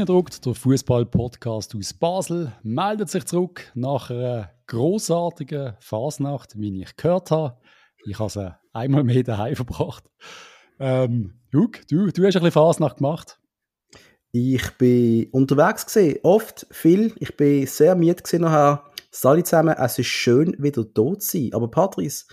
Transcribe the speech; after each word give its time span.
Bienendruckt, 0.00 0.46
der 0.46 0.54
Fußball-Podcast 0.54 1.76
aus 1.76 1.92
Basel, 1.92 2.52
meldet 2.62 3.10
sich 3.10 3.26
zurück 3.26 3.70
nach 3.74 4.08
einer 4.08 4.50
großartigen 4.66 5.74
Fasnacht, 5.78 6.58
wie 6.58 6.80
ich 6.80 6.96
gehört 6.96 7.30
habe. 7.30 7.58
Ich 8.06 8.18
habe 8.18 8.30
sie 8.30 8.56
einmal 8.72 9.04
mehr 9.04 9.22
daheim 9.22 9.56
verbracht. 9.56 10.04
Ähm, 10.78 11.34
Hug, 11.54 11.86
du, 11.90 12.06
du 12.06 12.26
hast 12.26 12.34
ein 12.34 12.42
bisschen 12.42 12.50
Fasnacht 12.50 12.96
gemacht. 12.96 13.38
Ich 14.32 14.70
bin 14.78 15.28
unterwegs 15.32 15.84
gesehen, 15.84 16.18
oft, 16.22 16.66
viel. 16.70 17.12
Ich 17.18 17.36
bin 17.36 17.66
sehr 17.66 17.94
müde 17.94 18.22
gesehen 18.22 18.40
nachher. 18.40 18.90
Sali 19.10 19.44
zusammen, 19.44 19.76
es 19.76 19.98
ist 19.98 20.06
schön, 20.06 20.56
wieder 20.58 20.82
dort 20.82 21.20
zu 21.20 21.36
sein. 21.36 21.50
Aber 21.52 21.70
Patrice, 21.70 22.24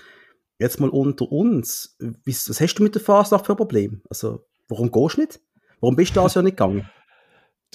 jetzt 0.58 0.80
mal 0.80 0.90
unter 0.90 1.30
uns, 1.30 1.98
was 1.99 2.62
hast 2.62 2.76
du 2.76 2.84
mit 2.84 2.96
der 2.96 3.02
Fasnacht 3.02 3.46
für 3.46 3.55
ein 3.55 3.58
Problem? 3.58 4.02
Also, 4.10 4.46
warum 4.70 4.90
gehst 4.90 5.18
du 5.18 5.22
nicht? 5.22 5.41
Warum 5.82 5.98
bist 5.98 6.16
du 6.16 6.22
das 6.22 6.36
ja 6.36 6.41
nicht 6.41 6.55
gegangen? 6.55 6.90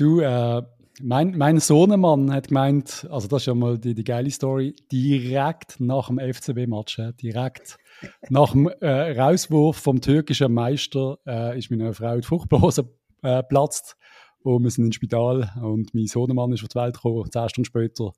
Du, 0.02 0.18
äh, 0.18 0.60
mein, 1.00 1.38
mein 1.38 1.60
Sohnemann 1.60 2.32
hat 2.32 2.48
gemeint, 2.48 3.06
also 3.08 3.28
das 3.28 3.42
ist 3.42 3.46
ja 3.46 3.54
mal 3.54 3.78
die, 3.78 3.94
die 3.94 4.02
geile 4.02 4.32
Story, 4.32 4.74
direkt 4.90 5.78
nach 5.78 6.08
dem 6.08 6.18
FCB-Match, 6.18 7.00
direkt 7.22 7.76
nach 8.28 8.50
dem 8.50 8.66
äh, 8.80 9.16
Rauswurf 9.16 9.76
vom 9.76 10.00
türkischen 10.00 10.52
Meister 10.52 11.18
äh, 11.24 11.56
ist 11.56 11.70
meine 11.70 11.94
Frau 11.94 12.16
die 12.16 12.26
Fruchtblase 12.26 12.92
äh, 13.22 13.44
platzt 13.44 13.96
und 14.42 14.64
wir 14.64 14.72
sind 14.72 14.86
ins 14.86 14.96
Spital 14.96 15.52
und 15.62 15.94
mein 15.94 16.06
Sohnemann 16.06 16.52
ist 16.52 16.64
auf 16.64 16.68
die 16.70 16.80
Welt 16.80 16.96
gekommen, 16.96 17.30
zehn 17.30 17.48
Stunden 17.48 17.66
später. 17.66 18.10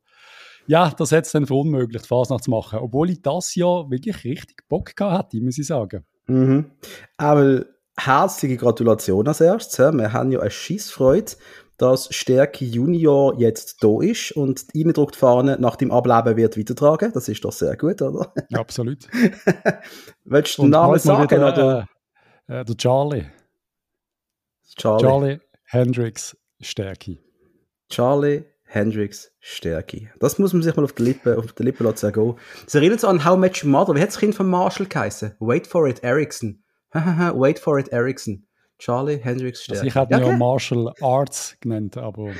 Ja, 0.66 0.88
das 0.88 1.12
hat 1.12 1.26
es 1.26 1.32
dann 1.32 1.46
für 1.46 1.52
unmöglich, 1.52 2.00
die 2.00 2.08
Fasnacht 2.08 2.44
zu 2.44 2.50
machen, 2.50 2.78
obwohl 2.78 3.10
ich 3.10 3.20
das 3.20 3.54
Jahr 3.56 3.90
wirklich 3.90 4.24
richtig 4.24 4.66
Bock 4.70 4.96
gehabt 4.96 5.34
hätte, 5.34 5.44
muss 5.44 5.58
ich 5.58 5.66
sagen. 5.66 6.06
Mhm. 6.28 6.64
Aber 7.18 7.66
herzliche 7.96 8.56
Gratulation 8.56 9.26
als 9.28 9.40
erstes. 9.40 9.78
Wir 9.78 10.12
haben 10.12 10.32
ja 10.32 10.40
eine 10.40 10.50
Schissfreude, 10.50 11.32
dass 11.78 12.12
Stärke 12.14 12.64
Junior 12.64 13.38
jetzt 13.38 13.82
da 13.82 14.00
ist 14.00 14.32
und 14.32 14.74
die 14.74 14.84
Eindruckfahne 14.84 15.56
nach 15.58 15.76
dem 15.76 15.90
Ableben 15.90 16.36
wird 16.36 16.56
weitertragen. 16.58 17.12
Das 17.12 17.28
ist 17.28 17.44
doch 17.44 17.52
sehr 17.52 17.76
gut, 17.76 18.00
oder? 18.02 18.32
Ja, 18.50 18.60
absolut. 18.60 19.08
Willst 20.24 20.58
du 20.58 20.62
den 20.62 20.70
Namen 20.70 20.98
sagen? 20.98 21.30
Wieder, 21.30 21.52
oder? 21.52 21.88
Äh, 22.48 22.60
äh, 22.60 22.64
der 22.64 22.76
Charlie. 22.76 23.26
Charlie. 24.76 25.02
Charlie 25.02 25.40
Hendricks 25.64 26.36
Stärke. 26.60 27.18
Charlie 27.88 28.44
Hendricks 28.64 29.30
Stärke. 29.40 30.10
Das 30.18 30.38
muss 30.38 30.52
man 30.52 30.62
sich 30.62 30.74
mal 30.74 30.84
auf 30.84 30.92
die 30.92 31.02
Lippe, 31.02 31.38
auf 31.38 31.52
die 31.52 31.62
Lippe 31.62 31.84
lassen 31.84 32.36
Das 32.64 32.74
erinnert 32.74 33.00
so 33.00 33.08
an 33.08 33.24
How 33.24 33.36
Much 33.36 33.64
Mother. 33.64 33.94
Wie 33.94 34.00
hat 34.00 34.08
das 34.08 34.18
Kind 34.18 34.34
von 34.34 34.48
Marshall 34.48 34.86
geheißen? 34.86 35.36
Wait 35.38 35.66
for 35.66 35.86
it, 35.88 36.02
Ericsson. 36.02 36.62
Wait 36.94 37.58
for 37.58 37.78
it, 37.78 37.88
Ericsson. 37.88 38.43
Charlie 38.78 39.18
Hendricks 39.18 39.62
Stärke. 39.62 39.80
Also 39.80 39.88
ich 39.88 39.94
hätte 39.94 40.14
okay. 40.14 40.30
ja 40.30 40.36
Martial 40.36 40.92
Arts 41.00 41.56
genannt, 41.60 41.96
aber. 41.96 42.22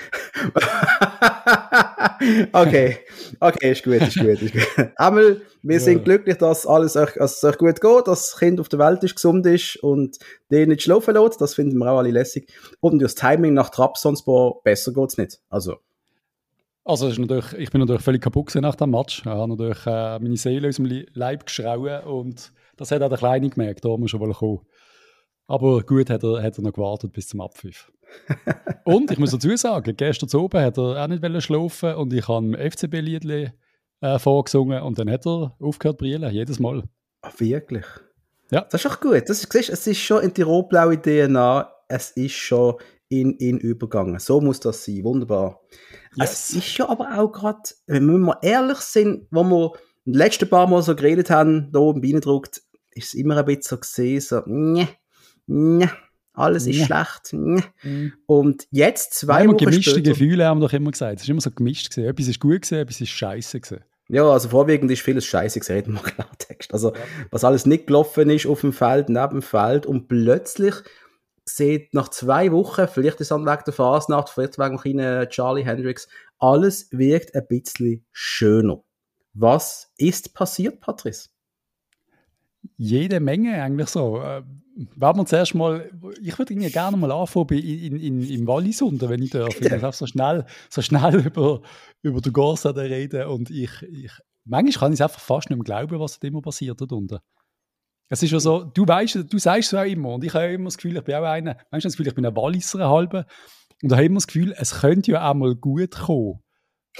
okay, 2.52 2.98
okay, 3.40 3.72
ist 3.72 3.84
gut, 3.84 3.94
ist 3.94 4.18
gut, 4.18 4.42
ist 4.42 4.52
gut. 4.52 4.90
Einmal, 4.96 5.40
wir 5.62 5.76
ja. 5.76 5.80
sind 5.80 6.04
glücklich, 6.04 6.36
dass 6.38 6.66
alles 6.66 6.96
euch, 6.96 7.12
dass 7.14 7.36
es 7.36 7.44
euch 7.44 7.56
gut 7.56 7.80
geht, 7.80 8.06
dass 8.06 8.30
das 8.30 8.38
Kind 8.38 8.60
auf 8.60 8.68
der 8.68 8.80
Welt 8.80 9.02
ist, 9.04 9.14
gesund 9.14 9.46
ist 9.46 9.76
und 9.76 10.18
den 10.50 10.70
nicht 10.70 10.82
schlafen 10.82 11.14
lässt. 11.14 11.40
Das 11.40 11.54
finden 11.54 11.78
wir 11.78 11.90
auch 11.90 11.98
alle 11.98 12.10
lässig. 12.10 12.52
Und 12.80 13.00
das 13.00 13.14
Timing 13.14 13.54
nach 13.54 13.70
Trabzonspor, 13.70 14.62
besser 14.62 14.92
geht 14.92 15.10
es 15.10 15.18
nicht. 15.18 15.40
Also. 15.48 15.76
Also 16.86 17.08
ist 17.08 17.18
natürlich, 17.18 17.50
ich 17.54 17.70
bin 17.70 17.80
natürlich 17.80 18.02
völlig 18.02 18.20
kaputt 18.20 18.54
nach 18.56 18.74
dem 18.74 18.90
Match. 18.90 19.20
Ich 19.20 19.26
habe 19.26 19.48
natürlich 19.48 19.86
äh, 19.86 20.18
meine 20.18 20.36
Seele 20.36 20.68
aus 20.68 20.76
dem 20.76 21.06
Leib 21.14 21.46
geschrauen 21.46 22.04
und 22.04 22.52
das 22.76 22.90
hat 22.90 23.02
auch 23.02 23.08
der 23.08 23.16
Kleine 23.16 23.48
gemerkt, 23.48 23.84
da 23.84 23.96
muss 23.96 24.12
er 24.12 24.20
wohl 24.20 24.34
kommen. 24.34 24.60
Aber 25.46 25.82
gut, 25.82 26.10
hat 26.10 26.22
er, 26.22 26.42
hat 26.42 26.58
er 26.58 26.62
noch 26.62 26.72
gewartet 26.72 27.12
bis 27.12 27.28
zum 27.28 27.40
Abpfiff. 27.40 27.92
und 28.84 29.10
ich 29.10 29.18
muss 29.18 29.32
dazu 29.32 29.54
sagen, 29.56 29.96
gestern 29.96 30.28
zu 30.28 30.40
oben 30.40 30.60
hat 30.60 30.78
er 30.78 31.02
auch 31.02 31.08
nicht 31.08 31.42
schlafen 31.42 31.94
und 31.94 32.12
ich 32.12 32.28
habe 32.28 32.46
ein 32.46 32.70
FCB-Liedli 32.70 33.50
äh, 34.00 34.18
vorgesungen 34.18 34.82
und 34.82 34.98
dann 34.98 35.10
hat 35.10 35.26
er 35.26 35.56
aufgehört 35.60 35.98
brillen, 35.98 36.32
jedes 36.32 36.58
Mal. 36.58 36.84
Ach, 37.22 37.40
wirklich? 37.40 37.84
Ja. 38.50 38.66
Das 38.70 38.84
ist 38.84 38.90
auch 38.90 39.00
gut. 39.00 39.28
Das, 39.28 39.46
siehst, 39.50 39.70
es 39.70 39.86
ist 39.86 39.98
schon 39.98 40.22
in 40.22 40.32
die 40.32 40.42
rot-blaue 40.42 41.00
DNA, 41.00 41.72
es 41.88 42.10
ist 42.12 42.34
schon 42.34 42.74
in 43.08 43.36
ihn 43.38 43.58
übergangen. 43.58 44.18
So 44.18 44.40
muss 44.40 44.60
das 44.60 44.84
sein. 44.84 45.04
Wunderbar. 45.04 45.60
Yes. 46.16 46.50
Es 46.50 46.54
ist 46.54 46.78
ja 46.78 46.88
aber 46.88 47.18
auch 47.18 47.32
gerade, 47.32 47.60
wenn 47.86 48.06
wir 48.06 48.18
mal 48.18 48.38
ehrlich 48.42 48.78
sind, 48.78 49.26
wo 49.30 49.42
wir 49.42 49.72
die 50.04 50.18
letzten 50.18 50.48
paar 50.48 50.68
Mal 50.68 50.82
so 50.82 50.94
geredet 50.94 51.30
haben, 51.30 51.70
da 51.72 51.80
oben 51.80 52.02
reindruckt, 52.02 52.62
ist 52.92 53.08
es 53.08 53.14
immer 53.14 53.36
ein 53.36 53.44
bisschen 53.44 53.62
so 53.62 53.78
gesehen, 53.78 54.20
so, 54.20 54.42
ne, 54.46 54.88
ne, 55.46 55.90
alles 56.32 56.66
ist 56.66 56.84
schlecht. 56.84 57.32
Mhm. 57.32 58.12
Und 58.26 58.66
jetzt, 58.70 59.14
zwei 59.14 59.42
ja, 59.42 59.48
Wochen 59.48 59.58
gemischte 59.58 59.90
später, 59.90 60.10
Gefühle 60.10 60.46
haben 60.46 60.60
wir 60.60 60.66
doch 60.66 60.72
immer 60.72 60.90
gesagt. 60.90 61.16
Es 61.16 61.22
ist 61.22 61.28
immer 61.28 61.40
so 61.40 61.50
gemischt 61.50 61.90
gewesen. 61.90 62.08
Etwas 62.08 62.28
ist 62.28 62.40
gut 62.40 62.62
gewesen, 62.62 62.78
etwas 62.78 63.00
ist 63.00 63.10
scheiße 63.10 63.60
gewesen. 63.60 63.84
Ja, 64.08 64.24
also 64.24 64.48
vorwiegend 64.50 64.90
ist 64.90 65.02
vieles 65.02 65.24
scheiße 65.24 65.60
gewesen, 65.60 65.72
reden 65.72 65.94
wir 65.94 66.02
Klartext. 66.02 66.72
Also, 66.72 66.92
was 67.30 67.44
alles 67.44 67.66
nicht 67.66 67.86
gelaufen 67.86 68.28
ist 68.30 68.46
auf 68.46 68.60
dem 68.60 68.72
Feld, 68.72 69.08
neben 69.08 69.30
dem 69.30 69.42
Feld 69.42 69.86
und 69.86 70.08
plötzlich 70.08 70.74
sieht 71.46 71.94
nach 71.94 72.08
zwei 72.08 72.52
Wochen, 72.52 72.88
vielleicht 72.88 73.20
ist 73.20 73.30
es 73.30 73.36
wegen 73.36 73.62
der 73.66 73.72
Fasnacht, 73.72 74.30
vielleicht 74.30 74.58
wegen 74.58 74.78
kleinen 74.78 75.28
Charlie 75.28 75.64
Hendricks, 75.64 76.08
alles 76.38 76.88
wirkt 76.90 77.34
ein 77.34 77.46
bisschen 77.46 78.04
schöner. 78.12 78.82
Was 79.34 79.92
ist 79.96 80.34
passiert, 80.34 80.80
Patrice? 80.80 81.28
Jede 82.76 83.20
Menge 83.20 83.62
eigentlich 83.62 83.88
so. 83.88 84.20
Äh, 84.20 84.42
wenn 84.74 85.16
wir 85.16 85.26
zuerst 85.26 85.54
mal, 85.54 85.90
ich 86.20 86.36
würde 86.38 86.54
gerne 86.54 86.96
mal 86.96 87.12
anfangen 87.12 87.58
in, 87.58 87.96
in, 87.96 88.28
im 88.28 88.46
Wallisunter, 88.46 89.08
wenn 89.08 89.22
ich 89.22 89.30
darf. 89.30 89.60
Ich 89.60 89.68
darf 89.68 89.94
so 89.94 90.06
schnell, 90.06 90.44
so 90.68 90.82
schnell 90.82 91.14
über, 91.26 91.62
über 92.02 92.20
den 92.20 92.32
Gorsa 92.32 92.70
reden 92.70 93.26
und 93.28 93.50
ich, 93.50 93.70
ich, 93.82 94.12
manchmal 94.44 94.72
kann 94.72 94.92
ich 94.92 95.00
es 95.00 95.02
einfach 95.02 95.20
fast 95.20 95.50
nicht 95.50 95.58
mehr 95.58 95.64
glauben, 95.64 96.00
was 96.00 96.18
da 96.18 96.26
immer 96.26 96.42
passiert 96.42 96.80
dort 96.80 96.92
unten. 96.92 97.18
Es 98.08 98.22
ist 98.22 98.32
ja 98.32 98.40
so, 98.40 98.64
du 98.64 98.86
weißt, 98.86 99.32
du 99.32 99.38
sagst 99.38 99.72
es 99.72 99.78
auch 99.78 99.84
immer 99.84 100.10
und 100.10 100.24
ich 100.24 100.34
habe 100.34 100.52
immer 100.52 100.66
das 100.66 100.76
Gefühl, 100.76 100.96
ich 100.96 101.04
bin 101.04 101.14
auch 101.14 101.22
einer, 101.22 101.56
manchmal 101.70 101.80
das 101.80 101.92
Gefühl, 101.94 102.08
ich 102.08 102.14
bin 102.14 102.26
ein 102.26 102.36
Walliser 102.36 102.88
halber 102.88 103.26
und 103.82 103.90
da 103.90 103.96
habe 103.96 104.04
ich 104.04 104.10
immer 104.10 104.16
das 104.16 104.26
Gefühl, 104.26 104.54
es 104.56 104.80
könnte 104.80 105.12
ja 105.12 105.30
auch 105.30 105.34
mal 105.34 105.54
gut 105.54 105.92
kommen, 105.92 106.40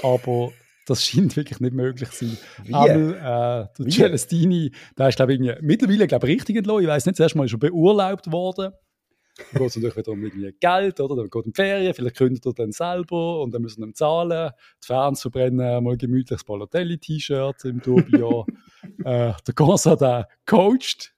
aber 0.01 0.51
das 0.85 1.03
scheint 1.03 1.35
wirklich 1.35 1.59
nicht 1.59 1.73
möglich 1.73 2.09
zu 2.11 2.27
sein. 2.27 2.37
Wie? 2.63 2.73
Einmal, 2.73 3.69
äh, 3.77 3.83
der 3.83 3.91
Celestini, 3.91 4.71
der 4.97 5.09
ist, 5.09 5.15
glaube 5.15 5.33
ich, 5.33 5.39
mittlerweile, 5.61 6.07
glaube 6.07 6.27
ich, 6.27 6.35
richtig 6.35 6.57
entlassen. 6.57 6.83
Ich 6.83 6.87
weiß 6.87 7.05
nicht, 7.05 7.15
zuerst 7.15 7.35
mal 7.35 7.45
ist 7.45 7.53
er 7.53 7.59
beurlaubt 7.59 8.31
worden. 8.31 8.73
Dann 9.37 9.61
geht 9.61 9.69
es 9.69 9.75
natürlich 9.75 9.97
wieder 9.97 10.11
um 10.11 10.23
irgendwie 10.23 10.55
Geld, 10.59 10.99
oder? 10.99 11.15
Dann 11.15 11.25
geht 11.25 11.35
er 11.35 11.45
in 11.45 11.51
die 11.51 11.55
Ferien, 11.55 11.93
vielleicht 11.93 12.15
gründet 12.15 12.45
er 12.45 12.53
dann 12.53 12.71
selber 12.71 13.41
und 13.41 13.53
dann 13.53 13.61
müssen 13.61 13.81
wir 13.81 13.87
ihm 13.87 13.95
zahlen. 13.95 14.51
Die 14.81 14.87
Fans 14.87 15.21
verbrennen 15.21 15.83
mal 15.83 15.97
gemütlich 15.97 16.37
das 16.37 16.43
Balotelli-T-Shirt 16.45 17.65
im 17.65 17.81
Tourbillon. 17.81 18.45
äh, 19.03 19.33
der 19.45 19.53
Gonza, 19.53 19.95
der 19.95 20.29
coacht 20.45 21.13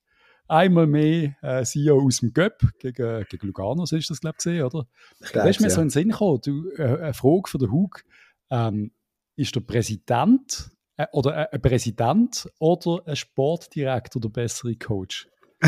einmal 0.47 0.87
mehr 0.87 1.35
äh, 1.41 1.63
CEO 1.63 2.01
aus 2.01 2.21
dem 2.21 2.33
Göpp 2.33 2.63
gegen, 2.79 3.25
gegen 3.29 3.47
Lugano, 3.47 3.83
ist 3.83 4.09
das, 4.09 4.21
glaube 4.21 4.37
ich, 4.43 4.63
oder? 4.63 4.87
Da 5.33 5.43
ist 5.43 5.59
mir 5.59 5.67
ja. 5.67 5.73
so 5.73 5.81
in 5.81 5.87
den 5.87 5.91
Sinn 5.91 6.09
gekommen, 6.09 6.39
du, 6.43 6.71
äh, 6.77 7.01
eine 7.01 7.13
Frage 7.13 7.49
von 7.49 7.59
der 7.59 7.69
Hug. 7.69 8.03
Ähm, 8.49 8.91
ist 9.37 9.55
der 9.55 9.61
Präsident 9.61 10.69
äh, 10.97 11.05
oder 11.13 11.37
äh, 11.37 11.47
ein 11.51 11.61
Präsident 11.61 12.49
oder 12.59 13.03
ein 13.05 13.15
Sportdirektor 13.15 14.21
der 14.21 14.29
bessere 14.29 14.75
Coach? 14.75 15.29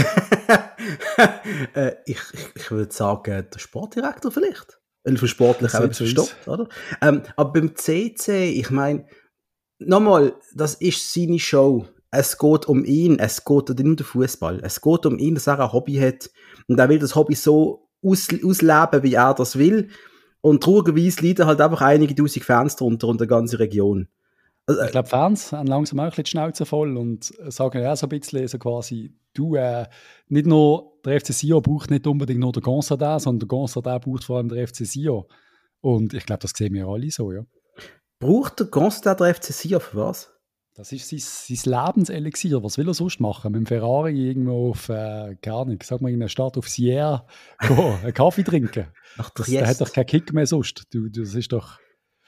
äh, 1.73 1.93
ich, 2.05 2.19
ich, 2.55 2.71
würde 2.71 2.91
sagen, 2.91 3.47
der 3.51 3.59
Sportdirektor 3.59 4.31
vielleicht. 4.31 4.79
Weil 5.03 5.17
für 5.17 5.27
sportlich 5.27 5.73
auch 5.73 5.93
verstopft, 5.93 6.47
oder? 6.47 6.67
Ähm, 7.01 7.23
aber 7.35 7.53
beim 7.53 7.75
CC, 7.75 8.49
ich 8.51 8.69
meine, 8.69 9.05
nochmal, 9.79 10.35
das 10.53 10.75
ist 10.75 11.13
seine 11.13 11.39
Show. 11.39 11.87
Es 12.11 12.37
geht 12.37 12.65
um 12.65 12.83
ihn, 12.83 13.19
es 13.19 13.45
geht 13.45 13.69
nicht 13.69 13.79
um 13.79 13.95
den 13.95 14.05
Fußball. 14.05 14.59
Es 14.63 14.81
geht 14.81 15.05
um 15.05 15.17
ihn, 15.17 15.35
dass 15.35 15.47
er 15.47 15.59
ein 15.59 15.71
Hobby 15.71 15.95
hat. 15.95 16.29
Und 16.67 16.79
er 16.79 16.89
will 16.89 16.99
das 16.99 17.15
Hobby 17.15 17.35
so 17.35 17.87
aus, 18.03 18.27
ausleben, 18.43 19.03
wie 19.03 19.13
er 19.13 19.33
das 19.33 19.57
will. 19.57 19.89
Und 20.41 20.63
traurigerweise 20.63 21.25
leiden 21.25 21.45
halt 21.45 21.61
einfach 21.61 21.81
einige 21.81 22.15
tausend 22.15 22.45
Fans 22.45 22.75
darunter 22.75 23.07
und 23.07 23.19
der 23.19 23.27
ganze 23.27 23.59
Region. 23.59 24.07
Also, 24.65 24.81
ich 24.83 24.91
glaube, 24.91 25.09
Fans 25.09 25.51
haben 25.51 25.67
langsam 25.67 25.99
auch 25.99 26.03
ein 26.03 26.09
bisschen 26.09 26.23
die 26.25 26.29
Schnauze 26.29 26.65
voll 26.65 26.95
und 26.95 27.25
sagen 27.47 27.81
ja 27.81 27.95
so 27.95 28.05
ein 28.05 28.09
bisschen 28.09 28.47
so 28.47 28.59
quasi, 28.59 29.13
du, 29.33 29.55
äh, 29.55 29.87
nicht 30.27 30.45
nur 30.45 30.93
der 31.03 31.19
FC 31.19 31.33
Sion 31.33 31.61
braucht 31.61 31.89
nicht 31.89 32.05
unbedingt 32.05 32.39
nur 32.39 32.51
der 32.51 32.61
Gonzadin, 32.61 33.19
sondern 33.19 33.39
der 33.39 33.47
Gonzadin 33.47 33.99
braucht 33.99 34.23
vor 34.23 34.37
allem 34.37 34.49
der 34.49 34.67
FC 34.67 34.85
Sion. 34.85 35.25
Und 35.81 36.13
ich 36.13 36.25
glaube, 36.25 36.41
das 36.41 36.51
sehen 36.55 36.73
wir 36.73 36.87
alle 36.87 37.09
so, 37.09 37.31
ja. 37.31 37.43
Braucht 38.19 38.59
der 38.59 38.67
Gonzadin 38.67 39.25
der 39.25 39.35
FC 39.35 39.45
Sion 39.45 39.81
für 39.81 39.97
was? 39.97 40.38
Das 40.79 40.93
ist 40.93 41.09
sein, 41.09 41.19
sein 41.57 41.73
Lebenselixier. 41.73 42.63
Was 42.63 42.77
will 42.77 42.87
er 42.87 42.93
sonst 42.93 43.19
machen? 43.19 43.51
Mit 43.51 43.59
dem 43.59 43.65
Ferrari 43.65 44.29
irgendwo 44.29 44.69
auf, 44.69 44.87
äh, 44.87 45.35
gar 45.41 45.65
nicht, 45.65 45.83
sag 45.83 45.99
mal 45.99 46.09
in 46.09 46.21
der 46.21 46.29
Stadt 46.29 46.57
auf 46.57 46.69
Sierra 46.69 47.27
einen 47.59 48.13
Kaffee 48.13 48.43
trinken. 48.43 48.87
Ach, 49.17 49.29
das, 49.31 49.47
der 49.47 49.67
hat 49.67 49.81
doch 49.81 49.91
keinen 49.91 50.05
Kick 50.05 50.31
mehr 50.31 50.47
sonst. 50.47 50.85
Du, 50.93 51.09
das 51.09 51.35
ist 51.35 51.51
doch... 51.51 51.79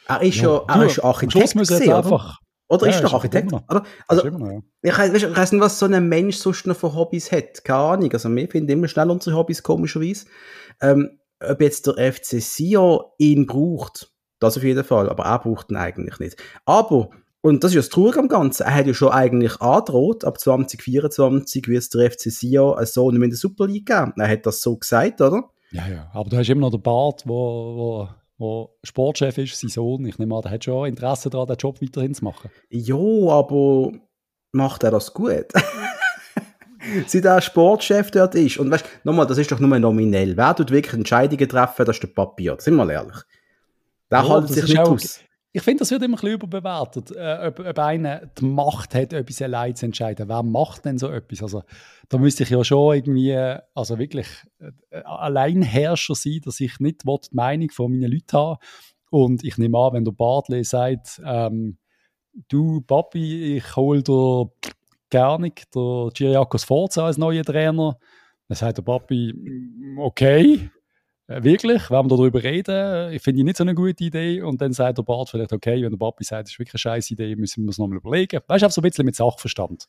Er 0.06 0.22
ist 0.22 0.42
ja, 0.42 0.66
er 0.68 0.84
ist 0.84 1.00
Architekt. 1.00 1.56
Muss 1.56 1.70
jetzt 1.70 1.88
einfach, 1.88 2.40
oder 2.68 2.88
ja, 2.88 2.96
ist 2.96 3.02
doch 3.02 3.14
Architekt? 3.14 3.54
Oder? 3.54 3.84
Also, 4.10 4.28
noch, 4.28 4.46
ja. 4.46 4.60
ich, 4.82 4.98
weiß 4.98 5.54
nicht, 5.54 5.62
was 5.62 5.80
so 5.80 5.86
ein 5.86 6.10
Mensch 6.10 6.36
sonst 6.36 6.68
noch 6.68 6.76
für 6.76 6.94
Hobbys 6.94 7.32
hat. 7.32 7.64
Keine 7.64 7.80
Ahnung. 7.80 8.12
Also, 8.12 8.36
wir 8.36 8.50
finden 8.50 8.72
immer 8.72 8.90
schnell 8.90 9.12
unsere 9.12 9.38
Hobbys, 9.38 9.64
komischerweise. 9.64 10.26
Ähm, 10.82 11.20
ob 11.40 11.62
jetzt 11.62 11.88
der 11.88 12.12
FC 12.12 12.42
Sion 12.42 13.00
ihn 13.18 13.46
braucht, 13.46 14.12
das 14.40 14.58
auf 14.58 14.64
jeden 14.64 14.84
Fall, 14.84 15.10
aber 15.10 15.24
er 15.24 15.40
braucht 15.40 15.72
ihn 15.72 15.78
eigentlich 15.78 16.20
nicht. 16.20 16.44
Aber, 16.66 17.12
und 17.42 17.64
das 17.64 17.72
ist 17.72 17.76
ja 17.76 17.82
das 17.82 17.90
Traurige 17.90 18.20
am 18.20 18.28
Ganzen, 18.28 18.64
er 18.64 18.76
hat 18.76 18.88
ja 18.88 18.94
schon 18.94 19.12
eigentlich 19.12 19.60
angedroht, 19.62 20.24
ab 20.26 20.40
2024 20.40 21.68
wird 21.68 21.82
es 21.82 21.90
der 21.90 22.12
FC 22.12 22.32
Sion 22.32 22.86
so 22.86 23.10
nicht 23.10 23.20
mehr 23.20 23.26
in 23.26 23.32
der 23.32 23.38
Super 23.38 23.68
League 23.68 23.88
geben. 23.88 24.14
Er 24.18 24.30
hat 24.30 24.46
das 24.46 24.62
so 24.62 24.78
gesagt, 24.78 25.22
oder? 25.22 25.50
Ja, 25.72 25.88
ja, 25.88 26.12
aber 26.14 26.30
du 26.30 26.38
hast 26.38 26.50
immer 26.50 26.62
noch 26.62 26.72
den 26.72 26.82
Bart, 26.82 27.24
wo, 27.26 27.76
wo, 27.76 28.10
wo 28.38 28.78
Sportchef 28.84 29.38
ist, 29.40 29.60
sein 29.60 29.70
Sohn. 29.70 30.06
Ich 30.06 30.20
nehme 30.20 30.36
an, 30.36 30.42
der 30.42 30.52
hat 30.52 30.66
schon 30.66 30.88
Interesse 30.88 31.30
daran, 31.30 31.48
den 31.48 31.58
Job 31.58 31.82
weiterhin 31.82 32.14
zu 32.14 32.26
machen. 32.26 32.52
Jo, 32.70 33.32
aber 33.32 33.92
macht 34.52 34.84
er 34.84 34.92
das 34.92 35.14
gut? 35.14 35.48
Seit 37.08 37.26
er 37.26 37.42
Sportchef 37.42 38.12
dort 38.12 38.36
ist. 38.36 38.58
Und 38.58 38.70
weißt 38.70 38.86
nochmal, 39.04 39.28
das 39.28 39.38
ist 39.38 39.52
doch 39.52 39.60
nur 39.60 39.80
nominell. 39.80 40.36
Wer 40.36 40.56
tut 40.56 40.72
wirklich 40.72 40.94
Entscheidungen 40.94 41.48
treffen, 41.48 41.86
das 41.86 41.96
ist 41.96 42.04
der 42.04 42.10
Papier. 42.10 42.58
Sind 42.60 42.76
wir 42.76 42.92
ehrlich. 42.92 43.18
Der 44.12 44.20
ja, 44.20 44.30
hält 44.30 44.50
sich 44.50 44.68
nicht 44.68 44.80
auch, 44.80 44.92
aus. 44.92 45.22
Ich 45.54 45.64
finde, 45.64 45.80
das 45.80 45.92
wird 45.92 46.02
immer 46.04 46.16
ein 46.16 46.22
bisschen 46.22 46.34
überbewertet, 46.36 47.12
äh, 47.12 47.48
ob, 47.48 47.60
ob 47.60 47.80
einer 47.80 48.26
die 48.26 48.46
Macht 48.46 48.96
hat, 48.96 49.12
etwas 49.12 49.42
allein 49.42 49.76
zu 49.76 49.86
entscheiden. 49.86 50.30
Wer 50.30 50.44
macht 50.44 50.86
denn 50.86 50.98
so 50.98 51.10
etwas? 51.10 51.44
Also, 51.44 51.64
da 52.08 52.18
müsste 52.18 52.44
ich 52.44 52.50
ja 52.50 52.64
schon 52.64 52.96
irgendwie, 52.96 53.36
also 53.74 54.00
wirklich 54.00 54.28
äh, 54.60 55.02
Alleinherrscher 55.04 56.16
sein, 56.16 56.40
dass 56.46 56.60
ich 56.62 56.80
nicht 56.80 57.06
will, 57.06 57.18
die 57.30 57.36
Meinung 57.36 57.70
von 57.70 57.92
meinen 57.92 58.12
Leuten 58.12 58.38
habe. 58.38 58.60
Und 59.10 59.44
ich 59.44 59.58
nehme 59.58 59.78
an, 59.78 59.94
wenn 59.94 60.06
der 60.06 60.14
Bartley 60.14 60.64
sagt, 60.64 61.22
ähm, 61.26 61.78
du 62.48 62.80
Papi, 62.82 63.58
ich 63.58 63.76
hole 63.76 64.04
dir 64.04 64.50
gerne 65.10 65.52
der 65.76 66.10
Giriakos 66.14 66.64
Forza 66.64 67.06
als 67.06 67.18
neuer 67.18 67.44
Trainer, 67.44 67.98
dann 68.48 68.56
sagt 68.56 68.78
der 68.78 68.84
Papi, 68.84 69.34
okay, 69.98 70.70
wirklich, 71.40 71.90
werden 71.90 72.10
wir 72.10 72.18
darüber 72.18 72.44
reden? 72.44 73.12
Ich 73.14 73.22
finde 73.22 73.40
ich 73.40 73.46
nicht 73.46 73.58
so 73.58 73.64
eine 73.64 73.76
gute 73.76 74.04
Idee. 74.04 74.42
Und 74.42 74.62
dann 74.62 74.74
sagt 74.74 74.98
der 74.98 75.04
Bart 75.04 75.30
vielleicht, 75.30 75.54
okay, 75.54 75.82
wenn 75.84 75.92
der 75.92 75.98
Papi 75.98 76.24
sagt, 76.24 76.48
das 76.48 76.52
ist 76.54 76.60
wirklich 76.60 76.74
eine 76.74 76.80
scheiß 76.80 77.12
Idee, 77.12 77.36
müssen 77.36 77.64
wir 77.64 77.70
es 77.70 77.78
nochmal 77.78 77.98
überlegen. 77.98 78.42
Weißt 78.48 78.64
du, 78.64 78.70
so 78.70 78.82
ein 78.82 78.84
bisschen 78.84 79.06
mit 79.06 79.16
Sachverstand. 79.16 79.88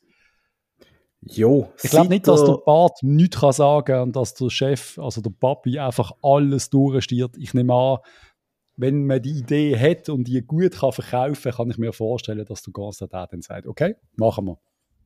Jo, 1.25 1.69
ich 1.81 1.89
glaube 1.89 2.09
nicht, 2.09 2.27
dass 2.27 2.43
der 2.43 2.57
Bart 2.65 2.97
nichts 3.01 3.39
kann 3.39 3.53
sagen 3.53 3.85
kann 3.85 4.01
und 4.01 4.15
dass 4.15 4.33
der 4.33 4.49
Chef, 4.49 4.99
also 4.99 5.21
der 5.21 5.29
Papi, 5.29 5.79
einfach 5.79 6.11
alles 6.21 6.69
durchstiert. 6.69 7.37
Ich 7.37 7.53
nehme 7.53 7.73
an, 7.73 7.97
wenn 8.75 9.05
man 9.05 9.21
die 9.21 9.39
Idee 9.39 9.77
hat 9.77 10.09
und 10.09 10.27
die 10.27 10.41
gut 10.45 10.73
kann 10.73 10.91
verkaufen 10.91 11.43
kann, 11.43 11.53
kann 11.53 11.69
ich 11.69 11.77
mir 11.77 11.93
vorstellen, 11.93 12.45
dass 12.45 12.63
der 12.63 12.73
Constantin 12.73 13.27
dann 13.31 13.41
sagt, 13.41 13.67
okay, 13.67 13.95
machen 14.17 14.45
wir. 14.45 14.59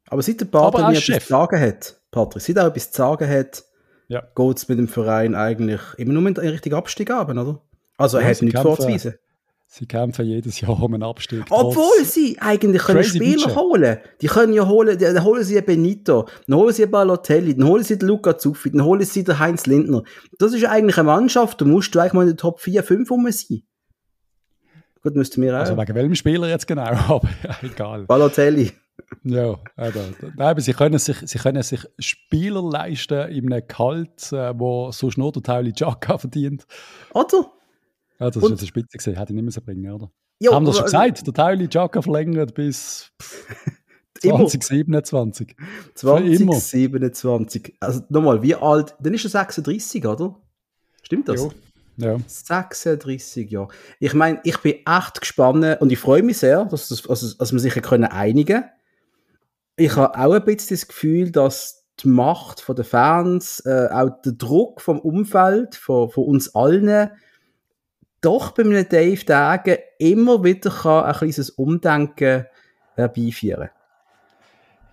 Aber 0.10 0.22
seit 0.22 0.40
der 0.40 0.46
Bart 0.46 0.76
etwas 0.76 1.06
zu 1.06 1.20
sagen 1.20 1.60
hat, 1.60 2.02
Patrick, 2.12 2.42
seit 2.42 2.58
er 2.58 2.68
etwas 2.68 2.92
zu 2.92 2.98
sagen 2.98 3.30
hat, 3.30 3.64
ja. 4.08 4.24
geht 4.36 4.58
es 4.58 4.68
mit 4.68 4.80
dem 4.80 4.88
Verein 4.88 5.36
eigentlich 5.36 5.82
immer 5.98 6.14
nur 6.14 6.28
in 6.28 6.36
Richtung 6.36 6.74
Abstieg 6.74 7.10
haben, 7.10 7.38
oder? 7.38 7.62
Also 7.98 8.18
er 8.18 8.30
hat 8.30 8.42
nichts 8.42 8.62
vorzuweisen. 8.62 9.16
Sie 9.70 9.86
kämpfen 9.86 10.26
jedes 10.26 10.62
Jahr 10.62 10.82
um 10.82 10.94
einen 10.94 11.04
Abstieg. 11.04 11.44
Obwohl 11.50 12.06
sie 12.06 12.38
eigentlich 12.40 12.84
können 12.84 13.04
Spieler 13.04 13.48
Budget. 13.48 13.56
holen. 13.58 13.98
Die 14.22 14.28
können 14.28 14.54
ja 14.54 14.66
holen, 14.66 14.98
dann 14.98 15.24
holen 15.26 15.44
sie 15.44 15.60
Benito, 15.62 16.26
dann 16.48 16.58
holen 16.58 16.74
sie 16.74 16.86
Balotelli, 16.86 17.54
dann 17.54 17.68
holen 17.68 17.84
sie 17.84 18.00
den 18.00 18.08
Luca 18.08 18.38
Zuffi, 18.38 18.72
dann 18.72 18.86
holen 18.86 19.04
sie 19.04 19.26
den 19.26 19.40
Heinz 19.40 19.66
Lindner. 19.66 20.04
Das 20.40 20.54
ist 20.54 20.64
eigentlich 20.64 20.98
eine 20.98 21.08
Mannschaft, 21.08 21.60
da 21.60 21.66
musst 21.66 21.94
du 21.94 22.00
eigentlich 22.00 22.14
mal 22.14 22.22
in 22.22 22.30
den 22.30 22.38
Top 22.38 22.62
4, 22.62 22.82
5 22.82 23.12
rum 23.12 23.30
sein. 23.30 23.64
Gut, 25.04 25.16
müssten 25.16 25.42
wir 25.42 25.54
also 25.54 25.74
auch. 25.74 25.78
Also 25.78 25.82
wegen 25.82 25.96
welchem 25.96 26.16
Spieler 26.16 26.48
jetzt 26.48 26.66
genau, 26.66 26.84
aber 27.08 27.30
egal. 27.62 28.06
Balotelli. 28.06 28.72
Ja, 29.24 29.60
also, 29.76 30.00
nein, 30.36 30.60
sie 30.60 30.74
können 30.74 31.00
sich, 31.00 31.18
sie 31.26 31.38
können 31.38 31.62
sich 31.64 31.82
Spieler 32.00 32.62
leisten 32.62 33.30
in 33.30 33.52
einem 33.52 33.68
Gehalt, 33.68 34.32
äh, 34.32 34.58
wo 34.58 34.92
so 34.92 35.10
nur 35.16 35.32
der 35.32 35.44
Tauli 35.44 35.74
Jacka 35.76 36.18
verdient. 36.18 36.66
Oder? 37.14 37.52
Ja, 38.20 38.30
das 38.30 38.38
ist 38.38 38.50
jetzt 38.50 38.60
eine 38.60 38.68
Spitze 38.68 38.98
gesehen, 38.98 39.16
hätte 39.16 39.34
ich 39.34 39.36
nicht 39.36 39.44
mehr 39.44 39.52
so 39.52 39.62
bringen, 39.62 39.92
oder? 39.92 40.12
Jo, 40.40 40.54
Haben 40.54 40.66
wir 40.66 40.74
schon 40.74 40.86
gesagt, 40.86 41.26
der 41.26 41.34
Tauli 41.34 41.68
Jacka 41.70 42.02
verlängert 42.02 42.54
bis 42.54 43.12
2027. 44.22 45.56
2027. 45.96 47.76
Also 47.80 48.02
nochmal, 48.10 48.42
wie 48.42 48.56
alt? 48.56 48.96
Dann 49.00 49.14
ist 49.14 49.26
er 49.26 49.30
36, 49.30 50.06
oder? 50.06 50.40
Stimmt 51.02 51.28
das? 51.28 51.42
Jo. 51.42 51.52
Ja. 51.98 52.18
36 52.26 53.50
Jahre. 53.50 53.70
Ich 54.00 54.14
meine, 54.14 54.40
ich 54.44 54.58
bin 54.60 54.76
echt 54.86 55.20
gespannt 55.20 55.82
und 55.82 55.92
ich 55.92 55.98
freue 55.98 56.22
mich 56.22 56.38
sehr, 56.38 56.66
dass, 56.66 56.90
dass, 56.90 57.38
dass 57.38 57.52
wir 57.52 57.60
sich 57.60 57.74
können 57.82 58.06
einigen 58.06 58.62
können 58.62 58.77
ich 59.78 59.96
habe 59.96 60.18
auch 60.18 60.34
ein 60.34 60.44
bisschen 60.44 60.76
das 60.76 60.88
Gefühl, 60.88 61.32
dass 61.32 61.86
die 62.04 62.10
Macht 62.10 62.60
von 62.60 62.76
den 62.76 62.86
Fans, 62.86 63.60
äh, 63.66 63.88
auch 63.92 64.10
der 64.24 64.34
Druck 64.34 64.82
vom 64.82 65.00
Umfeld, 65.00 65.76
von, 65.76 66.10
von 66.10 66.26
uns 66.26 66.54
allen, 66.54 67.10
doch 68.22 68.52
bei 68.52 68.64
einem 68.64 68.88
Dave 68.90 69.24
Dagen 69.24 69.78
immer 70.00 70.44
wieder 70.44 70.70
kann 70.70 71.06
ein 71.06 71.14
kleines 71.14 71.50
Umdenken 71.52 72.46
herbeiführen 72.96 73.70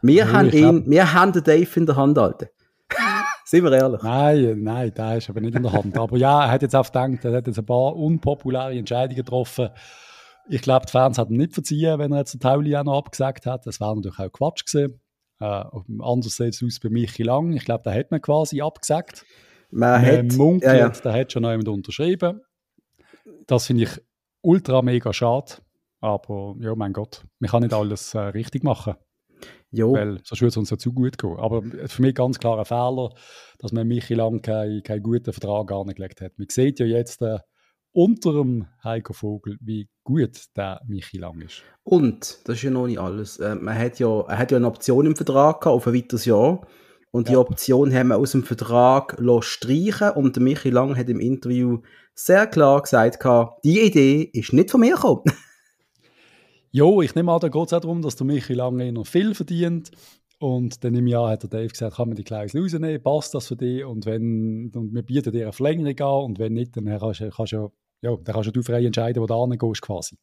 wir, 0.03 0.27
ja, 0.27 0.33
haben 0.33 0.51
ihn, 0.51 0.83
glaub... 0.83 0.91
wir 0.91 1.13
haben 1.15 1.33
den 1.33 1.45
Dave 1.45 1.71
in 1.77 1.87
der 1.87 1.97
Hand, 1.97 2.19
Alter. 2.19 2.49
Sind 3.47 3.65
wir 3.65 3.73
ehrlich? 3.73 4.03
Nein, 4.03 4.63
nein, 4.63 4.93
der 4.95 5.17
ist 5.17 5.31
aber 5.31 5.41
nicht 5.41 5.55
in 5.55 5.63
der 5.63 5.73
Hand. 5.73 5.97
Aber 5.97 6.17
ja, 6.19 6.45
er 6.45 6.51
hat 6.51 6.63
jetzt 6.63 6.77
auch 6.77 6.85
gedacht, 6.85 7.25
er 7.25 7.33
hat 7.33 7.47
jetzt 7.47 7.59
ein 7.59 7.65
paar 7.65 7.97
unpopuläre 7.97 8.75
Entscheidungen 8.75 9.17
getroffen, 9.17 9.71
ich 10.49 10.63
glaube, 10.63 10.87
die 10.87 10.93
Fans 10.93 11.19
hatten 11.19 11.37
nicht 11.37 11.55
verziehen, 11.55 11.99
wenn 11.99 12.13
er 12.13 12.19
jetzt 12.19 12.35
den 12.35 12.41
Tauli 12.41 12.77
auch 12.77 12.85
noch 12.85 12.99
abgesagt 12.99 13.47
hat. 13.47 13.67
Das 13.67 13.81
wäre 13.81 13.95
natürlich 13.95 14.19
auch 14.19 14.33
Quatsch 14.33 14.65
gewesen. 14.67 15.01
Äh, 15.41 15.65
anders 16.01 16.37
sieht 16.37 16.55
es 16.55 16.63
aus 16.63 16.81
bei 16.81 16.91
Michi 16.91 17.23
Lang. 17.23 17.53
Ich 17.53 17.65
glaube, 17.65 17.83
da 17.85 17.93
hat 17.93 18.11
man 18.11 18.21
quasi 18.21 18.61
abgesagt. 18.61 19.25
Man, 19.71 20.03
man 20.03 20.07
hat, 20.07 20.33
munkelt, 20.37 20.73
ja, 20.73 20.79
ja. 20.79 20.89
da 20.89 21.13
hat 21.13 21.33
schon 21.33 21.43
noch 21.43 21.51
jemand 21.51 21.69
unterschrieben. 21.69 22.41
Das 23.47 23.67
finde 23.67 23.85
ich 23.85 24.01
ultra 24.43 24.83
mega 24.83 25.13
schade. 25.13 25.55
Aber 26.01 26.55
ja, 26.61 26.75
mein 26.75 26.93
Gott, 26.93 27.25
man 27.39 27.51
kann 27.51 27.63
nicht 27.63 27.73
alles 27.73 28.15
äh, 28.15 28.19
richtig 28.19 28.63
machen. 28.63 28.95
Jo. 29.71 29.95
Weil 29.95 30.21
sonst 30.23 30.41
würde 30.41 30.49
es 30.49 30.57
uns 30.57 30.71
ja 30.71 30.79
zu 30.79 30.93
gut 30.93 31.19
gehen. 31.19 31.37
Aber 31.39 31.63
für 31.63 32.03
mich 32.03 32.15
ganz 32.15 32.39
klar 32.39 32.59
ein 32.59 32.65
Fehler, 32.65 33.11
dass 33.59 33.73
man 33.73 33.89
Michi 33.89 34.15
Lang 34.15 34.43
keinen 34.43 34.83
kein 34.83 35.03
guten 35.03 35.33
Vertrag 35.33 35.73
angelegt 35.73 36.21
hat. 36.21 36.39
Man 36.39 36.49
sieht 36.49 36.79
ja 36.79 36.87
jetzt, 36.87 37.23
äh, 37.23 37.39
unter 37.95 38.33
dem 38.33 38.67
Heiko 38.83 39.13
Vogel, 39.13 39.57
wie 39.61 39.89
gut 40.03 40.49
der 40.57 40.83
Michi 40.87 41.17
Lang 41.17 41.41
ist. 41.41 41.63
Und, 41.85 42.41
das 42.45 42.57
ist 42.57 42.63
ja 42.63 42.71
noch 42.71 42.87
nicht 42.87 42.99
alles, 42.99 43.39
äh, 43.39 43.55
man 43.55 43.79
hat 43.79 43.99
ja, 43.99 44.21
er 44.23 44.39
hat 44.39 44.51
ja 44.51 44.57
eine 44.57 44.67
Option 44.67 45.07
im 45.07 45.17
Vertrag 45.17 45.61
gehabt, 45.61 45.77
auf 45.77 45.87
ein 45.87 45.95
weiteres 45.95 46.25
Jahr. 46.25 46.67
Und 47.13 47.29
die 47.29 47.37
Option 47.37 47.95
haben 47.95 48.09
wir 48.09 48.17
aus 48.17 48.33
dem 48.33 48.43
Vertrag 48.43 49.17
streichen 49.41 50.11
und 50.11 50.35
der 50.35 50.43
Michi 50.43 50.71
Lang 50.71 50.97
hat 50.97 51.09
im 51.09 51.21
Interview 51.21 51.79
sehr 52.13 52.49
klar 52.49 52.83
gesagt, 52.83 53.25
die 53.63 53.81
Idee 53.81 54.23
ist 54.33 54.53
nicht 54.53 54.73
von 54.73 54.81
mir 54.81 54.97
gekommen. 54.97 55.23
jo, 56.73 57.01
ich 57.03 57.15
nehme 57.15 57.31
an, 57.31 57.39
da 57.39 57.49
geht 57.49 57.67
es 57.67 57.73
auch 57.73 57.81
darum, 57.81 58.03
dass 58.03 58.17
der 58.17 58.27
Michi 58.27 58.55
Lang 58.55 58.93
noch 58.93 59.07
viel 59.07 59.37
verdient 59.37 59.93
und 60.41 60.83
dann 60.83 60.97
im 60.97 61.07
Jahr 61.07 61.31
hat 61.31 61.45
der 61.45 61.51
Dave 61.51 61.69
gesagt, 61.69 61.97
kann 61.97 62.09
man 62.09 62.17
die 62.17 62.25
Klausel 62.25 62.61
rausnehmen, 62.61 63.01
passt 63.01 63.33
das 63.35 63.47
für 63.47 63.57
dich? 63.57 63.85
Und 63.85 64.07
wenn, 64.07 64.73
und 64.75 64.93
wir 64.93 65.03
bieten 65.03 65.31
dir 65.31 65.45
eine 65.45 65.53
Verlängerung 65.53 66.01
an 66.01 66.25
und 66.25 66.39
wenn 66.41 66.55
nicht, 66.55 66.77
dann 66.77 66.87
kannst, 66.87 67.23
kannst 67.37 67.53
du 67.53 67.71
ja, 68.05 68.17
dann 68.23 68.35
kannst 68.35 68.55
du 68.55 68.63
frei 68.63 68.85
entscheiden, 68.85 69.23
wo 69.23 69.27
du 69.27 69.51
hingehst 69.51 69.81
quasi. 69.81 70.17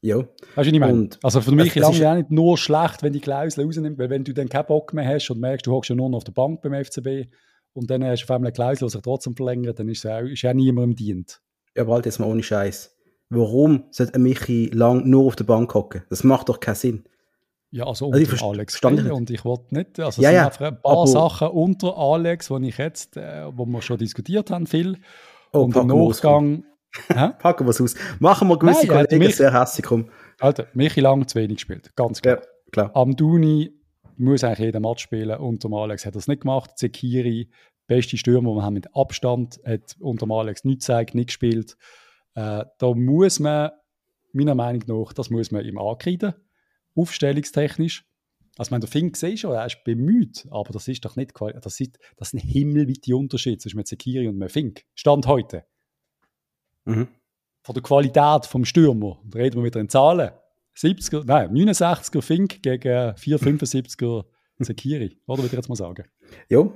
Ja. 0.00 0.18
Weißt 0.18 0.28
du, 0.28 0.56
was 0.56 0.66
ich 0.66 0.80
meine? 0.80 1.10
Also 1.22 1.40
für 1.40 1.52
mich 1.52 1.76
ist 1.76 1.88
es 1.88 2.02
auch 2.02 2.14
nicht 2.14 2.30
nur 2.30 2.56
schlecht, 2.56 3.02
wenn 3.02 3.12
die 3.12 3.20
Klausel 3.20 3.64
rausnimmt, 3.64 3.98
weil 3.98 4.10
wenn 4.10 4.24
du 4.24 4.32
dann 4.32 4.48
keinen 4.48 4.66
Bock 4.66 4.92
mehr 4.92 5.06
hast 5.06 5.30
und 5.30 5.40
merkst, 5.40 5.66
du 5.66 5.72
hockst 5.72 5.90
ja 5.90 5.96
nur 5.96 6.08
noch 6.08 6.18
auf 6.18 6.24
der 6.24 6.32
Bank 6.32 6.62
beim 6.62 6.72
FCB 6.72 7.32
und 7.72 7.90
dann 7.90 8.04
hast 8.04 8.22
du 8.22 8.24
auf 8.24 8.30
einmal 8.30 8.48
eine 8.48 8.52
Klausel, 8.52 8.86
die 8.86 8.92
sich 8.92 9.02
trotzdem 9.02 9.34
verlängert, 9.34 9.78
dann 9.78 9.88
ist 9.88 10.04
es 10.04 10.10
auch, 10.10 10.20
ist 10.20 10.44
auch 10.44 10.52
niemandem 10.52 10.96
dient. 10.96 11.40
Ja, 11.76 11.84
bald 11.84 12.06
jetzt 12.06 12.20
mal 12.20 12.26
ohne 12.26 12.42
Scheiß. 12.42 12.96
Warum 13.30 13.84
sollte 13.90 14.18
Michi 14.18 14.70
lang 14.72 15.08
nur 15.08 15.26
auf 15.26 15.36
der 15.36 15.44
Bank 15.44 15.72
hocken? 15.74 16.02
Das 16.10 16.22
macht 16.22 16.48
doch 16.48 16.60
keinen 16.60 16.74
Sinn. 16.74 17.04
Ja, 17.70 17.86
also 17.86 18.06
unter 18.06 18.32
also 18.32 18.50
Alex 18.50 18.84
und 18.84 19.30
ich 19.30 19.44
wollte 19.46 19.74
nicht, 19.74 19.98
also 19.98 20.20
ja, 20.20 20.30
ja, 20.30 20.50
ein 20.60 20.82
paar 20.82 21.06
Sachen 21.06 21.48
unter 21.48 21.96
Alex, 21.96 22.50
wo 22.50 22.58
ich 22.58 22.76
jetzt, 22.76 23.16
äh, 23.16 23.46
wo 23.50 23.64
wir 23.64 23.80
schon 23.80 23.96
diskutiert 23.96 24.50
haben, 24.50 24.66
viel. 24.66 24.98
Oh, 25.52 25.62
und 25.62 25.76
im 25.76 25.86
Nachgang... 25.86 26.64
packen 27.38 27.64
wir 27.64 27.70
es 27.70 27.80
aus. 27.80 27.94
Machen 28.18 28.48
wir 28.48 28.58
gewisse 28.58 28.86
Nein, 28.86 29.06
Kollegen 29.06 29.18
mich, 29.18 29.36
sehr 29.36 29.58
hässlich 29.58 29.90
um. 29.90 30.10
Alter, 30.40 30.66
Michi 30.74 31.00
Lang 31.00 31.26
zu 31.26 31.38
wenig 31.38 31.56
gespielt, 31.56 31.90
ganz 31.96 32.20
klar. 32.20 32.36
Ja, 32.36 32.42
klar. 32.70 32.90
Am 32.94 33.16
Duni 33.16 33.72
muss 34.18 34.44
eigentlich 34.44 34.58
jeden 34.58 34.82
Match 34.82 35.02
spielen, 35.02 35.38
unter 35.38 35.70
Alex 35.72 36.04
hat 36.04 36.14
er 36.14 36.18
es 36.18 36.28
nicht 36.28 36.42
gemacht. 36.42 36.72
Zekiri, 36.76 37.48
beste 37.86 38.18
Stürmer, 38.18 38.54
wir 38.54 38.62
haben 38.62 38.74
mit 38.74 38.94
Abstand, 38.94 39.58
hat 39.64 39.96
unter 40.00 40.30
Alex 40.30 40.64
nichts 40.64 40.86
gezeigt, 40.86 41.14
nicht 41.14 41.28
gespielt. 41.28 41.76
Äh, 42.34 42.64
da 42.78 42.94
muss 42.94 43.40
man, 43.40 43.70
meiner 44.34 44.54
Meinung 44.54 44.82
nach, 44.86 45.14
das 45.14 45.30
muss 45.30 45.50
man 45.50 45.64
ihm 45.64 45.78
ankreiden 45.78 46.34
aufstellungstechnisch. 46.94 48.04
Also, 48.58 48.70
meine, 48.70 48.80
der 48.80 48.90
Fink 48.90 49.16
sehe 49.16 49.36
schon, 49.36 49.52
er 49.52 49.66
ist 49.66 49.82
bemüht, 49.84 50.46
aber 50.50 50.72
das 50.72 50.86
ist 50.88 51.04
doch 51.04 51.16
nicht, 51.16 51.32
das 51.40 51.80
ist, 51.80 51.98
das 52.16 52.28
ist 52.28 52.34
ein 52.34 52.46
himmelweiter 52.46 53.16
Unterschied 53.16 53.62
zwischen 53.62 53.84
Zekiri 53.84 54.28
und 54.28 54.50
Fink. 54.50 54.84
Stand 54.94 55.26
heute. 55.26 55.64
Mhm. 56.84 57.08
Von 57.62 57.74
der 57.74 57.82
Qualität 57.82 58.46
vom 58.46 58.64
Stürmer, 58.64 59.20
da 59.24 59.38
reden 59.38 59.56
wir 59.56 59.64
wieder 59.64 59.80
in 59.80 59.88
Zahlen. 59.88 60.32
70er, 60.76 61.24
nein, 61.24 61.52
69er 61.52 62.22
Fink 62.22 62.62
gegen 62.62 62.88
475er 62.88 64.24
Zekiri, 64.62 65.18
oder 65.26 65.42
würde 65.42 65.46
ich 65.46 65.52
jetzt 65.52 65.68
mal 65.68 65.76
sagen? 65.76 66.04
Ja. 66.48 66.70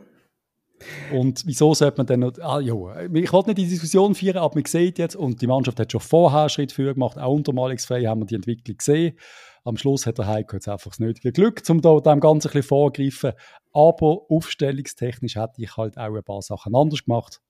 Und 1.13 1.47
wieso 1.47 1.75
sollte 1.75 1.99
man 1.99 2.07
dann 2.07 2.21
noch, 2.21 2.33
ah, 2.41 2.61
ja, 2.61 2.75
ich 3.13 3.33
wollte 3.33 3.51
nicht 3.51 3.59
die 3.59 3.69
Diskussion 3.69 4.15
führen, 4.15 4.39
aber 4.39 4.55
man 4.55 4.65
sieht 4.65 4.99
jetzt, 4.99 5.17
und 5.17 5.41
die 5.41 5.47
Mannschaft 5.47 5.81
hat 5.81 5.91
schon 5.91 6.01
vorher 6.01 6.49
Schritt 6.49 6.73
für 6.73 6.93
gemacht, 6.93 7.19
auch 7.19 7.33
unter 7.33 7.53
Alex 7.57 7.87
Frey 7.87 8.05
haben 8.05 8.21
wir 8.21 8.27
die 8.27 8.35
Entwicklung 8.35 8.77
gesehen. 8.77 9.19
Am 9.65 9.77
Schluss 9.77 10.07
hat 10.07 10.19
der 10.19 10.27
Heiko 10.27 10.57
jetzt 10.57 10.69
einfach 10.69 10.91
das 10.91 11.01
nötige 11.01 11.33
Glück, 11.33 11.63
um 11.69 11.81
da 11.81 11.99
dem 11.99 12.21
Ganzen 12.21 12.49
ein 12.49 12.53
bisschen 12.53 12.63
vorgreifen. 12.63 13.33
Aber 13.73 14.23
aufstellungstechnisch 14.29 15.37
hätte 15.37 15.55
ich 15.63 15.77
halt 15.77 15.99
auch 15.99 16.15
ein 16.15 16.23
paar 16.23 16.43
Sachen 16.43 16.75
anders 16.75 17.05
gemacht. 17.05 17.41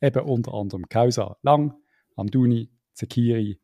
Eben 0.00 0.24
unter 0.24 0.54
anderem 0.54 0.88
Kausa 0.88 1.36
Lang, 1.42 1.74
Amduni, 2.14 2.70
Zekiri, 2.92 3.58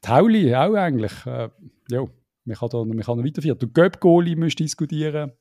Tauli 0.00 0.54
auch 0.54 0.74
eigentlich. 0.74 1.12
Äh, 1.26 1.48
ja, 1.90 2.04
man 2.44 2.56
kann, 2.56 2.68
noch 2.72 3.24
weiterführen. 3.24 3.58
Der 3.58 3.68
Göpp-Goalie 3.68 4.36
müsste 4.36 4.62
diskutieren 4.62 5.32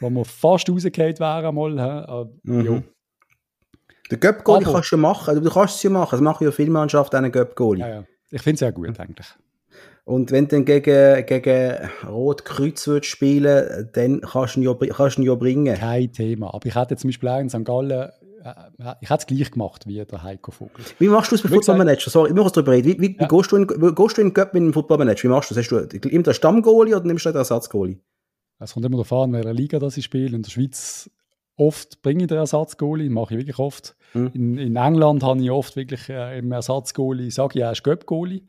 wo 0.00 0.10
wir 0.10 0.24
fast 0.24 0.68
rausgefallen 0.68 1.18
wären 1.18 1.54
mal. 1.54 1.78
Äh, 1.78 2.50
mhm. 2.50 2.64
ja. 2.64 2.82
Der 4.10 4.18
Göpp-Goalie 4.18 4.64
kannst 4.64 4.92
du 4.92 4.96
machen, 4.96 5.28
also, 5.28 5.40
du 5.42 5.50
kannst 5.50 5.76
es 5.76 5.82
ja 5.82 5.90
machen, 5.90 6.08
das 6.12 6.20
machen 6.20 6.44
ja 6.44 6.50
viele 6.50 6.70
Mannschaften 6.70 7.16
einen 7.16 7.32
Göpp-Goalie. 7.32 7.80
Ja, 7.80 7.88
ja. 7.88 8.04
Ich 8.30 8.42
finde 8.42 8.54
es 8.54 8.60
sehr 8.60 8.72
gut 8.72 8.98
eigentlich. 8.98 9.26
Und 10.04 10.30
wenn 10.30 10.48
du 10.48 10.56
dann 10.56 10.64
gegen, 10.64 11.26
gegen 11.26 11.76
Rot-Kreuz 12.06 12.88
spielen 13.04 13.90
dann 13.92 14.22
kannst 14.22 14.56
du 14.56 14.60
ihn, 14.60 14.64
ja, 14.64 14.74
kannst 14.94 15.18
ihn 15.18 15.24
ja 15.24 15.34
bringen. 15.34 15.76
Kein 15.76 16.10
Thema. 16.10 16.54
Aber 16.54 16.66
ich 16.66 16.74
hätte 16.74 16.96
zum 16.96 17.08
Beispiel 17.08 17.28
auch 17.28 17.40
in 17.40 17.50
St. 17.50 17.64
Gallen, 17.64 17.90
äh, 17.90 18.08
ich 19.02 19.10
hätte 19.10 19.20
es 19.20 19.26
gleich 19.26 19.50
gemacht 19.50 19.86
wie 19.86 20.02
der 20.02 20.22
Heiko 20.22 20.50
Vogel. 20.50 20.82
Wie 20.98 21.08
machst 21.08 21.30
du 21.30 21.34
es 21.34 21.42
bei 21.42 21.50
Football 21.50 21.76
Manager? 21.76 22.10
Sorry, 22.10 22.30
ich 22.30 22.34
muss 22.34 22.52
darüber 22.52 22.72
reden. 22.72 22.88
Wie, 22.88 23.00
wie, 23.00 23.16
ja. 23.18 23.24
wie 23.30 23.36
gehst 23.36 23.52
du 23.52 23.56
in, 23.56 23.66
gehst 23.66 24.16
du 24.16 24.22
in 24.22 24.32
Göpp 24.32 24.54
mit 24.54 24.62
dem 24.62 24.72
Football 24.72 24.98
Manager? 24.98 25.24
Wie 25.24 25.28
machst 25.28 25.50
du 25.50 25.54
das? 25.54 25.70
Hast 25.70 25.92
du 25.92 26.08
immer 26.08 26.22
den 26.22 26.34
Stammgoalie 26.34 26.96
oder 26.96 27.04
nimmst 27.04 27.26
du 27.26 27.30
den 27.30 27.36
Ersatzgoalie? 27.36 27.98
Es 28.58 28.74
kommt 28.74 28.86
immer 28.86 28.96
darauf 28.96 29.12
an, 29.12 29.32
welche 29.32 29.52
Liga 29.52 29.78
das 29.78 29.96
ich 29.96 30.04
spiele. 30.04 30.36
In 30.36 30.42
der 30.42 30.50
Schweiz 30.50 31.10
oft 31.56 32.02
bringe 32.02 32.22
ich 32.22 32.28
den 32.28 32.38
Ersatzgoalie, 32.38 33.10
mache 33.10 33.34
ich 33.34 33.40
wirklich 33.40 33.58
oft. 33.58 33.96
Mhm. 34.14 34.30
In, 34.34 34.58
in, 34.58 34.76
England 34.76 35.22
habe 35.22 35.42
ich 35.42 35.50
oft 35.50 35.76
wirklich 35.76 36.08
äh, 36.08 36.38
im 36.38 36.50
Ersatzgoalie, 36.52 37.30
sage 37.30 37.58
ich, 37.58 37.64
er 37.64 37.72
ist 37.72 37.84
Göpp-Goalie. 37.84 38.42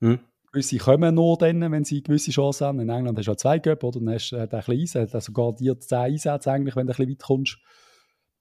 Mhm. 0.00 0.20
Gewisse 0.50 0.78
kommen 0.78 1.14
nur 1.14 1.36
dann, 1.36 1.60
wenn 1.70 1.84
sie 1.84 2.02
gewisse 2.02 2.30
Chancen 2.30 2.66
haben. 2.66 2.80
In 2.80 2.88
England 2.88 3.18
hast 3.18 3.26
du 3.26 3.32
ja 3.32 3.36
zwei 3.36 3.58
Göpp, 3.58 3.84
oder? 3.84 4.00
Dann 4.00 4.14
hast 4.14 4.30
du 4.30 4.36
äh, 4.36 4.40
ein 4.40 4.48
bisschen 4.48 4.80
Einsatz, 4.80 5.24
sogar 5.26 5.54
dir 5.54 5.78
zehn 5.78 5.98
Einsätze 5.98 6.50
eigentlich, 6.50 6.74
wenn 6.74 6.86
du 6.86 6.92
ein 6.92 6.96
bisschen 6.96 7.10
weit 7.10 7.22
kommst. 7.22 7.58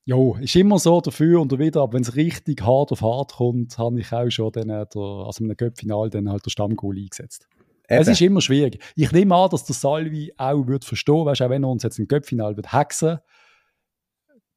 Ja, 0.06 0.40
ist 0.40 0.56
immer 0.56 0.80
so 0.80 1.02
dafür 1.02 1.42
und 1.42 1.60
wieder, 1.60 1.82
aber 1.82 1.94
wenn 1.94 2.02
es 2.02 2.16
richtig 2.16 2.62
hart 2.62 2.94
auf 2.94 3.02
hart 3.02 3.34
kommt, 3.34 3.78
habe 3.78 4.00
ich 4.00 4.14
auch 4.14 4.30
schon 4.30 4.54
dann, 4.54 4.70
äh, 4.70 4.86
der, 4.86 5.02
also 5.02 5.44
in 5.44 5.50
einem 5.50 5.58
Göpp-Final 5.58 6.10
dann 6.10 6.30
halt 6.30 6.46
der 6.46 6.50
Stammgoalie 6.50 7.04
eingesetzt. 7.04 7.50
Eben. 7.90 8.02
Es 8.02 8.08
ist 8.08 8.22
immer 8.22 8.42
schwierig. 8.42 8.84
Ich 8.96 9.12
nehme 9.12 9.36
an, 9.36 9.50
dass 9.50 9.64
der 9.64 9.76
Salvi 9.76 10.34
auch 10.38 10.68
wird 10.68 10.84
verstehen, 10.84 11.26
weißt, 11.26 11.42
auch 11.42 11.50
wenn 11.50 11.64
er 11.64 11.70
uns 11.70 11.84
jetzt 11.84 12.00
im 12.00 12.08
Göppfinal 12.08 12.56
wird 12.56 12.74
hexen. 12.74 13.20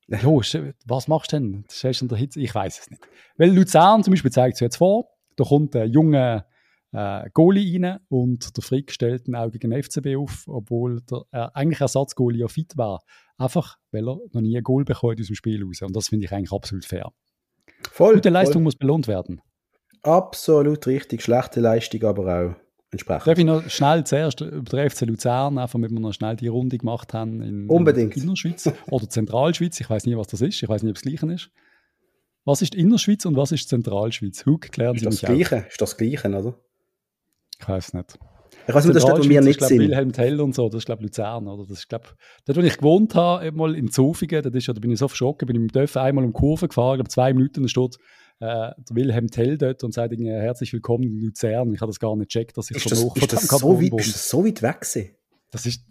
Jo, 0.09 0.43
was 0.87 1.07
machst 1.07 1.33
du 1.33 1.37
denn? 1.37 1.65
Das 1.69 1.85
ist 1.85 2.11
der 2.11 2.19
Hitze? 2.19 2.41
Ich 2.41 2.53
weiß 2.53 2.81
es 2.81 2.91
nicht. 2.91 3.03
Weil 3.37 3.55
Luzern 3.55 4.03
zum 4.03 4.13
Beispiel 4.13 4.33
zeigt 4.33 4.55
es 4.55 4.61
jetzt 4.61 4.77
vor, 4.77 5.07
da 5.37 5.45
kommt 5.45 5.77
ein 5.77 5.89
junger 5.89 6.47
äh, 6.93 7.31
Goalie 7.33 7.81
rein 7.81 8.01
und 8.09 8.57
der 8.57 8.65
Frick 8.65 8.91
stellt 8.91 9.29
ihn 9.29 9.37
auch 9.37 9.53
gegen 9.53 9.71
den 9.71 9.81
FCB 9.81 10.17
auf, 10.17 10.45
obwohl 10.49 11.01
der 11.03 11.23
äh, 11.31 11.49
eigentlich 11.55 11.81
Ersatzgoalie 11.81 12.41
ja 12.41 12.49
fit 12.49 12.77
war. 12.77 13.05
Einfach, 13.39 13.79
weil 13.93 14.09
er 14.09 14.19
noch 14.33 14.41
nie 14.41 14.57
ein 14.57 14.65
Goal 14.65 14.85
bekommt 14.85 15.21
aus 15.21 15.29
dem 15.29 15.37
Spiel 15.37 15.63
raus. 15.65 15.81
Und 15.83 15.95
das 15.95 16.09
finde 16.09 16.27
ich 16.27 16.33
eigentlich 16.33 16.53
absolut 16.53 16.85
fair. 16.85 17.13
Voll. 17.93 18.15
Gute 18.15 18.31
Leistung 18.31 18.55
voll. 18.55 18.63
muss 18.63 18.77
belohnt 18.77 19.07
werden. 19.07 19.41
Absolut 20.03 20.87
richtig. 20.89 21.23
Schlechte 21.23 21.61
Leistung 21.61 22.03
aber 22.05 22.27
auch 22.27 22.70
entsprechend. 22.91 23.27
Darf 23.27 23.39
ich 23.39 23.45
noch 23.45 23.69
schnell 23.69 24.05
zuerst 24.05 24.41
über 24.41 24.63
den 24.63 24.91
FC 24.91 25.03
Luzern, 25.03 25.59
einfach 25.59 25.73
damit 25.73 25.91
wir 25.91 26.01
noch 26.01 26.13
schnell 26.13 26.37
die 26.37 26.49
Runde 26.49 26.79
gemacht 26.79 27.15
haben 27.15 27.43
in, 27.43 27.69
Unbedingt. 27.69 28.17
in 28.17 28.25
Innerschweiz 28.25 28.71
oder 28.91 29.09
Zentralschweiz. 29.09 29.81
Ich 29.81 29.89
weiß 29.89 30.07
nicht, 30.07 30.17
was 30.17 30.29
das 30.29 30.41
ist. 30.41 30.63
Ich 30.63 30.69
weiß 30.69 30.83
nicht, 30.83 30.91
ob 30.91 30.97
es 30.97 31.03
das 31.03 31.11
Gleiche 31.13 31.35
ist. 31.35 31.51
Was 32.45 32.63
ist 32.63 32.75
Innerschweiz 32.75 33.27
und 33.27 33.37
was 33.37 33.53
ist 33.53 33.69
Zentralschweiz? 33.69 34.47
Hug, 34.47 34.63
klären 34.73 34.97
Sie 34.99 35.07
mich 35.07 35.21
das 35.21 35.29
Gleiche? 35.29 35.59
Auf. 35.59 35.69
Ist 35.69 35.81
das 35.81 35.97
Gleiche, 35.97 36.29
oder? 36.29 36.55
Ich 37.61 37.69
weiß 37.69 37.95
nicht. 37.95 38.19
Ich 38.71 38.75
weiß 38.75 38.85
nicht, 38.85 38.97
das 38.97 39.03
steht 39.03 39.29
mir 39.29 39.41
nicht 39.41 39.63
sind. 39.63 39.79
Wilhelm 39.79 40.13
Tell 40.13 40.41
und 40.41 40.55
so, 40.55 40.69
das 40.69 40.79
ist 40.79 40.87
glaube 40.87 41.03
Luzern, 41.03 41.47
oder? 41.47 41.65
Das 41.69 41.79
ist 41.79 41.89
glaube, 41.89 42.07
dort, 42.47 42.59
wo 42.59 42.63
ich 42.63 42.77
gewohnt 42.77 43.15
habe, 43.15 43.53
mal 43.53 43.75
in 43.77 43.91
Zofingen, 43.91 44.43
da, 44.43 44.51
da 44.51 44.73
bin 44.81 44.91
ich 44.91 44.99
so 44.99 45.09
verschrocken, 45.09 45.47
bin 45.47 45.57
ich 45.57 45.63
mit 45.63 45.75
dem 45.75 46.01
einmal 46.01 46.25
um 46.25 46.33
Kurve 46.33 46.69
gefahren, 46.69 46.97
glaube 46.97 47.11
zwei 47.11 47.33
Minuten, 47.33 47.63
da 47.63 47.69
steht 47.69 47.97
äh, 48.41 48.73
der 48.77 48.97
Wilhelm 48.97 49.31
Tell 49.31 49.59
dort 49.59 49.85
und 49.85 49.93
sagt 49.93 50.13
irgendwie, 50.13 50.31
herzlich 50.31 50.73
willkommen 50.73 51.05
in 51.05 51.21
Luzern. 51.21 51.73
Ich 51.75 51.81
habe 51.81 51.91
das 51.91 52.01
gar 52.01 52.17
nicht 52.17 52.33
gecheckt, 52.33 52.57
dass 52.57 52.71
ich 52.71 52.77
ist 52.79 52.91
das, 52.91 53.03
ist 53.03 53.17
das 53.29 53.59
so 53.61 53.81
weit, 53.81 53.93
ist 54.01 54.15
das 54.15 54.29
so 54.31 54.45
weit 54.45 54.63
weg 54.63 54.81
gewesen? 54.81 55.11
Das 55.51 55.67
ist 55.67 55.85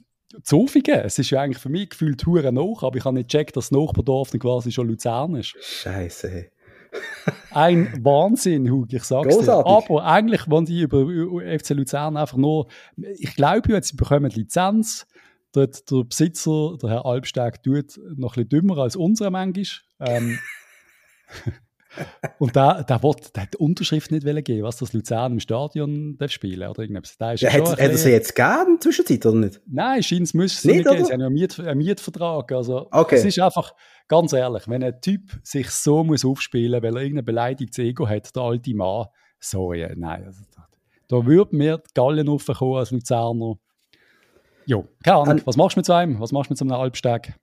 Zofingen. 0.44 1.02
Es 1.04 1.18
ist 1.18 1.30
ja 1.32 1.42
eigentlich 1.42 1.62
für 1.62 1.70
mich 1.70 1.90
gefühlt 1.90 2.20
Touren 2.20 2.56
nach, 2.56 2.84
aber 2.84 2.98
ich 2.98 3.06
habe 3.06 3.16
nicht 3.16 3.30
gecheckt, 3.30 3.58
dass 3.58 3.70
das 3.70 3.78
Nachbardorf 3.78 4.32
dann 4.32 4.40
quasi 4.40 4.72
schon 4.72 4.88
Luzern 4.88 5.36
ist. 5.36 5.56
Scheiße. 5.60 6.52
Ein 7.51 8.03
Wahnsinn, 8.03 8.69
Hug, 8.69 8.91
ich 8.91 9.03
sag's 9.03 9.36
Großartig. 9.36 9.88
dir. 9.88 9.96
Aber 9.96 10.05
eigentlich 10.05 10.50
wollen 10.50 10.65
die 10.65 10.81
über 10.81 11.00
FC 11.60 11.72
Luzern 11.72 12.17
einfach 12.17 12.38
nur, 12.38 12.67
ich 13.17 13.36
glaube 13.36 13.72
jetzt, 13.72 13.89
sie 13.89 13.96
bekommen 13.96 14.29
Lizenz. 14.31 15.08
Dort 15.51 15.89
der 15.89 16.03
Besitzer, 16.03 16.77
der 16.81 16.89
Herr 16.89 17.05
Albsteg, 17.05 17.63
tut 17.63 18.00
noch 18.15 18.38
ein 18.38 18.48
bisschen 18.48 18.50
dümmer 18.50 18.77
als 18.77 18.96
unsere 18.96 19.31
manchmal. 19.31 19.65
Ähm, 20.00 20.39
und 22.38 22.55
da, 22.55 22.84
da, 22.84 23.01
wollte, 23.01 23.31
der 23.34 23.43
hat 23.43 23.53
die 23.53 23.58
Unterschrift 23.58 24.12
nicht 24.12 24.25
geben, 24.46 24.63
was 24.63 24.77
das 24.77 24.93
Luzern 24.93 25.34
im 25.34 25.39
Stadion 25.39 26.17
darf 26.17 26.31
spielen 26.31 26.69
oder 26.69 26.81
irgendwas. 26.81 27.17
Da 27.17 27.34
ist 27.34 27.41
ja, 27.41 27.51
hat, 27.51 27.72
hat 27.72 27.79
er 27.79 27.98
sie 27.98 28.12
jetzt 28.12 28.36
gegeben 28.36 28.65
in 28.67 28.74
der 28.74 28.79
Zwischenzeit 28.81 29.25
oder 29.25 29.38
nicht? 29.38 29.62
Nein, 29.67 30.03
scheint 30.03 30.24
es 30.24 30.34
müsste 30.34 30.67
nicht, 30.67 30.77
nicht 30.77 30.89
geben. 30.89 31.05
Sie 31.05 31.13
haben 31.13 31.19
ja 31.19 31.25
einen, 31.27 31.34
Miet, 31.34 31.60
einen 31.60 31.77
Mietvertrag. 31.77 32.51
Also, 32.51 32.88
okay. 32.91 33.15
Es 33.15 33.25
ist 33.25 33.39
einfach, 33.39 33.74
ganz 34.08 34.34
ehrlich, 34.34 34.67
wenn 34.67 34.84
ein 34.84 35.01
Typ 35.01 35.39
sich 35.43 35.69
so 35.69 36.03
muss 36.03 36.24
aufspielen 36.24 36.81
muss, 36.81 36.84
weil 36.84 36.98
er 36.98 37.01
irgendein 37.03 37.25
beleidigtes 37.25 37.79
Ego 37.79 38.08
hat, 38.08 38.36
der 38.36 38.43
alte 38.43 38.75
Mann, 38.75 39.08
sorry, 39.39 39.91
nein. 39.96 40.25
Also, 40.25 40.43
da, 40.55 40.67
da 41.08 41.25
würde 41.25 41.55
mir 41.55 41.77
die 41.77 41.93
Gallen 41.96 42.27
raufkommen 42.27 42.77
als 42.77 42.91
Luzerner. 42.91 43.55
Jo, 44.65 44.88
keine 45.03 45.17
Ahnung. 45.17 45.41
Was 45.46 45.58
machst 45.58 45.75
du 45.75 45.79
mit 45.79 45.86
so 45.88 45.93
einem? 45.93 46.19
Was 46.19 46.31
machst 46.31 46.50
du 46.50 46.53
mit 46.53 46.60
so 46.60 46.65
einem 46.65 46.74
Alpsteg? 46.74 47.34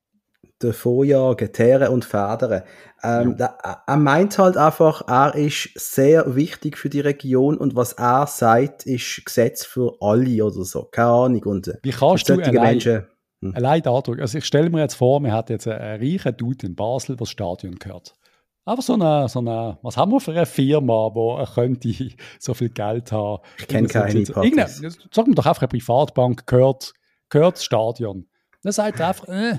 Davon 0.58 1.06
jagen, 1.06 1.52
teeren 1.52 1.88
und 1.88 2.04
federn. 2.04 2.62
Ähm, 3.02 3.36
ja. 3.38 3.54
da, 3.58 3.82
er 3.86 3.96
meint 3.96 4.38
halt 4.38 4.56
einfach, 4.56 5.06
er 5.06 5.34
ist 5.34 5.70
sehr 5.74 6.34
wichtig 6.34 6.78
für 6.78 6.88
die 6.88 7.00
Region 7.00 7.56
und 7.58 7.76
was 7.76 7.92
er 7.94 8.26
sagt, 8.26 8.86
ist 8.86 9.22
Gesetz 9.24 9.64
für 9.64 9.96
alle 10.00 10.44
oder 10.44 10.64
so. 10.64 10.84
Keine 10.84 11.08
Ahnung. 11.08 11.42
Und, 11.44 11.78
Wie 11.82 11.90
kannst 11.90 12.28
du 12.28 12.34
allein, 12.34 12.54
Menschen, 12.54 13.06
hm. 13.42 13.54
allein 13.54 13.82
dadurch, 13.82 14.20
also 14.20 14.38
ich 14.38 14.44
stelle 14.44 14.70
mir 14.70 14.80
jetzt 14.80 14.94
vor, 14.94 15.20
wir 15.20 15.36
hätten 15.36 15.52
jetzt 15.52 15.68
einen 15.68 16.02
reichen 16.02 16.36
Dude 16.36 16.66
in 16.66 16.74
Basel, 16.74 17.14
was 17.20 17.28
das 17.28 17.30
Stadion 17.30 17.76
gehört. 17.76 18.14
Aber 18.64 18.82
so 18.82 18.94
eine, 18.94 19.28
so 19.28 19.38
eine, 19.38 19.78
was 19.82 19.96
haben 19.96 20.10
wir 20.10 20.18
für 20.18 20.32
eine 20.32 20.44
Firma, 20.44 21.10
wo 21.14 21.36
er 21.36 21.46
könnte 21.46 21.94
so 22.40 22.52
viel 22.52 22.70
Geld 22.70 23.12
haben? 23.12 23.42
Ich 23.58 23.68
kenne 23.68 23.86
keine 23.86 24.24
Partys. 24.24 24.78
Sagen 25.12 25.28
wir 25.28 25.34
doch 25.36 25.46
einfach, 25.46 25.62
eine 25.62 25.68
Privatbank 25.68 26.46
gehört, 26.46 26.92
gehört 27.28 27.56
das 27.56 27.64
Stadion. 27.64 28.26
Dann 28.62 28.72
sagt 28.72 28.98
er 28.98 29.08
einfach, 29.08 29.28
äh, 29.28 29.58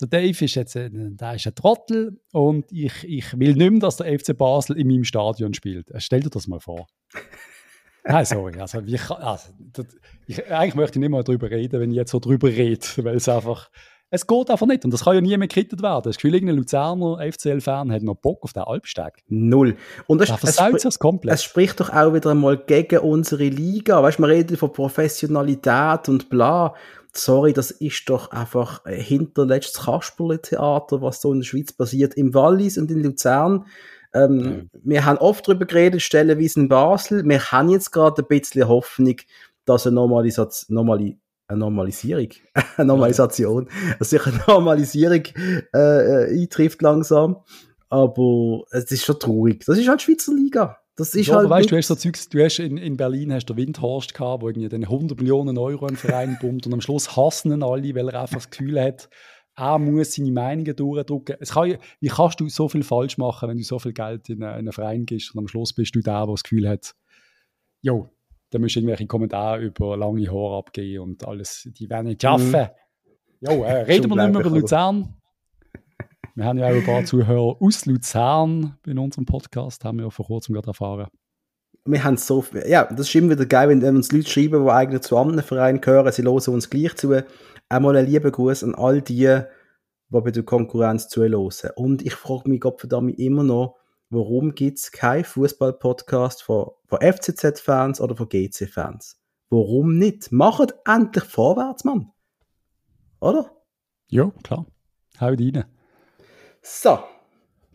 der 0.00 0.08
Dave 0.08 0.44
ist 0.44 0.54
jetzt 0.54 0.76
ein, 0.76 1.16
der 1.16 1.34
ist 1.34 1.46
ein 1.46 1.54
Trottel 1.54 2.20
und 2.32 2.70
ich, 2.72 3.04
ich 3.04 3.38
will 3.38 3.54
nicht 3.54 3.70
mehr, 3.70 3.80
dass 3.80 3.96
der 3.96 4.18
FC 4.18 4.36
Basel 4.36 4.76
in 4.76 4.88
meinem 4.88 5.04
Stadion 5.04 5.54
spielt. 5.54 5.90
Äh, 5.90 6.00
stell 6.00 6.20
dir 6.20 6.30
das 6.30 6.46
mal 6.46 6.60
vor. 6.60 6.86
Nein, 8.04 8.24
sorry. 8.24 8.60
Also, 8.60 8.80
ich, 8.84 9.10
also, 9.10 9.48
das, 9.72 9.86
ich, 10.26 10.50
eigentlich 10.50 10.74
möchte 10.74 10.98
ich 10.98 11.00
nicht 11.00 11.10
mal 11.10 11.22
darüber 11.22 11.50
reden, 11.50 11.80
wenn 11.80 11.90
ich 11.90 11.96
jetzt 11.96 12.10
so 12.10 12.18
darüber 12.18 12.48
rede, 12.48 12.86
weil 12.98 13.16
es 13.16 13.28
einfach, 13.28 13.70
es 14.10 14.26
geht 14.26 14.50
einfach 14.50 14.66
nicht. 14.66 14.84
Und 14.84 14.92
das 14.92 15.04
kann 15.04 15.14
ja 15.14 15.20
nie 15.20 15.36
mehr 15.36 15.48
gekittet 15.48 15.80
werden. 15.80 16.02
Das 16.04 16.16
Gefühl, 16.16 16.34
irgendein 16.34 16.56
Luzerner 16.56 17.18
FCL-Fan 17.32 17.90
hat 17.92 18.02
noch 18.02 18.16
Bock 18.16 18.42
auf 18.42 18.52
den 18.52 18.64
Alpsteg. 18.64 19.22
Null. 19.28 19.76
Und 20.06 20.20
das, 20.20 20.28
ja, 20.28 20.38
es, 20.42 20.84
es, 20.84 20.98
komplett. 20.98 21.34
es 21.34 21.44
spricht 21.44 21.80
doch 21.80 21.90
auch 21.90 22.12
wieder 22.12 22.32
einmal 22.32 22.58
gegen 22.58 22.98
unsere 22.98 23.44
Liga. 23.44 24.02
Weißt 24.02 24.18
du, 24.18 24.22
man 24.22 24.30
redet 24.30 24.58
von 24.58 24.72
Professionalität 24.72 26.08
und 26.08 26.28
bla 26.28 26.74
sorry, 27.16 27.52
das 27.52 27.70
ist 27.70 28.08
doch 28.08 28.30
einfach 28.30 28.84
hinterletztes 28.86 29.84
Kasperle-Theater, 29.84 31.02
was 31.02 31.20
so 31.20 31.32
in 31.32 31.40
der 31.40 31.46
Schweiz 31.46 31.72
passiert, 31.72 32.14
im 32.14 32.34
Wallis 32.34 32.78
und 32.78 32.90
in 32.90 33.02
Luzern. 33.02 33.66
Ähm, 34.12 34.36
mhm. 34.36 34.70
Wir 34.82 35.04
haben 35.04 35.18
oft 35.18 35.46
darüber 35.46 35.66
geredet, 35.66 36.02
stellenweise 36.02 36.60
in 36.60 36.68
Basel. 36.68 37.24
Wir 37.24 37.50
haben 37.50 37.70
jetzt 37.70 37.90
gerade 37.90 38.22
ein 38.22 38.28
bisschen 38.28 38.68
Hoffnung, 38.68 39.16
dass 39.64 39.86
eine, 39.86 39.96
Normalisat 39.96 40.66
Normali 40.68 41.18
eine 41.46 41.58
Normalisierung, 41.58 42.28
eine 42.76 42.86
Normalisation, 42.86 43.68
sich 44.00 44.26
eine 44.26 44.40
Normalisierung 44.46 45.22
äh, 45.74 45.78
äh, 45.78 46.42
eintrifft 46.42 46.80
langsam. 46.82 47.38
Aber 47.88 48.62
es 48.70 48.90
ist 48.90 49.04
schon 49.04 49.18
traurig. 49.18 49.64
Das 49.66 49.78
ist 49.78 49.88
halt 49.88 50.02
Schweizer 50.02 50.32
Liga. 50.32 50.78
Das 50.96 51.14
ist 51.14 51.26
ja, 51.26 51.36
halt 51.36 51.50
weißt, 51.50 51.70
du 51.72 51.76
hast 51.76 51.88
so 51.88 51.96
Zeugs, 51.96 52.28
du 52.28 52.42
hast 52.44 52.60
in, 52.60 52.76
in 52.76 52.96
Berlin 52.96 53.32
hast 53.32 53.46
der 53.46 53.56
Windhorst 53.56 54.14
gehabt, 54.14 54.42
wo 54.42 54.48
irgendwie 54.48 54.72
100 54.74 55.18
Millionen 55.18 55.58
Euro 55.58 55.86
in 55.86 55.94
den 55.94 55.96
Verein 55.96 56.38
pumpt 56.40 56.66
und 56.66 56.72
am 56.72 56.80
Schluss 56.80 57.16
hassen 57.16 57.52
ihn 57.52 57.62
alle, 57.64 57.94
weil 57.94 58.08
er 58.10 58.20
einfach 58.22 58.36
das 58.36 58.50
Gefühl 58.50 58.80
hat, 58.80 59.08
er 59.56 59.78
muss 59.78 60.14
seine 60.14 60.32
Meinungen 60.32 60.74
durchdrücken. 60.74 61.36
Es 61.40 61.52
kann, 61.52 61.76
wie 62.00 62.08
kannst 62.08 62.40
du 62.40 62.48
so 62.48 62.68
viel 62.68 62.82
falsch 62.82 63.18
machen, 63.18 63.48
wenn 63.48 63.56
du 63.56 63.64
so 63.64 63.78
viel 63.78 63.92
Geld 63.92 64.28
in, 64.28 64.38
in 64.38 64.44
einen 64.44 64.72
Verein 64.72 65.04
gibst 65.06 65.34
und 65.34 65.40
am 65.40 65.48
Schluss 65.48 65.72
bist 65.72 65.94
du 65.94 66.00
der, 66.00 66.26
der 66.26 66.26
das 66.26 66.42
Gefühl 66.42 66.68
hat, 66.68 66.94
jo, 67.82 68.08
da 68.50 68.58
musst 68.60 68.76
du 68.76 68.80
irgendwelche 68.80 69.06
Kommentare 69.06 69.62
über 69.62 69.96
lange 69.96 70.28
Haare 70.28 70.58
abgeben 70.58 71.02
und 71.02 71.26
alles, 71.26 71.68
die 71.76 71.90
werden 71.90 72.06
nicht 72.06 72.22
schaffen. 72.22 72.50
Mhm. 72.50 72.68
Jo, 73.40 73.64
äh, 73.64 73.82
reden 73.82 74.10
wir 74.10 74.22
nicht 74.22 74.32
mehr 74.32 74.46
über 74.46 74.58
Luzern. 74.58 75.16
Wir 76.36 76.46
haben 76.46 76.58
ja 76.58 76.66
auch 76.66 76.72
ein 76.74 76.84
paar 76.84 77.04
Zuhörer 77.04 77.56
aus 77.60 77.86
Luzern 77.86 78.76
in 78.86 78.98
unserem 78.98 79.24
Podcast, 79.24 79.84
haben 79.84 79.98
wir 79.98 80.10
vor 80.10 80.26
kurzem 80.26 80.54
gerade 80.54 80.68
erfahren. 80.68 81.08
Wir 81.84 82.02
haben 82.02 82.16
so 82.16 82.42
viel, 82.42 82.64
ja, 82.66 82.84
das 82.84 83.08
ist 83.08 83.14
immer 83.14 83.32
wieder 83.32 83.46
geil, 83.46 83.68
wenn 83.68 83.96
uns 83.96 84.10
Leute 84.10 84.28
schreiben, 84.28 84.64
die 84.64 84.70
eigentlich 84.70 85.02
zu 85.02 85.16
anderen 85.16 85.44
Vereinen 85.44 85.80
gehören, 85.80 86.10
sie 86.12 86.22
hören 86.22 86.54
uns 86.54 86.70
gleich 86.70 86.96
zu. 86.96 87.22
Einmal 87.68 87.96
einen 87.96 88.08
lieben 88.08 88.32
Gruß 88.32 88.64
an 88.64 88.74
all 88.74 89.00
die, 89.00 89.16
die 89.16 89.42
bei 90.08 90.30
der 90.30 90.42
Konkurrenz 90.42 91.08
zuhören. 91.08 91.70
Und 91.76 92.02
ich 92.02 92.14
frage 92.14 92.48
mich 92.48 92.60
Gott 92.60 92.80
verdammt 92.80 93.18
immer 93.18 93.44
noch, 93.44 93.76
warum 94.10 94.54
gibt 94.54 94.78
es 94.78 94.90
keinen 94.90 95.24
Fußball-Podcast 95.24 96.42
von, 96.42 96.70
von 96.86 97.00
FCZ-Fans 97.00 98.00
oder 98.00 98.16
von 98.16 98.28
GC-Fans? 98.28 99.20
Warum 99.50 99.98
nicht? 99.98 100.32
Macht 100.32 100.74
endlich 100.86 101.24
vorwärts, 101.24 101.84
Mann. 101.84 102.10
Oder? 103.20 103.52
Ja, 104.08 104.32
klar. 104.42 104.66
Haut 105.20 105.40
rein. 105.40 105.64
So. 106.64 106.98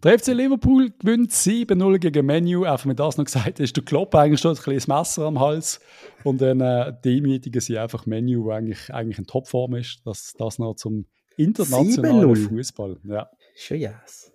Der 0.04 0.18
FC 0.18 0.28
Liverpool 0.30 0.92
gewinnt 0.98 1.32
7-0 1.32 2.00
gegen 2.00 2.26
Menu. 2.26 2.64
Einfach 2.64 2.86
mit 2.86 3.00
das 3.00 3.18
noch 3.18 3.26
gesagt, 3.26 3.60
ist 3.60 3.76
der 3.76 3.84
Klopp 3.84 4.16
eigentlich 4.16 4.40
schon 4.40 4.56
ein 4.56 4.62
kleines 4.62 4.88
Messer 4.88 5.26
am 5.26 5.40
Hals. 5.40 5.80
Und 6.24 6.42
dann 6.42 6.60
äh, 6.62 6.94
demütigen 7.06 7.62
sie 7.62 7.78
einfach 7.78 8.06
Menu, 8.06 8.46
wo 8.46 8.52
eigentlich, 8.52 8.92
eigentlich 8.94 9.20
in 9.20 9.28
Topform 9.28 9.76
ist. 9.76 10.02
dass 10.06 10.34
das 10.38 10.58
noch 10.58 10.76
zum 10.76 11.06
internationalen 11.38 12.36
Fußball. 12.36 12.98
Ja. 13.04 13.30
Schon 13.56 13.78
yes. 13.78 14.32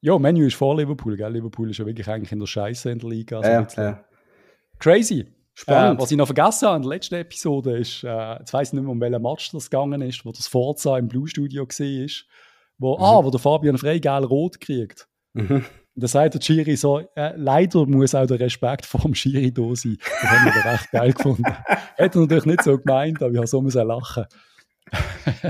Ja, 0.00 0.18
Menu 0.18 0.46
ist 0.46 0.54
vor 0.54 0.76
Liverpool, 0.76 1.16
gell? 1.16 1.32
Liverpool 1.32 1.70
ist 1.70 1.78
ja 1.78 1.86
wirklich 1.86 2.06
eigentlich 2.06 2.32
in 2.32 2.38
der 2.38 2.46
Scheiße 2.46 2.90
in 2.90 2.98
der 2.98 3.10
Liga. 3.10 3.38
Also 3.38 3.50
ja, 3.50 3.88
ja. 3.88 4.04
Crazy. 4.78 5.26
Spannend. 5.54 5.98
Äh, 5.98 6.02
was 6.02 6.10
ich 6.10 6.18
noch 6.18 6.26
vergessen 6.26 6.68
habe 6.68 6.76
in 6.76 6.82
der 6.82 6.90
letzten 6.90 7.14
Episode 7.14 7.78
ist, 7.78 8.04
äh, 8.04 8.34
jetzt 8.38 8.52
weiss 8.52 8.68
ich 8.68 8.72
nicht 8.74 8.82
mehr, 8.82 8.92
um 8.92 9.00
welchen 9.00 9.22
Match 9.22 9.50
das 9.52 9.70
gegangen 9.70 10.02
ist, 10.02 10.24
wo 10.26 10.30
das 10.30 10.46
Forza 10.46 10.98
im 10.98 11.08
Blue 11.08 11.26
Studio 11.26 11.66
war, 11.66 12.08
wo, 12.78 12.96
mhm. 12.96 13.02
ah, 13.02 13.24
wo 13.24 13.30
der 13.30 13.40
Fabian 13.40 13.78
Frey 13.78 14.00
geil 14.00 14.24
rot 14.24 14.60
kriegt. 14.60 15.08
Mhm. 15.34 15.64
Und 15.96 16.02
da 16.02 16.08
sagt 16.08 16.34
der 16.34 16.40
Schiri 16.42 16.76
so, 16.76 17.00
äh, 17.14 17.32
leider 17.36 17.86
muss 17.86 18.14
auch 18.14 18.26
der 18.26 18.38
Respekt 18.38 18.84
vor 18.84 19.00
dem 19.00 19.14
Schiri 19.14 19.50
da 19.50 19.74
sein. 19.74 19.96
Das 19.98 20.30
haben 20.30 20.44
wir 20.44 20.72
recht 20.72 20.90
geil 20.90 21.12
gefunden. 21.12 21.44
Hätte 21.96 22.20
natürlich 22.20 22.44
nicht 22.44 22.62
so 22.62 22.78
gemeint, 22.78 23.22
aber 23.22 23.32
ich 23.32 23.38
habe 23.38 23.46
so 23.46 23.62
müssen 23.62 23.86
lachen. 23.86 24.26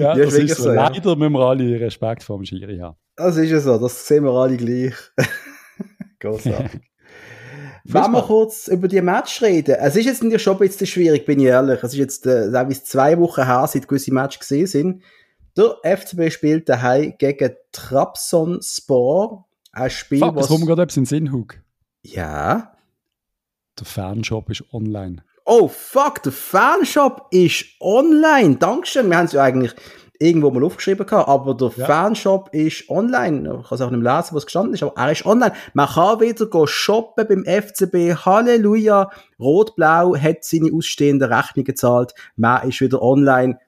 ja, 0.00 0.16
ja, 0.16 0.16
das 0.16 0.34
ist 0.34 0.56
so. 0.56 0.72
Ja. 0.72 0.88
Leider 0.88 1.14
müssen 1.14 1.32
wir 1.32 1.46
alle 1.46 1.80
Respekt 1.80 2.24
vor 2.24 2.38
dem 2.38 2.44
Schiri 2.44 2.78
haben. 2.78 2.96
Das 3.14 3.36
ist 3.36 3.50
ja 3.50 3.60
so, 3.60 3.78
das 3.78 4.06
sehen 4.06 4.24
wir 4.24 4.32
alle 4.32 4.56
gleich. 4.56 4.94
Großartig. 6.18 6.80
Wenn 7.84 8.10
wir 8.12 8.22
kurz 8.22 8.66
über 8.66 8.88
die 8.88 9.02
Match 9.02 9.42
reden. 9.42 9.76
Es 9.78 9.94
ist 9.94 10.06
jetzt 10.06 10.40
schon 10.40 10.54
ein 10.54 10.58
bisschen 10.58 10.86
schwierig, 10.86 11.26
bin 11.26 11.38
ich 11.38 11.46
ehrlich. 11.46 11.82
Es 11.82 11.92
ist 11.92 11.98
jetzt 11.98 12.26
äh, 12.26 12.50
zwei 12.82 13.18
Wochen 13.18 13.44
her, 13.44 13.66
seit 13.68 13.86
gewisse 13.86 14.12
Matches 14.12 14.40
gesehen 14.40 14.66
sind. 14.66 15.02
Der 15.56 15.76
FCB 15.84 16.32
spielt 16.32 16.68
daheim 16.68 17.14
gegen 17.18 17.54
Trabzonspor. 17.72 19.46
Ein 19.72 19.90
Spiel, 19.90 20.18
Fuck, 20.18 20.36
was... 20.36 20.48
Das 20.48 20.60
gerade 20.60 20.82
etwas 20.82 20.96
in 20.96 21.04
Sinn, 21.04 21.32
Hug. 21.32 21.60
Ja? 22.02 22.76
Der 23.78 23.86
Fanshop 23.86 24.50
ist 24.50 24.64
online. 24.72 25.24
Oh, 25.44 25.68
fuck, 25.68 26.22
der 26.22 26.32
Fanshop 26.32 27.26
ist 27.30 27.66
online. 27.80 28.56
Dankeschön. 28.56 29.10
Wir 29.10 29.18
haben 29.18 29.26
es 29.26 29.32
ja 29.32 29.42
eigentlich 29.42 29.74
irgendwo 30.18 30.50
mal 30.50 30.64
aufgeschrieben 30.64 31.06
gehabt, 31.06 31.28
aber 31.28 31.54
der 31.54 31.72
ja. 31.76 31.86
Fanshop 31.86 32.48
ist 32.52 32.88
online. 32.88 33.58
Ich 33.60 33.68
kann 33.68 33.76
es 33.76 33.80
auch 33.80 33.90
nicht 33.90 34.02
lesen, 34.02 34.34
was 34.34 34.46
gestanden 34.46 34.74
ist, 34.74 34.82
aber 34.82 34.94
er 34.96 35.12
ist 35.12 35.26
online. 35.26 35.52
Man 35.74 35.88
kann 35.88 36.20
wieder 36.20 36.46
go 36.46 36.66
shoppen 36.66 37.26
beim 37.28 37.44
FCB. 37.44 38.24
Halleluja. 38.24 39.10
Rot-Blau 39.38 40.16
hat 40.16 40.44
seine 40.44 40.72
ausstehenden 40.72 41.32
Rechnungen 41.32 41.64
gezahlt. 41.64 42.14
Man 42.36 42.68
ist 42.68 42.80
wieder 42.80 43.02
online. 43.02 43.58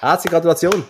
Herzliche 0.00 0.34
Gratulation. 0.34 0.84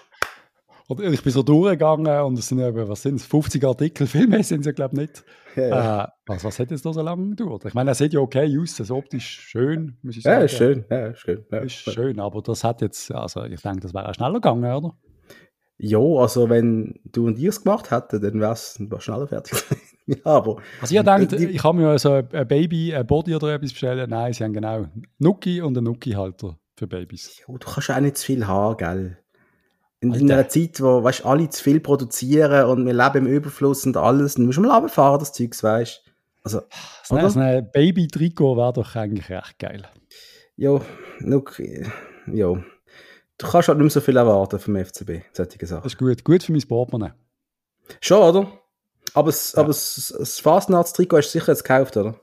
Ich 0.88 1.22
bin 1.22 1.32
so 1.32 1.42
durchgegangen 1.42 2.22
und 2.22 2.38
es 2.38 2.48
sind 2.48 2.60
eben, 2.60 2.88
was 2.88 3.02
sind 3.02 3.16
es, 3.16 3.26
50 3.26 3.62
Artikel, 3.64 4.06
viel 4.06 4.26
mehr 4.26 4.42
sind 4.42 4.60
es 4.60 4.66
ja, 4.66 4.72
glaube 4.72 4.94
ich, 4.94 5.00
nicht. 5.00 5.24
Ja. 5.54 6.04
Äh, 6.04 6.08
was, 6.26 6.44
was 6.44 6.58
hat 6.58 6.70
jetzt 6.70 6.86
da 6.86 6.92
so 6.92 7.02
lange 7.02 7.30
gedauert? 7.30 7.66
Ich 7.66 7.74
meine, 7.74 7.90
er 7.90 7.94
sieht 7.94 8.14
ja 8.14 8.20
okay 8.20 8.58
aus, 8.58 8.76
das 8.76 8.90
optisch 8.90 9.26
schön, 9.26 9.98
muss 10.02 10.16
ich 10.16 10.22
sagen. 10.22 10.38
Ja, 10.38 10.44
ist 10.44 10.56
schön, 10.56 10.84
ja, 10.90 11.06
ist 11.08 11.18
schön. 11.18 11.44
Ja. 11.52 11.58
Ist 11.58 11.74
schön, 11.74 12.20
aber 12.20 12.40
das 12.40 12.64
hat 12.64 12.80
jetzt, 12.80 13.12
also 13.12 13.44
ich 13.44 13.60
denke, 13.60 13.80
das 13.80 13.92
wäre 13.92 14.08
auch 14.08 14.14
schneller 14.14 14.34
gegangen, 14.34 14.72
oder? 14.72 14.94
Ja, 15.76 15.98
also 15.98 16.48
wenn 16.48 16.98
du 17.04 17.26
und 17.26 17.38
ich 17.38 17.44
es 17.44 17.62
gemacht 17.62 17.90
hätten, 17.90 18.20
dann 18.20 18.40
wäre 18.40 18.52
es 18.52 18.80
schneller 18.98 19.28
fertig. 19.28 19.62
ja, 20.06 20.16
aber... 20.24 20.56
Also 20.80 20.94
ihr 20.94 21.02
denkt, 21.02 21.34
ich 21.34 21.62
habe 21.62 21.78
mir 21.78 21.98
so 21.98 22.12
ein 22.12 22.48
Baby, 22.48 22.94
ein 22.94 23.06
Body 23.06 23.34
oder 23.34 23.54
etwas 23.54 23.72
bestellen. 23.72 24.08
Nein, 24.08 24.32
sie 24.32 24.42
haben 24.42 24.54
genau 24.54 24.86
Nuki 25.18 25.60
und 25.60 25.76
einen 25.76 25.84
Nuki-Halter 25.84 26.58
für 26.76 26.86
Babys. 26.86 27.42
Ja, 27.46 27.54
du 27.54 27.58
kannst 27.58 27.90
auch 27.90 28.00
nicht 28.00 28.16
zu 28.16 28.26
viel 28.26 28.46
haben, 28.46 28.76
gell? 28.76 29.18
In, 30.00 30.14
in 30.14 30.30
einer 30.30 30.48
Zeit, 30.48 30.80
wo 30.80 31.02
weißt, 31.02 31.24
alle 31.26 31.50
zu 31.50 31.62
viel 31.62 31.80
produzieren 31.80 32.66
und 32.66 32.86
wir 32.86 32.92
leben 32.92 33.26
im 33.26 33.32
Überfluss 33.32 33.84
und 33.84 33.96
alles, 33.96 34.34
dann 34.34 34.46
musst 34.46 34.58
du 34.58 34.62
mal 34.62 34.72
runterfahren, 34.72 35.18
das 35.18 35.32
Zeugs, 35.32 35.62
weißt 35.62 36.02
also, 36.44 36.62
so 37.04 37.16
also 37.16 37.40
ein 37.40 37.70
Baby-Trikot 37.72 38.56
wäre 38.56 38.72
doch 38.72 38.94
eigentlich 38.94 39.28
recht 39.28 39.58
geil. 39.58 39.82
Ja, 40.56 40.80
look, 41.18 41.60
ja. 42.26 42.62
Du 43.36 43.46
kannst 43.46 43.68
halt 43.68 43.78
nicht 43.78 43.84
mehr 43.84 43.90
so 43.90 44.00
viel 44.00 44.16
erwarten 44.16 44.58
vom 44.58 44.76
FCB, 44.76 45.22
solche 45.32 45.66
Sachen. 45.66 45.82
Das 45.82 45.92
ist 45.92 45.98
gut, 45.98 46.24
gut 46.24 46.42
für 46.42 46.52
mein 46.52 46.62
Portemonnaie. 46.62 47.12
Schon, 48.00 48.22
oder? 48.22 48.52
Aber, 49.14 49.30
das, 49.30 49.52
ja. 49.52 49.58
aber 49.58 49.68
das 49.68 50.40
Fastnachts-Trikot 50.42 51.18
hast 51.18 51.34
du 51.34 51.38
sicher 51.38 51.52
jetzt 51.52 51.64
gekauft, 51.64 51.96
oder? 51.96 52.18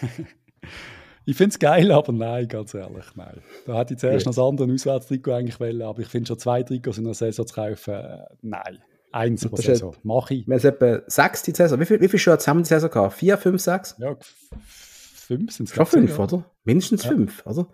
Ich 1.28 1.36
finde 1.36 1.50
es 1.50 1.58
geil, 1.58 1.90
aber 1.90 2.12
nein, 2.12 2.46
ganz 2.46 2.72
ehrlich, 2.72 3.04
nein. 3.16 3.40
Da 3.66 3.76
hätte 3.76 3.94
ich 3.94 4.00
zuerst 4.00 4.26
noch 4.26 4.34
das 4.34 4.42
andere 4.42 4.72
Auswärtstrikot 4.72 5.32
eigentlich 5.32 5.58
wollen, 5.58 5.82
aber 5.82 6.00
ich 6.00 6.06
finde 6.06 6.28
schon 6.28 6.38
zwei 6.38 6.62
Trikots 6.62 6.98
in 6.98 7.04
der 7.04 7.14
Saison 7.14 7.44
zu 7.44 7.54
kaufen, 7.54 7.94
äh, 7.94 8.18
nein. 8.42 8.78
Eins 9.10 9.46
pro 9.48 9.56
Saison, 9.56 9.96
mache 10.04 10.34
ich. 10.34 10.46
Wir 10.46 10.56
haben 10.56 10.64
etwa 10.64 11.02
sechs 11.08 11.42
die 11.42 11.50
Saison. 11.50 11.80
Wie 11.80 11.86
viele 11.86 12.00
wie 12.00 12.08
viel 12.08 12.18
Shirts 12.18 12.46
haben 12.46 12.62
die 12.62 12.68
Saison 12.68 12.90
gehabt? 12.90 13.14
Vier, 13.14 13.38
fünf, 13.38 13.60
sechs? 13.60 13.96
Ja, 13.98 14.16
fünf 14.64 15.52
sind 15.52 15.68
es. 15.68 15.74
Schon 15.74 15.86
fünf, 15.86 16.18
oder? 16.18 16.44
Mindestens 16.64 17.02
ja. 17.04 17.10
fünf, 17.10 17.44
oder? 17.44 17.66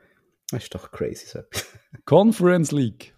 Das 0.50 0.62
ist 0.62 0.74
doch 0.74 0.90
crazy. 0.90 1.26
So. 1.26 1.40
Conference 2.06 2.72
League. 2.72 3.14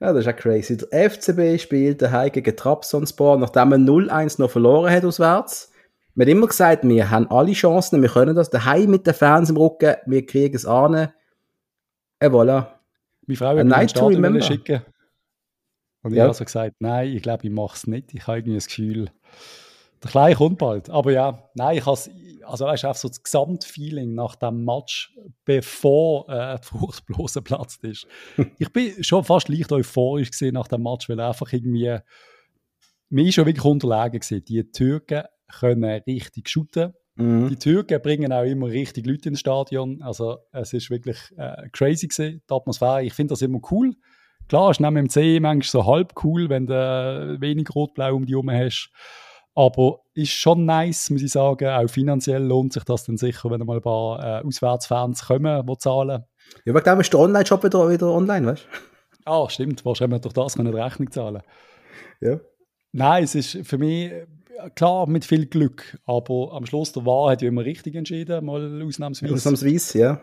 Ja, 0.00 0.12
das 0.14 0.24
ist 0.24 0.28
auch 0.28 0.36
crazy. 0.36 0.78
Der 0.78 1.10
FCB 1.10 1.60
spielt 1.60 2.00
daheim 2.00 2.32
gegen 2.32 2.56
Trabzonspor, 2.56 3.36
nachdem 3.36 3.72
er 3.72 3.78
0-1 3.78 4.40
noch 4.40 4.50
verloren 4.50 4.90
hat 4.90 5.04
auswärts 5.04 5.72
wir 6.16 6.24
haben 6.24 6.32
immer 6.32 6.46
gesagt, 6.46 6.88
wir 6.88 7.10
haben 7.10 7.30
alle 7.30 7.52
Chancen, 7.52 8.00
wir 8.00 8.08
können 8.08 8.34
das. 8.34 8.48
Daheim 8.48 8.90
mit 8.90 9.06
den 9.06 9.12
Fans 9.14 9.50
im 9.50 9.58
Rücken, 9.58 9.96
wir 10.06 10.24
kriegen 10.24 10.56
es 10.56 10.64
an. 10.64 11.12
Et 12.18 12.32
voilà. 12.32 12.68
Meine 13.26 13.36
Frau 13.36 13.56
hat 13.58 13.66
mir 13.66 13.88
Stadion 13.88 14.42
schicken. 14.42 14.80
Und 16.02 16.12
ich 16.12 16.16
ja. 16.16 16.22
habe 16.22 16.30
also 16.30 16.44
gesagt, 16.44 16.76
nein, 16.78 17.08
ich 17.08 17.22
glaube, 17.22 17.44
ich 17.44 17.50
mache 17.52 17.76
es 17.76 17.86
nicht. 17.86 18.14
Ich 18.14 18.26
habe 18.26 18.38
irgendwie 18.38 18.54
das 18.54 18.66
Gefühl, 18.66 19.10
der 20.02 20.10
Kleine 20.10 20.36
kommt 20.36 20.58
bald. 20.58 20.88
Aber 20.88 21.12
ja, 21.12 21.50
nein, 21.54 21.76
ich 21.76 21.84
habe 21.84 21.98
also 22.46 22.64
weißt 22.64 22.84
du, 22.84 22.92
so 22.94 23.08
das 23.08 23.22
Gesamtfeeling 23.22 24.14
nach 24.14 24.36
dem 24.36 24.64
Match, 24.64 25.12
bevor 25.44 26.28
äh, 26.28 26.58
die 26.60 26.66
Fruchtblase 26.66 27.42
platzt 27.42 27.84
ist. 27.84 28.06
ich 28.58 28.72
bin 28.72 29.02
schon 29.04 29.24
fast 29.24 29.48
leicht 29.48 29.72
euphorisch 29.72 30.30
gesehen 30.30 30.54
nach 30.54 30.68
dem 30.68 30.82
Match, 30.82 31.08
weil 31.08 31.20
einfach 31.20 31.52
irgendwie 31.52 31.98
mir 33.08 33.24
ist 33.24 33.34
schon 33.34 33.46
wirklich 33.46 33.64
unterlegen 33.64 34.20
gewesen. 34.20 34.44
Die 34.44 34.70
Türken 34.70 35.24
können 35.60 36.02
richtig 36.06 36.48
shooten. 36.48 36.92
Mhm. 37.16 37.48
Die 37.48 37.56
Türken 37.56 38.00
bringen 38.02 38.32
auch 38.32 38.44
immer 38.44 38.66
richtig 38.66 39.06
Leute 39.06 39.30
ins 39.30 39.40
Stadion. 39.40 40.02
Also 40.02 40.38
es 40.52 40.72
ist 40.72 40.90
wirklich 40.90 41.18
äh, 41.36 41.68
crazy 41.72 42.08
gewesen, 42.08 42.42
die 42.48 42.54
Atmosphäre. 42.54 43.04
Ich 43.04 43.14
finde 43.14 43.32
das 43.32 43.42
immer 43.42 43.60
cool. 43.70 43.94
Klar, 44.48 44.70
ist 44.70 44.80
neben 44.80 44.94
dem 44.94 45.08
C 45.08 45.40
manchmal 45.40 45.82
so 45.82 45.86
halb 45.90 46.12
cool, 46.22 46.48
wenn 46.48 46.66
du 46.66 47.36
wenig 47.40 47.68
Rot-Blau 47.74 48.14
um 48.14 48.26
die 48.26 48.34
herum 48.34 48.50
hast. 48.50 48.90
Aber 49.54 50.00
ist 50.12 50.32
schon 50.32 50.66
nice, 50.66 51.08
muss 51.10 51.22
ich 51.22 51.32
sagen. 51.32 51.68
Auch 51.68 51.88
finanziell 51.88 52.44
lohnt 52.44 52.74
sich 52.74 52.84
das 52.84 53.04
dann 53.04 53.16
sicher, 53.16 53.50
wenn 53.50 53.60
mal 53.60 53.76
ein 53.76 53.82
paar 53.82 54.42
äh, 54.42 54.46
Auswärtsfans 54.46 55.26
kommen, 55.26 55.66
die 55.66 55.78
zahlen. 55.78 56.24
Ja, 56.66 56.74
wegen 56.74 56.84
dem 56.84 57.00
ist 57.00 57.12
der 57.12 57.20
Online-Shop 57.20 57.64
wieder, 57.64 57.90
wieder 57.90 58.12
online, 58.12 58.46
weißt 58.46 58.64
du? 59.24 59.30
Ah, 59.30 59.48
stimmt. 59.48 59.84
Wahrscheinlich 59.84 60.20
durch 60.20 60.34
das 60.34 60.54
können 60.54 60.72
die 60.72 60.78
Rechnung 60.78 61.10
zahlen. 61.10 61.42
Ja. 62.20 62.38
Nein, 62.92 63.24
es 63.24 63.34
ist 63.34 63.66
für 63.66 63.78
mich 63.78 64.12
klar, 64.74 65.08
mit 65.08 65.24
viel 65.24 65.46
Glück, 65.46 65.98
aber 66.04 66.52
am 66.52 66.66
Schluss 66.66 66.92
der 66.92 67.06
Wahl 67.06 67.32
hat 67.32 67.42
ja 67.42 67.48
immer 67.48 67.64
richtig 67.64 67.94
entschieden, 67.94 68.44
mal 68.44 68.82
ausnahmsweise. 68.82 69.34
Ausnahmsweise, 69.34 69.98
ja. 69.98 70.20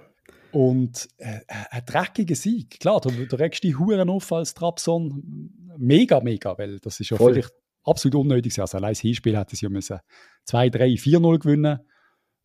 Und 0.52 1.10
äh, 1.18 1.40
ein 1.48 1.84
dreckiger 1.86 2.36
Sieg. 2.36 2.80
Klar, 2.80 3.02
du, 3.02 3.10
du 3.10 3.36
regst 3.38 3.64
die 3.64 3.76
Huren 3.76 4.10
auf 4.10 4.32
als 4.32 4.54
Trabson. 4.54 5.50
Mega, 5.78 6.20
mega, 6.22 6.56
weil 6.58 6.80
das 6.80 7.00
ist 7.00 7.10
ja 7.10 7.18
Voll. 7.18 7.34
vielleicht 7.34 7.54
absolut 7.84 8.16
unnötig. 8.16 8.60
Also 8.60 8.78
allein 8.78 8.92
das 8.92 9.00
Hinspiel 9.00 9.38
hätte 9.38 9.56
sie 9.56 9.66
ja 9.66 9.70
müssen 9.70 10.00
2, 10.46 10.70
3, 10.70 10.88
4-0 10.90 11.40
gewinnen. 11.40 11.80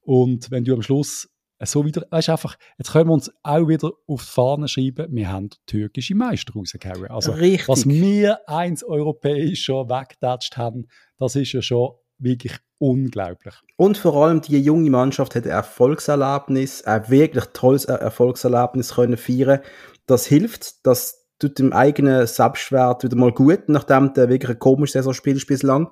Und 0.00 0.50
wenn 0.50 0.64
du 0.64 0.72
am 0.72 0.80
Schluss 0.80 1.28
so 1.66 1.84
wieder, 1.84 2.06
weißt 2.10 2.30
einfach, 2.30 2.56
jetzt 2.78 2.92
können 2.92 3.08
wir 3.08 3.14
uns 3.14 3.30
auch 3.42 3.66
wieder 3.68 3.92
auf 4.06 4.24
die 4.24 4.30
Fahne 4.30 4.68
schreiben, 4.68 5.08
wir 5.10 5.30
haben 5.30 5.50
türkische 5.66 6.14
Meister 6.14 6.52
rausgehauen. 6.54 7.10
Also, 7.10 7.32
Richtig. 7.32 7.68
was 7.68 7.88
wir 7.88 8.48
eins 8.48 8.84
europäisch 8.84 9.64
schon 9.64 9.88
weggetatscht 9.88 10.56
haben, 10.56 10.86
das 11.18 11.34
ist 11.36 11.52
ja 11.52 11.62
schon 11.62 11.92
wirklich 12.18 12.56
unglaublich. 12.78 13.54
Und 13.76 13.98
vor 13.98 14.14
allem 14.14 14.40
die 14.40 14.60
junge 14.60 14.90
Mannschaft 14.90 15.34
hat 15.34 15.44
ein 15.44 15.50
Erfolgserlebnis, 15.50 16.82
ein 16.82 17.08
wirklich 17.08 17.44
tolles 17.52 17.84
Erfolgserlebnis 17.86 18.94
können 18.94 19.16
feiern. 19.16 19.60
Das 20.06 20.26
hilft, 20.26 20.86
dass 20.86 21.28
tut 21.38 21.58
dem 21.58 21.72
eigenen 21.72 22.26
Selbstwert 22.26 23.04
wieder 23.04 23.16
mal 23.16 23.32
gut, 23.32 23.68
nachdem 23.68 24.12
du 24.12 24.28
wirklich 24.28 24.50
ein 24.50 24.58
komisches 24.58 24.94
Saison 24.94 25.14
spielst 25.14 25.46
bislang. 25.46 25.90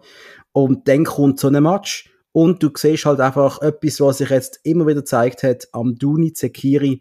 Und 0.53 0.89
dann 0.89 1.05
kommt 1.05 1.39
so 1.39 1.49
ein 1.49 1.63
Match 1.63 2.11
und 2.37 2.63
du 2.63 2.69
siehst 2.77 3.07
halt 3.07 3.19
einfach 3.19 3.63
etwas, 3.63 3.99
was 3.99 4.19
sich 4.19 4.29
jetzt 4.29 4.61
immer 4.63 4.87
wieder 4.87 5.01
gezeigt 5.01 5.43
hat, 5.43 5.69
am 5.73 5.95
Duni 5.95 6.35
Zekiri, 6.35 7.01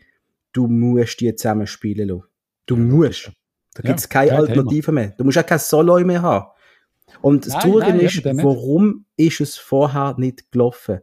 du 0.53 0.67
musst 0.67 1.19
die 1.19 1.35
zusammen 1.35 1.67
spielen 1.67 2.07
lassen. 2.07 2.23
Du 2.65 2.77
musst. 2.77 3.33
Da 3.73 3.83
gibt 3.83 3.99
es 3.99 4.07
keine 4.07 4.31
Alternative 4.31 4.93
mehr. 4.93 5.13
Du 5.17 5.25
musst 5.25 5.37
auch 5.37 5.45
kein 5.45 5.59
Solo 5.59 5.99
mehr 6.05 6.21
haben. 6.21 6.45
Und 7.19 7.45
das 7.45 7.59
Touren 7.59 7.99
ist, 7.99 8.23
warum 8.23 9.03
ist 9.17 9.41
es 9.41 9.57
vorher 9.57 10.15
nicht 10.17 10.53
gelaufen? 10.53 11.01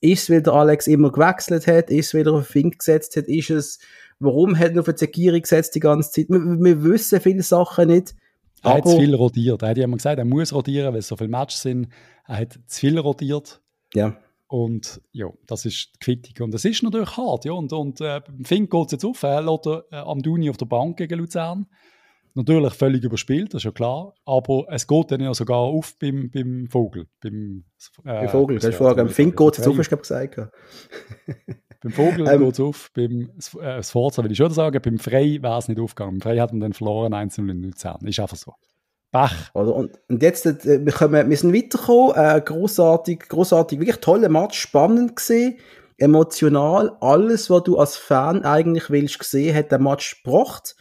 Ist 0.00 0.22
es, 0.24 0.30
weil 0.30 0.42
der 0.42 0.54
Alex 0.54 0.88
immer 0.88 1.12
gewechselt 1.12 1.68
hat? 1.68 1.88
Ist 1.90 2.06
es, 2.06 2.14
weil 2.14 2.26
er 2.26 2.32
auf 2.32 2.48
Fink 2.48 2.80
gesetzt 2.80 3.14
hat? 3.16 3.26
Ist 3.26 3.50
es, 3.50 3.78
warum 4.18 4.58
hat 4.58 4.72
er 4.72 4.80
auf 4.80 4.92
Zekiri 4.92 5.40
gesetzt 5.40 5.76
die 5.76 5.80
ganze 5.80 6.10
Zeit? 6.10 6.28
Wir, 6.30 6.40
wir 6.40 6.82
wissen 6.82 7.20
viele 7.20 7.44
Sachen 7.44 7.86
nicht. 7.86 8.16
Er 8.64 8.74
hat 8.74 8.88
zu 8.88 8.98
viel 8.98 9.14
rotiert. 9.14 9.62
Er 9.62 9.68
hat 9.68 9.76
ja 9.78 9.84
immer 9.84 9.98
gesagt, 9.98 10.18
er 10.18 10.24
muss 10.24 10.52
rotieren, 10.52 10.92
weil 10.92 10.98
es 10.98 11.06
so 11.06 11.16
viele 11.16 11.28
Matches 11.28 11.62
sind. 11.62 11.90
Er 12.26 12.38
hat 12.38 12.58
zu 12.66 12.80
viel 12.80 12.98
rotiert. 12.98 13.60
Ja. 13.94 14.16
Und 14.48 15.02
ja, 15.12 15.28
das 15.46 15.66
ist 15.66 15.90
die 15.94 15.98
Kritik. 15.98 16.40
Und 16.40 16.54
es 16.54 16.64
ist 16.64 16.82
natürlich 16.82 17.16
hart. 17.16 17.44
Ja. 17.44 17.52
Und, 17.52 17.72
und 17.72 18.00
äh, 18.00 18.22
Fink 18.44 18.70
geht 18.70 18.86
es 18.86 18.92
jetzt 18.92 19.04
auf. 19.04 19.22
Er 19.22 19.42
lässt 19.42 19.66
äh, 19.66 19.96
am 19.96 20.22
Duni 20.22 20.48
auf 20.48 20.56
der 20.56 20.66
Bank 20.66 20.96
gegen 20.96 21.18
Luzern. 21.18 21.66
Natürlich 22.34 22.74
völlig 22.74 23.02
überspielt, 23.02 23.52
das 23.52 23.60
ist 23.60 23.64
ja 23.64 23.72
klar. 23.72 24.14
Aber 24.24 24.64
es 24.68 24.86
geht 24.86 25.10
dann 25.10 25.20
ja 25.20 25.34
sogar 25.34 25.58
auf 25.58 25.98
beim, 25.98 26.30
beim 26.30 26.68
Vogel. 26.70 27.08
Beim, 27.20 27.64
äh, 28.04 28.12
beim 28.12 28.28
Vogel, 28.28 28.58
kannst 28.58 28.78
du 28.78 28.84
fragen. 28.84 28.96
Beim 28.96 29.08
Fink 29.08 29.36
geht 29.36 29.58
es 29.58 29.66
auf, 29.66 29.76
hast 29.76 29.90
du 29.90 29.96
gesagt. 29.96 30.36
beim 31.82 31.92
Vogel 31.92 32.28
ähm, 32.28 32.40
geht 32.40 32.52
es 32.52 32.60
auf. 32.60 32.90
Beim 32.94 33.30
äh, 33.60 33.82
Sforza 33.82 34.22
will 34.22 34.30
ich 34.30 34.38
schon 34.38 34.52
sagen. 34.52 34.80
Beim 34.80 34.98
Frei 34.98 35.38
wäre 35.42 35.58
es 35.58 35.68
nicht 35.68 35.80
aufgegangen. 35.80 36.18
Beim 36.18 36.20
Frei 36.20 36.38
hat 36.38 36.52
man 36.52 36.60
dann 36.60 36.72
verloren, 36.74 37.12
einzeln 37.12 37.48
in 37.48 37.62
Luzern. 37.62 38.06
Ist 38.06 38.20
einfach 38.20 38.36
so. 38.36 38.54
Bach. 39.10 39.54
Oder? 39.54 39.74
Und, 39.74 39.98
und 40.08 40.22
jetzt, 40.22 40.46
äh, 40.46 40.84
wir, 40.84 40.92
kommen, 40.92 41.28
wir 41.30 41.36
sind 41.36 41.54
weitergekommen, 41.54 42.14
äh, 42.16 42.40
großartig, 42.40 43.20
großartig, 43.28 43.80
wirklich 43.80 43.96
toller 43.98 44.28
Match, 44.28 44.58
spannend 44.58 45.16
gesehen, 45.16 45.58
emotional, 45.96 46.96
alles, 47.00 47.50
was 47.50 47.64
du 47.64 47.78
als 47.78 47.96
Fan 47.96 48.44
eigentlich 48.44 48.90
willst 48.90 49.18
gesehen, 49.18 49.54
hat 49.54 49.70
der 49.72 49.78
Match 49.78 50.22
gebracht. 50.22 50.76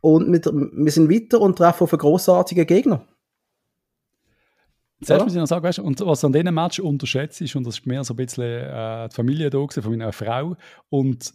Und 0.00 0.28
mit, 0.28 0.46
wir 0.46 0.92
sind 0.92 1.10
weiter 1.10 1.40
und 1.40 1.56
treffen 1.56 1.84
auf 1.84 1.92
einen 1.92 2.00
großartigen 2.00 2.66
Gegner. 2.66 3.06
Zuerst 5.02 5.24
muss 5.24 5.34
ich 5.34 5.40
noch 5.40 5.46
sagen, 5.46 5.64
weißt, 5.64 5.78
und 5.78 6.00
was 6.00 6.24
an 6.24 6.32
diesem 6.32 6.54
Match 6.54 6.78
unterschätzt 6.78 7.40
ist, 7.40 7.56
und 7.56 7.66
das 7.66 7.78
ist 7.78 7.86
mehr 7.86 8.04
so 8.04 8.12
ein 8.14 8.16
bisschen 8.16 8.44
äh, 8.44 9.08
die 9.08 9.14
Familie 9.14 9.50
da 9.50 9.66
von 9.66 9.90
meiner 9.90 10.12
Frau, 10.12 10.56
und 10.90 11.32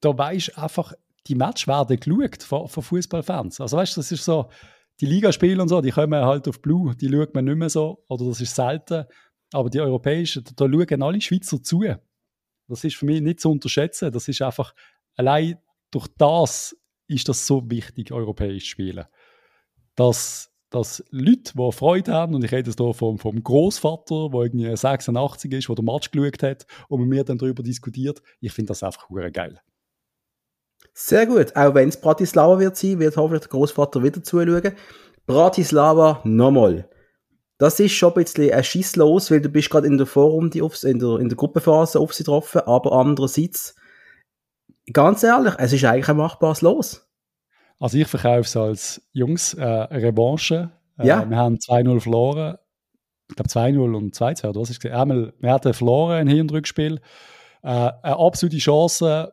da 0.00 0.12
du 0.12 0.18
einfach, 0.20 0.92
die 1.26 1.36
Match 1.36 1.66
werden 1.66 1.98
geschaut 1.98 2.42
von, 2.42 2.68
von 2.68 2.82
Fußballfans. 2.82 3.60
Also 3.60 3.76
weißt 3.76 3.96
du, 3.96 4.00
das 4.00 4.12
ist 4.12 4.24
so, 4.24 4.48
die 5.00 5.06
Ligaspiele 5.06 5.60
und 5.60 5.68
so, 5.68 5.80
die 5.80 5.90
kommen 5.90 6.24
halt 6.24 6.48
auf 6.48 6.60
Blue, 6.60 6.94
die 6.94 7.08
schaut 7.08 7.34
man 7.34 7.44
nicht 7.44 7.56
mehr 7.56 7.70
so, 7.70 8.04
oder 8.08 8.26
das 8.26 8.40
ist 8.40 8.54
selten. 8.54 9.04
Aber 9.52 9.70
die 9.70 9.80
europäischen, 9.80 10.44
da 10.56 10.66
schauen 10.66 11.02
alle 11.02 11.20
Schweizer 11.20 11.62
zu. 11.62 11.84
Das 12.68 12.84
ist 12.84 12.96
für 12.96 13.06
mich 13.06 13.20
nicht 13.20 13.40
zu 13.40 13.50
unterschätzen. 13.50 14.10
Das 14.10 14.28
ist 14.28 14.42
einfach, 14.42 14.74
allein 15.16 15.58
durch 15.90 16.08
das 16.18 16.76
ist 17.06 17.28
das 17.28 17.46
so 17.46 17.62
wichtig, 17.70 18.10
europäisch 18.10 18.64
zu 18.64 18.70
spielen. 18.70 19.04
Dass, 19.94 20.50
dass 20.70 21.04
Leute, 21.10 21.52
die 21.54 21.72
Freude 21.72 22.12
haben, 22.12 22.34
und 22.34 22.42
ich 22.42 22.52
rede 22.52 22.70
jetzt 22.70 22.80
hier 22.80 22.94
vom, 22.94 23.18
vom 23.18 23.42
Großvater, 23.42 24.30
der 24.30 24.40
irgendwie 24.40 24.76
86 24.76 25.52
ist, 25.52 25.68
der 25.68 25.76
den 25.76 25.84
Match 25.84 26.10
geschaut 26.10 26.42
hat 26.42 26.66
und 26.88 27.00
mit 27.00 27.08
mir 27.10 27.24
dann 27.24 27.38
darüber 27.38 27.62
diskutiert, 27.62 28.22
ich 28.40 28.52
finde 28.52 28.68
das 28.68 28.82
einfach 28.82 29.08
geil. 29.32 29.60
Sehr 30.92 31.26
gut. 31.26 31.56
Auch 31.56 31.74
wenn 31.74 31.88
es 31.88 32.00
Bratislava 32.00 32.58
wird 32.58 32.76
sein, 32.76 32.98
wird 32.98 33.16
hoffentlich 33.16 33.42
der 33.42 33.50
Großvater 33.50 34.02
wieder 34.02 34.22
zuschauen. 34.22 34.74
Bratislava 35.26 36.20
nochmal. 36.24 36.88
Das 37.58 37.78
ist 37.80 37.92
schon 37.92 38.12
ein 38.12 38.24
bisschen 38.24 38.52
ein 38.52 38.64
Schiss 38.64 38.96
los, 38.96 39.30
weil 39.30 39.40
du 39.40 39.48
bist 39.48 39.70
gerade 39.70 39.86
in 39.86 39.96
der 39.96 40.06
Vorrunde, 40.06 40.62
auf, 40.62 40.82
in, 40.82 40.98
der, 40.98 41.18
in 41.18 41.28
der 41.28 41.36
Gruppenphase 41.36 42.00
auf 42.00 42.12
sie 42.12 42.24
getroffen, 42.24 42.62
aber 42.66 42.92
andererseits, 42.92 43.76
ganz 44.92 45.22
ehrlich, 45.22 45.54
es 45.58 45.72
ist 45.72 45.84
eigentlich 45.84 46.08
ein 46.08 46.16
machbares 46.16 46.62
Los. 46.62 47.08
Also 47.78 47.98
ich 47.98 48.08
verkaufe 48.08 48.40
es 48.40 48.56
als 48.56 49.02
Jungs 49.12 49.54
äh, 49.54 49.64
Revanche. 49.64 50.72
Äh, 50.98 51.06
ja. 51.06 51.28
Wir 51.28 51.36
haben 51.36 51.56
2-0 51.56 52.00
verloren. 52.00 52.56
Ich 53.30 53.36
glaube 53.36 53.50
2-0 53.50 53.96
und 53.96 54.14
2-2, 54.14 54.48
oder 54.48 54.60
was 54.60 54.70
ist 54.70 54.84
Einmal, 54.86 55.32
wir 55.38 55.52
hatten 55.52 55.74
verloren 55.74 56.22
im 56.22 56.28
Hin- 56.28 56.42
und 56.42 56.52
Rückspiel. 56.52 57.00
Äh, 57.62 57.68
eine 57.68 58.18
absolute 58.18 58.58
Chance 58.58 59.32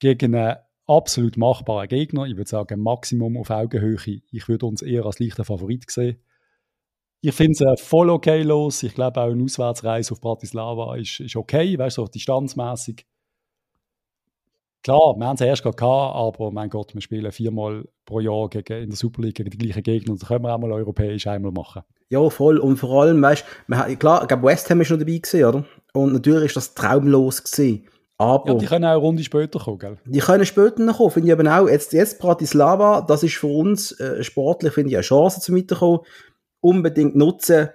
gegen 0.00 0.34
einen 0.34 0.56
absolut 0.86 1.36
machbaren 1.36 1.88
Gegner. 1.88 2.26
Ich 2.26 2.36
würde 2.36 2.50
sagen, 2.50 2.80
Maximum 2.80 3.36
auf 3.36 3.50
Augenhöhe. 3.50 4.20
Ich 4.32 4.48
würde 4.48 4.66
uns 4.66 4.82
eher 4.82 5.06
als 5.06 5.20
leichter 5.20 5.44
Favorit 5.44 5.88
sehen. 5.90 6.20
Ich 7.22 7.34
finde 7.34 7.52
es 7.52 7.60
äh, 7.60 7.76
voll 7.76 8.08
okay 8.08 8.42
los. 8.42 8.82
Ich 8.82 8.94
glaube, 8.94 9.20
auch 9.20 9.30
eine 9.30 9.44
Auswärtsreise 9.44 10.12
auf 10.12 10.20
Bratislava 10.20 10.96
ist, 10.96 11.20
ist 11.20 11.36
okay, 11.36 11.78
weißt 11.78 11.98
du, 11.98 12.02
so 12.02 12.08
distanzmäßig. 12.08 13.06
Klar, 14.82 15.14
wir 15.18 15.26
haben 15.26 15.34
es 15.34 15.42
erst 15.42 15.62
gehabt, 15.62 15.82
aber 15.82 16.50
mein 16.50 16.70
Gott, 16.70 16.94
wir 16.94 17.02
spielen 17.02 17.30
viermal 17.30 17.86
pro 18.06 18.20
Jahr 18.20 18.48
gegen, 18.48 18.82
in 18.82 18.88
der 18.88 18.96
Super 18.96 19.20
League 19.20 19.34
gegen 19.34 19.50
die 19.50 19.58
gleichen 19.58 19.82
Gegner. 19.82 20.16
Da 20.18 20.26
können 20.26 20.44
wir 20.44 20.54
auch 20.54 20.58
mal 20.58 20.72
europäisch 20.72 21.26
einmal 21.26 21.52
machen. 21.52 21.82
Ja, 22.08 22.30
voll. 22.30 22.56
Und 22.56 22.78
vor 22.78 23.02
allem, 23.02 23.20
weißt 23.20 23.44
du, 23.68 23.96
klar, 23.96 24.22
ich 24.22 24.28
glaube, 24.28 24.42
West 24.44 24.70
Ham 24.70 24.80
ist 24.80 24.90
noch 24.90 24.98
dabei 24.98 25.18
gewesen, 25.18 25.44
oder? 25.44 25.64
Und 25.92 26.14
natürlich 26.14 26.46
ist 26.46 26.56
das 26.56 26.74
traumlos 26.74 27.44
gewesen. 27.44 27.86
Aber 28.20 28.52
ja, 28.52 28.58
die 28.58 28.66
können 28.66 28.84
auch 28.84 28.90
eine 28.90 28.98
Runde 28.98 29.24
später 29.24 29.58
kommen, 29.58 29.78
gell? 29.78 29.96
Die 30.04 30.18
können 30.18 30.44
später 30.44 30.82
noch 30.82 30.98
kommen, 30.98 31.10
finde 31.10 31.28
ich 31.28 31.32
eben 31.32 31.48
auch. 31.48 31.66
Jetzt, 31.66 31.94
jetzt 31.94 32.18
Bratislava, 32.18 33.00
das 33.00 33.22
ist 33.22 33.36
für 33.36 33.46
uns 33.46 33.98
äh, 33.98 34.22
sportlich, 34.22 34.74
finde 34.74 34.90
ich, 34.90 34.96
eine 34.96 35.02
Chance 35.02 35.40
zum 35.40 35.56
Weiterkommen. 35.56 36.00
Unbedingt 36.60 37.16
nutzen, 37.16 37.70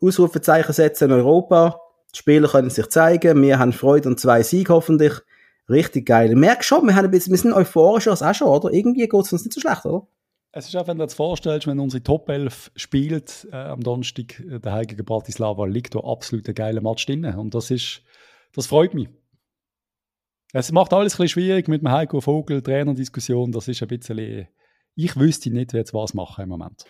Ausrufezeichen 0.00 0.72
setzen 0.72 1.10
in 1.10 1.12
Europa. 1.12 1.78
Die 2.14 2.18
Spieler 2.18 2.48
können 2.48 2.70
sich 2.70 2.88
zeigen, 2.88 3.42
wir 3.42 3.58
haben 3.58 3.74
Freude 3.74 4.08
und 4.08 4.18
zwei 4.18 4.42
Siege 4.42 4.72
hoffentlich. 4.72 5.12
Richtig 5.68 6.06
geil. 6.06 6.34
Merke 6.34 6.64
schon, 6.64 6.86
wir, 6.86 6.96
haben 6.96 7.04
ein 7.04 7.10
bisschen, 7.10 7.32
wir 7.32 7.38
sind 7.38 7.52
euphorischer 7.52 8.12
als 8.12 8.22
auch 8.22 8.34
schon, 8.34 8.48
oder? 8.48 8.72
Irgendwie 8.72 9.06
geht 9.06 9.20
es 9.20 9.32
uns 9.34 9.44
nicht 9.44 9.52
so 9.52 9.60
schlecht, 9.60 9.84
oder? 9.84 10.06
Es 10.52 10.66
ist 10.66 10.76
auch, 10.76 10.88
wenn 10.88 10.96
du 10.96 11.02
dir 11.02 11.08
das 11.08 11.14
vorstellst, 11.14 11.66
wenn 11.66 11.78
unsere 11.78 12.02
Top 12.02 12.26
11 12.26 12.72
spielt 12.74 13.46
äh, 13.52 13.56
am 13.56 13.82
Donnerstag, 13.82 14.40
äh, 14.40 14.60
der 14.60 14.72
heilige 14.72 15.04
Bratislava, 15.04 15.66
liegt 15.66 15.94
da 15.94 16.00
absolut 16.00 16.48
ein 16.48 16.54
geiler 16.54 16.80
Match 16.80 17.04
drin. 17.04 17.26
Und 17.26 17.54
das 17.54 17.70
ist, 17.70 18.00
das 18.54 18.66
freut 18.66 18.94
mich. 18.94 19.10
Es 20.52 20.72
macht 20.72 20.92
alles 20.92 21.14
ein 21.14 21.16
bisschen 21.16 21.28
schwierig 21.28 21.68
mit 21.68 21.82
dem 21.82 21.90
Heiko 21.90 22.20
Vogel, 22.20 22.62
Trainerdiskussion. 22.62 23.52
Das 23.52 23.68
ist 23.68 23.82
ein 23.82 23.88
bisschen. 23.88 24.48
Ich 24.96 25.16
wüsste 25.16 25.50
nicht, 25.50 25.72
wie 25.72 25.78
jetzt 25.78 25.94
was 25.94 26.14
machen 26.14 26.42
im 26.42 26.48
Moment. 26.48 26.84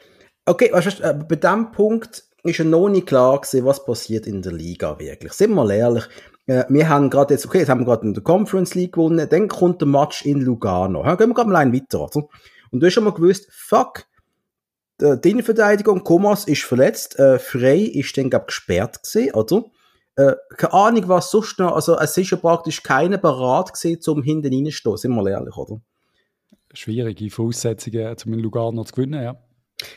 Okay, 0.46 0.70
weißt 0.72 1.00
du, 1.00 1.02
äh, 1.02 1.14
bei 1.14 1.36
diesem 1.36 1.70
Punkt 1.70 2.24
ist 2.42 2.58
ja 2.58 2.64
noch 2.64 2.88
nicht 2.88 3.06
klar 3.06 3.38
gewesen, 3.40 3.66
was 3.66 3.84
passiert 3.84 4.26
in 4.26 4.40
der 4.40 4.52
Liga 4.52 4.98
wirklich. 4.98 5.32
Sind 5.34 5.52
wir 5.52 5.70
ehrlich. 5.70 6.04
Äh, 6.46 6.64
wir 6.70 6.88
haben 6.88 7.10
gerade 7.10 7.34
jetzt, 7.34 7.44
okay, 7.44 7.58
jetzt 7.58 7.68
haben 7.68 7.80
wir 7.80 7.84
gerade 7.84 8.06
in 8.06 8.14
der 8.14 8.22
Conference 8.22 8.74
League 8.74 8.94
gewonnen, 8.94 9.28
dann 9.28 9.48
kommt 9.48 9.82
der 9.82 9.88
Match 9.88 10.24
in 10.24 10.40
Lugano. 10.40 11.02
Gehen 11.02 11.28
wir 11.28 11.34
gerade 11.34 11.50
mal 11.50 11.56
ein 11.56 11.74
weiter, 11.74 12.00
oder? 12.00 12.26
Und 12.70 12.80
du 12.80 12.86
hast 12.86 12.94
schon 12.94 13.04
mal 13.04 13.12
gewusst, 13.12 13.48
fuck, 13.50 14.06
die 15.00 15.30
Innenverteidigung, 15.30 16.04
Komas 16.04 16.44
ist 16.44 16.62
verletzt, 16.62 17.18
äh, 17.18 17.38
Frey 17.38 17.84
ist 17.84 18.16
dann, 18.16 18.30
glaube 18.30 18.46
gesperrt 18.46 19.02
gewesen, 19.02 19.34
oder? 19.34 19.64
Äh, 20.20 20.37
keine 20.56 20.72
Ahnung, 20.72 21.09
was 21.09 21.30
sonst 21.30 21.59
noch, 21.59 21.74
also 21.74 21.98
es 21.98 22.16
ist 22.16 22.30
ja 22.30 22.37
praktisch 22.37 22.83
keiner 22.83 23.18
bereit 23.18 23.72
gewesen, 23.72 24.00
zum 24.00 24.22
hinten 24.22 24.52
reinzustehen, 24.52 24.96
sind 24.96 25.12
wir 25.12 25.22
mal 25.22 25.30
ehrlich, 25.30 25.56
oder? 25.56 25.80
Schwierige 26.72 27.30
Voraussetzungen, 27.30 28.16
um 28.26 28.33
in 28.35 28.40
Lugano 28.40 28.85
zu 28.85 28.94
gewinnen, 28.94 29.22
ja. 29.22 29.37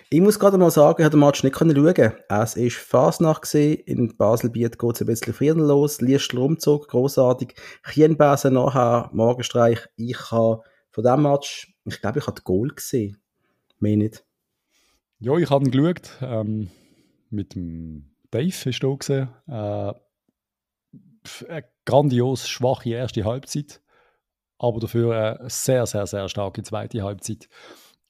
Ich 0.10 0.22
muss 0.22 0.40
gerade 0.40 0.58
mal 0.58 0.72
sagen, 0.72 1.02
ich 1.02 1.06
habe 1.06 1.18
den 1.18 1.20
Match 1.20 1.44
nicht 1.44 1.58
schauen 1.58 1.94
können. 1.94 2.14
Es 2.30 2.56
war 2.56 2.70
Fasnacht, 2.70 3.54
in 3.54 4.16
Baselbiet 4.16 4.80
geht 4.80 4.96
es 4.96 5.02
ein 5.02 5.08
bisschen 5.08 5.34
Frieden 5.34 5.60
los, 5.60 6.00
Liestl 6.00 6.38
Umzug, 6.38 6.88
großartig. 6.88 7.56
Chienbase 7.92 8.50
nachher, 8.50 9.10
Morgenstreich. 9.12 9.80
Ich 9.98 10.32
habe 10.32 10.62
von 10.92 11.04
diesem 11.04 11.24
Match, 11.24 11.76
ich 11.86 12.00
glaube, 12.00 12.20
ich 12.20 12.28
habe 12.28 12.36
das 12.36 12.44
Goal 12.46 12.70
gesehen. 12.70 13.18
Mehr 13.80 13.98
nicht. 13.98 14.24
Ja, 15.20 15.36
ich 15.38 15.50
habe 15.50 15.66
ihn 15.66 15.72
geschaut. 15.72 16.18
Ähm, 16.22 16.70
mit 17.30 17.56
dem 17.56 18.14
Dave 18.32 18.70
ist 18.70 18.84
da 18.84 18.96
gesehen. 18.96 19.30
Äh, 19.48 19.94
eine 21.50 21.66
grandios 21.86 22.48
schwache 22.48 22.90
erste 22.92 23.26
Halbzeit, 23.26 23.82
aber 24.58 24.80
dafür 24.80 25.40
eine 25.40 25.50
sehr, 25.50 25.86
sehr, 25.86 26.08
sehr 26.08 26.30
starke 26.30 26.64
zweite 26.64 27.04
Halbzeit. 27.04 27.50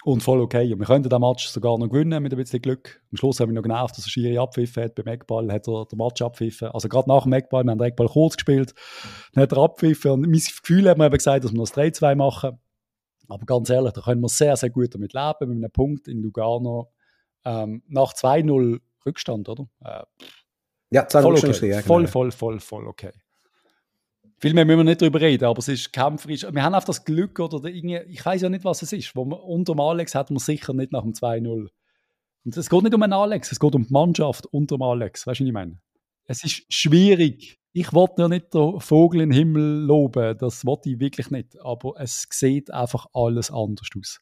Und 0.03 0.21
voll 0.21 0.41
okay. 0.41 0.71
Und 0.73 0.79
wir 0.79 0.85
könnten 0.85 1.09
den 1.09 1.21
Match 1.21 1.47
sogar 1.47 1.77
noch 1.77 1.87
gewinnen 1.87 2.21
mit 2.21 2.33
ein 2.33 2.37
bisschen 2.37 2.61
Glück. 2.61 3.01
Am 3.11 3.17
Schluss 3.17 3.39
haben 3.39 3.49
wir 3.49 3.55
noch 3.55 3.63
genervt, 3.63 3.97
dass 3.97 4.05
er 4.05 4.09
Schiri 4.09 4.37
abpfiffen 4.37 4.83
hat. 4.83 4.95
Beim 4.95 5.07
Eckball 5.07 5.49
hat 5.51 5.67
er 5.67 5.85
den 5.85 5.97
Match 5.97 6.21
abpfiffen. 6.21 6.67
Also 6.69 6.89
gerade 6.89 7.07
nach 7.07 7.23
dem 7.23 7.31
Eckball, 7.31 7.63
wir 7.63 7.71
haben 7.71 7.77
den 7.77 7.87
Eckball 7.87 8.09
kurz 8.09 8.35
gespielt, 8.35 8.73
dann 9.31 9.43
hat 9.43 9.53
er 9.53 9.59
abpfiffen. 9.59 10.11
Und 10.11 10.21
mein 10.23 10.31
Gefühl 10.33 10.89
hat 10.89 10.97
mir 10.97 11.05
eben 11.05 11.17
gesagt, 11.17 11.45
dass 11.45 11.53
wir 11.53 11.57
noch 11.57 11.69
das 11.69 11.77
3-2 11.77 12.15
machen. 12.15 12.59
Aber 13.29 13.45
ganz 13.45 13.69
ehrlich, 13.69 13.93
da 13.93 14.01
können 14.01 14.19
wir 14.19 14.27
sehr, 14.27 14.57
sehr 14.57 14.69
gut 14.69 14.93
damit 14.93 15.13
leben, 15.13 15.49
mit 15.49 15.57
einem 15.63 15.71
Punkt 15.71 16.09
in 16.09 16.21
Lugano. 16.21 16.91
Ähm, 17.45 17.81
nach 17.87 18.13
2-0 18.13 18.81
Rückstand, 19.05 19.47
oder? 19.47 19.67
Äh, 19.85 20.03
ja, 20.93 21.07
2-0 21.07 21.21
voll, 21.21 21.35
okay. 21.35 21.49
okay. 21.49 21.81
voll, 21.83 22.07
voll, 22.07 22.31
voll, 22.31 22.59
voll 22.59 22.87
okay. 22.87 23.11
Viel 24.37 24.53
mehr 24.53 24.65
müssen 24.65 24.79
wir 24.79 24.83
nicht 24.83 25.01
darüber 25.01 25.21
reden, 25.21 25.45
aber 25.45 25.59
es 25.59 25.69
ist 25.69 25.93
kämpferisch. 25.93 26.43
Wir 26.43 26.63
haben 26.63 26.73
einfach 26.73 26.87
das 26.87 27.05
Glück, 27.05 27.39
oder 27.39 27.63
ich 27.69 28.25
weiß 28.25 28.41
ja 28.41 28.49
nicht, 28.49 28.65
was 28.65 28.81
es 28.81 28.91
ist. 28.91 29.15
Wo 29.15 29.23
man, 29.23 29.39
unter 29.39 29.73
dem 29.73 29.79
Alex 29.79 30.15
hat 30.15 30.29
man 30.31 30.39
sicher 30.39 30.73
nicht 30.73 30.91
nach 30.91 31.03
dem 31.03 31.13
2-0. 31.13 31.69
Und 32.45 32.57
es 32.57 32.69
geht 32.69 32.83
nicht 32.83 32.93
um 32.93 33.01
einen 33.01 33.13
Alex, 33.13 33.51
es 33.51 33.59
geht 33.59 33.73
um 33.73 33.85
die 33.85 33.93
Mannschaft 33.93 34.45
unter 34.47 34.77
dem 34.77 34.81
Alex. 34.81 35.25
Weißt 35.25 35.39
du, 35.39 35.43
was 35.43 35.47
ich 35.47 35.53
meine? 35.53 35.79
Es 36.25 36.43
ist 36.43 36.65
schwierig. 36.69 37.57
Ich 37.71 37.93
wollte 37.93 38.21
ja 38.21 38.27
nicht 38.27 38.53
den 38.53 38.79
Vogel 38.79 39.21
im 39.21 39.31
Himmel 39.31 39.85
loben, 39.85 40.37
das 40.37 40.65
wollte 40.65 40.89
ich 40.89 40.99
wirklich 40.99 41.31
nicht. 41.31 41.59
Aber 41.61 41.93
es 41.97 42.27
sieht 42.29 42.69
einfach 42.69 43.07
alles 43.13 43.49
anders 43.49 43.87
aus. 43.97 44.19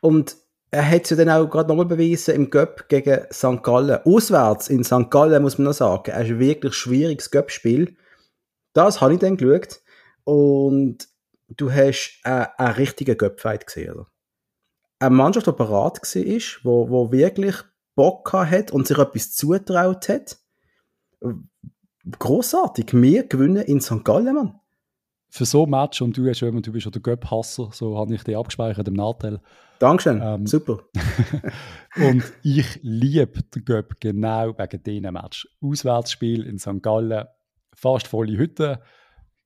Und 0.00 0.36
er 0.70 0.90
hat 0.90 1.04
es 1.04 1.10
ja 1.10 1.16
dann 1.16 1.30
auch 1.30 1.48
gerade 1.48 1.68
nochmal 1.68 1.86
bewiesen 1.86 2.34
im 2.34 2.50
Göpp 2.50 2.88
gegen 2.88 3.20
St. 3.32 3.62
Gallen. 3.62 4.00
Auswärts 4.04 4.68
in 4.68 4.84
St. 4.84 5.10
Gallen 5.10 5.42
muss 5.42 5.58
man 5.58 5.66
noch 5.66 5.72
sagen, 5.72 6.10
es 6.12 6.24
ist 6.24 6.30
ein 6.30 6.38
wirklich 6.38 6.74
schwieriges 6.74 7.30
Göpp-Spiel. 7.30 7.96
Das 8.72 9.00
habe 9.00 9.14
ich 9.14 9.20
dann 9.20 9.36
geschaut. 9.36 9.80
Und 10.24 11.08
du 11.48 11.72
hast 11.72 12.20
einen, 12.24 12.46
einen 12.58 12.74
richtigen 12.74 13.16
Göpp-Fight 13.16 13.66
gesehen. 13.66 13.94
Oder? 13.94 14.06
Eine 14.98 15.14
Mannschaft, 15.14 15.46
die 15.46 15.52
bereit 15.52 16.00
war, 16.02 16.64
wo, 16.64 16.90
wo 16.90 17.12
wirklich 17.12 17.56
Bock 17.94 18.32
hat 18.32 18.72
und 18.72 18.86
sich 18.86 18.98
etwas 18.98 19.32
zutraut 19.32 20.08
hat. 20.08 20.38
Großartig. 22.18 22.92
Wir 22.92 23.26
gewinnen 23.26 23.62
in 23.62 23.80
St. 23.80 24.04
Gallen, 24.04 24.34
Mann. 24.34 24.60
Für 25.28 25.44
so 25.44 25.64
ein 25.64 25.70
Match 25.70 26.02
und 26.02 26.16
du, 26.16 26.28
hast, 26.28 26.40
du 26.40 26.72
bist 26.72 26.86
ja 26.86 26.90
der 26.90 27.02
Göpp-Hasser, 27.02 27.70
so 27.72 27.98
habe 27.98 28.14
ich 28.14 28.24
dich 28.24 28.36
abgespeichert 28.36 28.88
im 28.88 28.94
Nachteil. 28.94 29.40
Dankeschön, 29.78 30.22
ähm, 30.22 30.46
super. 30.46 30.80
und 31.96 32.24
ich 32.42 32.78
liebe 32.82 33.42
den 33.42 33.64
Göpp 33.64 34.00
genau 34.00 34.56
wegen 34.56 34.82
diesem 34.82 35.12
Match. 35.12 35.48
Auswärtsspiel 35.60 36.46
in 36.46 36.58
St. 36.58 36.82
Gallen, 36.82 37.26
fast 37.74 38.06
volle 38.06 38.38
Hütte. 38.38 38.80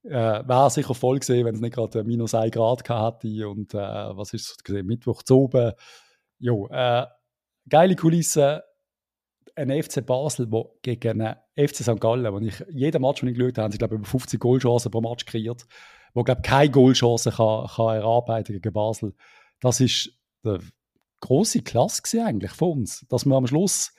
Äh, 0.04 0.10
Wäre 0.10 0.70
sicher 0.70 0.94
voll 0.94 1.18
gesehen, 1.18 1.44
wenn 1.46 1.54
es 1.54 1.60
nicht 1.60 1.74
gerade 1.74 2.04
minus 2.04 2.34
1 2.34 2.52
Grad 2.52 2.88
hatte 2.88 3.48
und 3.48 3.74
äh, 3.74 3.78
was 3.78 4.32
ist 4.32 4.50
es 4.50 4.64
gesehen, 4.64 4.86
Mittwoch 4.86 5.22
zu 5.22 5.40
oben. 5.40 5.72
Jo, 6.38 6.68
äh, 6.68 7.06
geile 7.68 7.96
Kulisse. 7.96 8.64
Ein 9.56 9.82
FC 9.82 10.06
Basel, 10.06 10.46
wo 10.50 10.78
gegen 10.80 11.20
einen 11.20 11.36
FC 11.56 11.82
St. 11.82 12.00
Gallen, 12.00 12.32
wo 12.32 12.38
ich 12.38 12.64
jeden 12.70 13.02
Match, 13.02 13.20
den 13.20 13.30
ich 13.30 13.34
geschaut 13.34 13.58
habe, 13.58 13.64
haben 13.64 13.72
sie 13.72 13.78
glaube 13.78 13.96
über 13.96 14.06
50 14.06 14.38
Goalchancen 14.40 14.92
pro 14.92 15.00
Match 15.00 15.26
kreiert, 15.26 15.66
wo 16.14 16.22
glaube 16.22 16.40
keine 16.42 16.70
Goalchance 16.70 17.32
kann, 17.32 17.66
kann 17.66 17.96
erarbeiten 17.96 18.52
gegen 18.52 18.72
Basel. 18.72 19.12
Das 19.60 19.80
ist 19.80 20.19
eine 20.44 20.60
große 21.20 21.62
Klasse 21.62 22.24
eigentlich 22.24 22.52
von 22.52 22.80
uns, 22.80 23.06
dass 23.08 23.24
wir 23.24 23.36
am 23.36 23.46
Schluss 23.46 23.92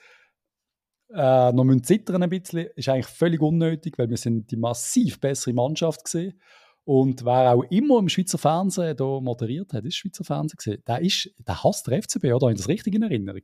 äh, 1.14 1.52
noch 1.52 1.64
müssen 1.64 1.84
zittern 1.84 2.22
ein 2.22 2.30
bisschen, 2.30 2.68
ist 2.74 2.88
eigentlich 2.88 3.06
völlig 3.06 3.40
unnötig, 3.40 3.98
weil 3.98 4.08
wir 4.08 4.16
sind 4.16 4.50
die 4.50 4.56
massiv 4.56 5.20
bessere 5.20 5.54
Mannschaft 5.54 6.04
gesehen. 6.04 6.40
Und 6.84 7.24
wer 7.24 7.52
auch 7.52 7.62
immer 7.70 7.98
im 8.00 8.08
Schweizer 8.08 8.38
Fernsehen 8.38 8.96
da 8.96 9.20
moderiert 9.20 9.72
hat, 9.72 9.84
ist 9.84 9.96
Schweizer 9.96 10.24
Fernsehen 10.24 10.56
gesehen. 10.56 10.82
Der, 10.86 11.00
ist, 11.00 11.30
der 11.38 11.62
hasst 11.62 11.86
der 11.86 12.02
FCB, 12.02 12.24
oder? 12.24 12.46
Habe 12.46 12.52
ich 12.52 12.58
das 12.58 12.68
richtig 12.68 12.94
in 12.94 13.02
Erinnerung? 13.02 13.42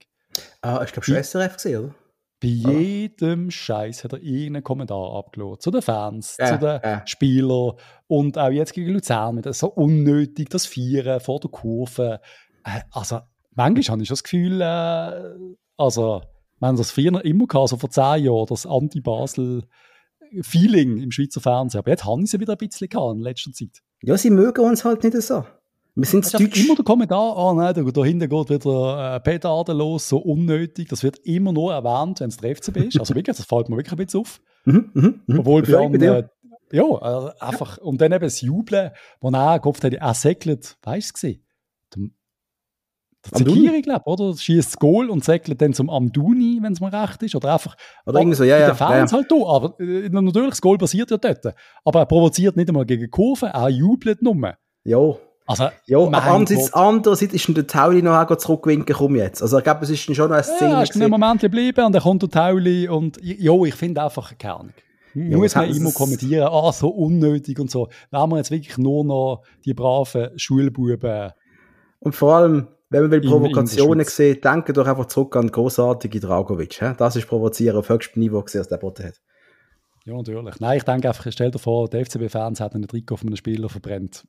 Ah, 0.61 0.82
ich 0.84 0.92
glaube 0.92 1.04
schon 1.04 1.22
SRF 1.22 1.54
gesehen, 1.54 1.84
oder? 1.84 1.94
Bei 2.40 2.48
jedem 2.48 3.50
Scheiß 3.50 4.04
hat 4.04 4.12
er 4.12 4.22
irgendeinen 4.22 4.62
Kommentar 4.62 5.16
abgelassen. 5.16 5.61
Zu 5.61 5.70
den 5.72 5.82
Fans, 5.82 6.37
äh, 6.38 6.46
zu 6.46 6.58
den 6.58 6.82
äh. 6.82 7.00
Spielern 7.04 7.72
und 8.06 8.38
auch 8.38 8.50
jetzt 8.50 8.74
gegen 8.74 8.92
Luzern. 8.92 9.34
Mit 9.34 9.52
so 9.54 9.68
unnötig, 9.68 10.48
das 10.48 10.64
Vieren 10.64 11.18
vor 11.18 11.40
der 11.40 11.50
Kurve. 11.50 12.20
Also, 12.90 13.20
manchmal 13.54 13.92
habe 13.92 14.02
ich 14.02 14.09
das 14.09 14.22
Gefühl, 14.22 14.61
äh, 14.61 15.35
also, 15.76 16.22
wir 16.59 16.68
haben 16.68 16.76
das 16.76 16.90
früher 16.90 17.24
immer 17.24 17.46
gehabt, 17.46 17.68
so 17.68 17.76
vor 17.76 17.90
zehn 17.90 18.24
Jahren, 18.24 18.46
das 18.48 18.66
Anti-Basel-Feeling 18.66 20.98
im 20.98 21.12
Schweizer 21.12 21.40
Fernsehen. 21.40 21.78
Aber 21.81 21.90
jetzt 21.90 22.04
haben 22.04 22.26
sie 22.26 22.40
wieder 22.40 22.54
ein 22.54 22.59
bisschen 22.59 22.88
gehabt 22.88 23.14
in 23.14 23.22
letzter 23.22 23.52
Zeit. 23.52 23.78
Ja, 24.02 24.18
sie 24.18 24.31
mögen 24.31 24.64
uns 24.64 24.85
halt 24.85 25.04
nicht 25.04 25.20
so. 25.22 25.44
Wir 25.94 26.07
sind 26.07 26.33
das 26.33 26.40
ist 26.40 26.57
immer 26.57 26.76
der 26.76 26.85
Kommentar, 26.85 27.37
oh 27.37 27.52
nein, 27.54 27.74
da, 27.74 27.83
da 27.83 28.04
hinten 28.04 28.28
geht 28.28 28.50
wieder 28.50 29.16
äh, 29.16 29.20
Petarde 29.20 29.72
los, 29.72 30.09
so 30.09 30.18
unnötig. 30.18 30.88
Das 30.88 31.02
wird 31.02 31.18
immer 31.24 31.52
nur 31.52 31.74
erwähnt, 31.74 32.20
wenn 32.20 32.28
es 32.28 32.37
der 32.37 32.54
FCB 32.54 32.76
ist. 32.76 33.00
Also 33.00 33.16
wirklich, 33.16 33.37
das 33.37 33.46
fällt 33.46 33.68
mir 33.68 33.76
wirklich 33.76 33.92
ein 33.92 33.98
bisschen 34.04 34.20
auf. 34.20 34.40
Mhm, 34.64 34.90
mhm, 34.94 35.22
mhm. 35.26 35.40
Obwohl 35.40 35.62
bei 35.62 35.76
anderen, 35.76 36.28
ja, 36.70 36.85
also 36.85 37.33
einfach, 37.40 37.78
und 37.78 38.00
dann 38.00 38.12
eben 38.12 38.22
das 38.22 38.40
Jubeln, 38.40 38.92
wo 39.20 39.31
er 39.31 39.59
gehofft 39.59 39.83
hat, 39.83 39.92
er 39.92 40.14
segelt, 40.14 40.76
weißt 40.83 41.20
du 41.20 41.35
gesehen? 43.30 43.46
Zakiri, 43.48 43.82
glaube 43.82 44.04
oder? 44.06 44.36
Schießt 44.36 44.68
das 44.68 44.78
Goal 44.78 45.10
und 45.10 45.24
segelt 45.24 45.60
dann 45.60 45.72
zum 45.72 45.90
Amduni, 45.90 46.58
wenn 46.62 46.72
es 46.72 46.80
mir 46.80 46.92
recht 46.92 47.22
ist. 47.22 47.34
Oder 47.34 47.54
einfach. 47.54 47.76
Oder 48.06 48.20
irgendwie 48.20 48.36
so, 48.36 48.44
ja, 48.44 48.58
ja. 48.58 48.66
Der 48.66 48.74
Fans 48.74 49.10
ja, 49.10 49.18
halt 49.18 49.30
da. 49.30 49.36
Aber 49.46 49.80
äh, 49.80 50.08
natürlich, 50.10 50.50
das 50.50 50.60
Goal 50.60 50.78
passiert 50.78 51.10
ja 51.10 51.16
dort. 51.16 51.54
Aber 51.84 52.00
er 52.00 52.06
provoziert 52.06 52.56
nicht 52.56 52.68
einmal 52.68 52.86
gegen 52.86 53.10
Kurven, 53.10 53.48
er 53.48 53.68
jubelt 53.68 54.22
nur. 54.22 54.54
Ja. 54.84 55.16
Also, 55.48 55.68
ja, 55.86 55.98
aber 55.98 56.22
andererseits, 56.24 56.74
andererseits 56.74 57.32
ist 57.32 57.56
der 57.56 57.66
Tauli 57.66 58.02
noch 58.02 58.12
auch 58.12 58.36
zurückgewinken, 58.36 58.94
komm 58.94 59.16
jetzt. 59.16 59.40
Also 59.40 59.56
ich 59.56 59.64
glaube, 59.64 59.82
es 59.82 59.88
ist 59.88 60.00
schon 60.00 60.14
noch 60.14 60.30
eine 60.30 60.42
Szene. 60.42 60.72
Ja, 60.72 60.82
ist 60.82 60.94
ein 60.94 61.10
Moment 61.10 61.40
geblieben 61.40 61.86
und 61.86 61.94
dann 61.94 62.02
kommt 62.02 62.20
der 62.20 62.28
Tauli 62.28 62.86
und 62.86 63.18
ja, 63.22 63.54
ich 63.62 63.74
finde 63.74 64.02
einfach 64.02 64.36
keine 64.36 64.54
Ahnung. 64.54 64.74
Ja, 65.14 65.38
muss 65.38 65.54
man 65.54 65.74
immer 65.74 65.92
kommentieren, 65.92 66.48
ah, 66.50 66.70
so 66.70 66.88
unnötig 66.88 67.58
und 67.58 67.70
so. 67.70 67.88
Da 68.10 68.18
haben 68.18 68.32
wir 68.32 68.36
jetzt 68.36 68.50
wirklich 68.50 68.76
nur 68.76 69.04
noch 69.04 69.42
die 69.64 69.72
braven 69.72 70.38
Schulbuben. 70.38 71.32
Und 72.00 72.14
vor 72.14 72.34
allem, 72.34 72.68
wenn 72.90 73.03
man 73.03 73.11
will 73.11 73.20
Provokationen 73.20 74.05
sieht, 74.07 74.44
denke 74.44 74.72
doch 74.72 74.87
einfach 74.87 75.07
zurück 75.07 75.37
an 75.37 75.51
großartige 75.51 76.20
Dragovic. 76.20 76.74
He? 76.81 76.92
Das 76.96 77.16
ist 77.16 77.27
Provozieren 77.27 77.77
auf 77.77 77.88
höchstem 77.88 78.20
Niveau, 78.20 78.42
was 78.42 78.68
der 78.68 78.77
Bote 78.79 79.05
hat. 79.05 79.20
Ja, 80.05 80.14
natürlich. 80.14 80.59
Nein, 80.59 80.79
ich 80.79 80.85
denke 80.85 81.09
einfach, 81.09 81.27
stell 81.31 81.51
dir 81.51 81.59
vor, 81.59 81.88
der 81.88 82.07
FCB-Fans 82.07 82.61
hat 82.61 82.74
einen 82.74 82.88
Trikot 82.88 83.18
von 83.18 83.29
einem 83.29 83.37
Spieler 83.37 83.68
verbrennt. 83.68 84.24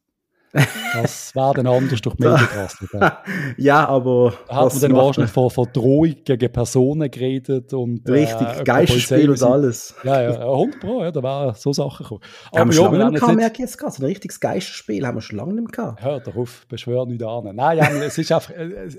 Das 0.51 1.35
wäre 1.35 1.53
dann 1.53 1.67
anders 1.67 2.01
durch 2.01 2.15
die 2.15 2.23
Medien 2.23 2.47
gerastet. 2.47 2.89
ja, 3.57 3.87
aber. 3.87 4.33
Da 4.47 4.55
hat 4.55 4.73
man 4.73 4.81
dann 4.81 4.93
wahrscheinlich 4.93 5.31
von, 5.31 5.49
von 5.49 5.67
Drohung 5.71 6.15
gegen 6.23 6.51
Personen 6.51 7.09
geredet 7.09 7.73
und. 7.73 8.07
Richtig, 8.09 8.47
äh, 8.59 8.63
Geistspiel 8.63 9.29
und 9.29 9.43
alles. 9.43 9.95
Ja, 10.03 10.21
ja, 10.21 10.39
100 10.39 10.79
Pro, 10.79 11.03
ja, 11.03 11.11
da 11.11 11.21
wären 11.21 11.53
so 11.55 11.73
Sachen 11.73 12.03
gekommen. 12.03 12.21
Aber 12.51 12.59
haben 12.59 12.69
wir 12.69 12.73
schon 12.73 12.95
lange 12.95 13.11
nicht 13.11 13.35
merke 13.35 13.53
ich 13.53 13.59
jetzt 13.59 13.77
gerade. 13.77 13.93
So 13.93 14.03
ein 14.03 14.05
richtiges 14.05 14.39
Geisterspiel 14.39 15.05
haben 15.05 15.17
wir 15.17 15.21
schon 15.21 15.37
lange 15.37 15.53
nicht 15.53 15.63
mehr 15.63 15.71
gehabt. 15.71 16.03
Hör 16.03 16.19
doch 16.19 16.35
auf, 16.35 16.65
beschwör 16.67 17.05
nicht 17.05 17.23
an. 17.23 17.55
Nein, 17.55 17.77
ja, 17.77 17.89
es 18.03 18.17
ist 18.17 18.31
einfach. 18.31 18.51
Äh, 18.51 18.63
äh, 18.63 18.89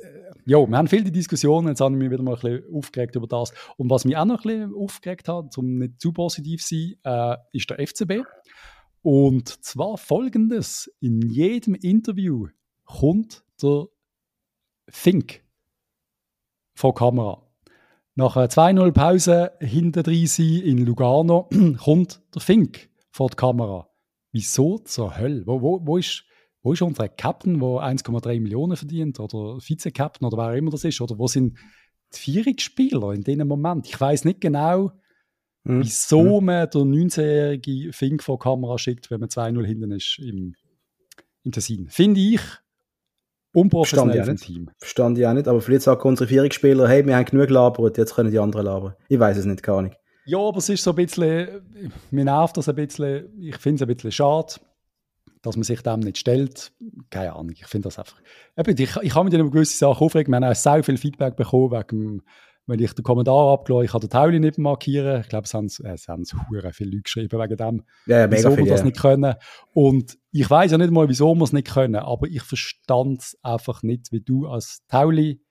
ja, 0.47 0.59
wir 0.59 0.77
haben 0.77 0.89
viele 0.89 1.11
Diskussionen, 1.11 1.69
jetzt 1.69 1.81
habe 1.81 1.95
ich 1.95 1.99
mich 1.99 2.11
wieder 2.11 2.23
mal 2.23 2.35
ein 2.35 2.41
bisschen 2.41 2.75
aufgeregt 2.75 3.15
über 3.17 3.27
das. 3.27 3.53
Und 3.77 3.91
was 3.91 4.05
mich 4.05 4.17
auch 4.17 4.25
noch 4.25 4.45
ein 4.45 4.49
bisschen 4.49 4.75
aufgeregt 4.75 5.29
hat, 5.29 5.57
um 5.59 5.79
nicht 5.79 6.01
zu 6.01 6.13
positiv 6.13 6.65
zu 6.65 6.75
sein, 7.05 7.37
äh, 7.53 7.57
ist 7.57 7.71
der 7.71 7.87
FCB. 7.87 8.25
Und 9.03 9.49
zwar 9.65 9.97
folgendes: 9.99 10.91
In 11.01 11.23
jedem 11.23 11.75
Interview 11.75 12.49
kommt 12.85 13.45
der 13.63 13.87
Fink 14.89 15.43
vor 16.75 16.95
Kamera. 16.95 17.47
Nach 18.15 18.37
einer 18.37 18.49
2-0 18.49 18.93
Pause 18.93 19.53
hinter 19.61 20.03
sein 20.05 20.63
in 20.63 20.85
Lugano 20.85 21.49
kommt 21.79 22.23
der 22.35 22.43
Fink 22.43 22.91
vor 23.11 23.31
die 23.31 23.37
Kamera. 23.37 23.89
Wieso 24.33 24.79
zur 24.79 25.17
Hölle? 25.17 25.47
Wo, 25.47 25.63
wo, 25.63 25.81
wo, 25.85 25.97
ist, 25.97 26.25
wo 26.63 26.73
ist 26.73 26.83
unser 26.83 27.09
Captain, 27.09 27.59
der 27.59 27.69
1,3 27.69 28.41
Millionen 28.41 28.77
verdient? 28.77 29.19
Oder 29.21 29.61
Vize-Captain 29.61 30.27
oder 30.27 30.37
wer 30.37 30.57
immer 30.57 30.71
das 30.71 30.85
ist? 30.85 31.01
Oder 31.01 31.19
wo 31.19 31.27
sind 31.27 31.59
die 32.13 32.19
Vierungsspieler 32.19 33.13
in 33.13 33.23
diesem 33.23 33.49
Moment? 33.49 33.87
Ich 33.87 34.01
weiß 34.01 34.25
nicht 34.25 34.41
genau. 34.41 34.93
Wieso 35.65 36.41
mhm. 36.41 36.47
man 36.47 36.71
den 36.71 36.95
19-jährigen 36.95 37.93
Fink 37.93 38.23
vor 38.23 38.39
Kamera 38.39 38.79
schickt, 38.79 39.11
wenn 39.11 39.21
man 39.21 39.29
2-0 39.29 39.65
hinten 39.67 39.91
ist 39.93 40.19
im, 40.19 40.55
im 41.45 41.53
Tessin. 41.53 41.89
Finde 41.91 42.21
ich 42.21 42.41
unprofessionell 43.53 44.25
vom 44.25 44.37
Team. 44.37 44.71
Verstand 44.79 45.19
ich 45.19 45.27
auch 45.27 45.35
nicht, 45.35 45.49
aber 45.49 45.61
vielleicht 45.61 45.83
sagen 45.83 46.01
unsere 46.09 46.29
Vierungsspieler, 46.29 46.89
hey, 46.89 47.05
wir 47.07 47.17
haben 47.17 47.25
genug 47.25 47.49
gelabert, 47.49 47.99
jetzt 47.99 48.15
können 48.15 48.31
die 48.31 48.39
anderen 48.39 48.67
labern. 48.67 48.95
Ich 49.09 49.19
weiß 49.19 49.37
es 49.37 49.45
nicht, 49.45 49.63
gar 49.63 49.83
nicht. 49.83 49.97
Ja, 50.25 50.39
aber 50.39 50.59
es 50.59 50.69
ist 50.69 50.83
so 50.83 50.91
ein 50.91 50.97
bisschen, 50.97 51.93
mir 52.11 52.25
nervt 52.25 52.57
das 52.57 52.69
ein 52.69 52.77
bisschen, 52.77 53.29
ich 53.41 53.57
finde 53.57 53.83
es 53.83 53.89
ein 53.89 53.95
bisschen 53.95 54.13
schade, 54.13 54.55
dass 55.43 55.57
man 55.57 55.65
sich 55.65 55.83
dem 55.83 56.01
nicht 56.01 56.19
stellt. 56.19 56.73
Keine 57.11 57.33
Ahnung, 57.35 57.53
ich 57.53 57.67
finde 57.67 57.89
das 57.89 57.99
einfach. 57.99 58.21
Ich, 58.57 58.97
ich 59.03 59.15
habe 59.15 59.25
mit 59.25 59.35
über 59.35 59.51
gewisse 59.51 59.77
Sachen 59.77 60.05
aufregen. 60.05 60.33
Wir 60.33 60.37
haben 60.37 60.45
auch 60.45 60.55
sehr 60.55 60.85
viel 60.85 60.99
Feedback 60.99 61.37
bekommen 61.37 61.73
wegen 61.73 62.23
wenn 62.71 62.79
ich 62.79 62.93
den 62.95 63.03
Kommentar 63.03 63.53
abgelassen 63.53 63.85
ich 63.85 63.91
kann 63.91 64.01
den 64.01 64.11
Tauli 64.11 64.41
nicht 64.41 64.59
markieren. 64.59 65.21
Ich 65.21 65.29
glaube, 65.29 65.45
es 65.45 65.55
haben, 65.55 65.67
äh, 65.83 65.93
es 65.93 66.09
haben 66.09 66.25
hure 66.49 66.73
viele 66.73 66.91
Leute 66.91 67.03
geschrieben 67.03 67.41
wegen 67.41 67.57
dem, 67.57 67.83
ja, 68.07 68.31
wieso 68.31 68.57
wir 68.57 68.65
das 68.65 68.81
ja. 68.81 68.87
nicht 68.87 69.01
können. 69.01 69.35
Und 69.75 70.19
ich 70.31 70.49
weiß 70.49 70.71
ja 70.71 70.79
nicht 70.79 70.93
mal, 70.93 71.09
wieso 71.09 71.35
wir 71.35 71.45
es 71.45 71.53
nicht 71.53 71.69
können, 71.69 71.97
aber 71.97 72.29
ich 72.29 72.43
verstand 72.43 73.21
es 73.21 73.39
einfach 73.43 73.83
nicht, 73.83 74.13
wie 74.13 74.21
du 74.21 74.47
als 74.47 74.87
Tauli 74.89 75.43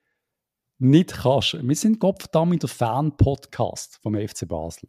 nicht 0.78 1.12
kannst. 1.12 1.58
Wir 1.62 1.76
sind 1.76 2.00
Gottverdammt 2.00 2.62
der 2.62 2.70
Fan-Podcast 2.70 3.98
vom 4.02 4.14
FC 4.14 4.48
Basel. 4.48 4.88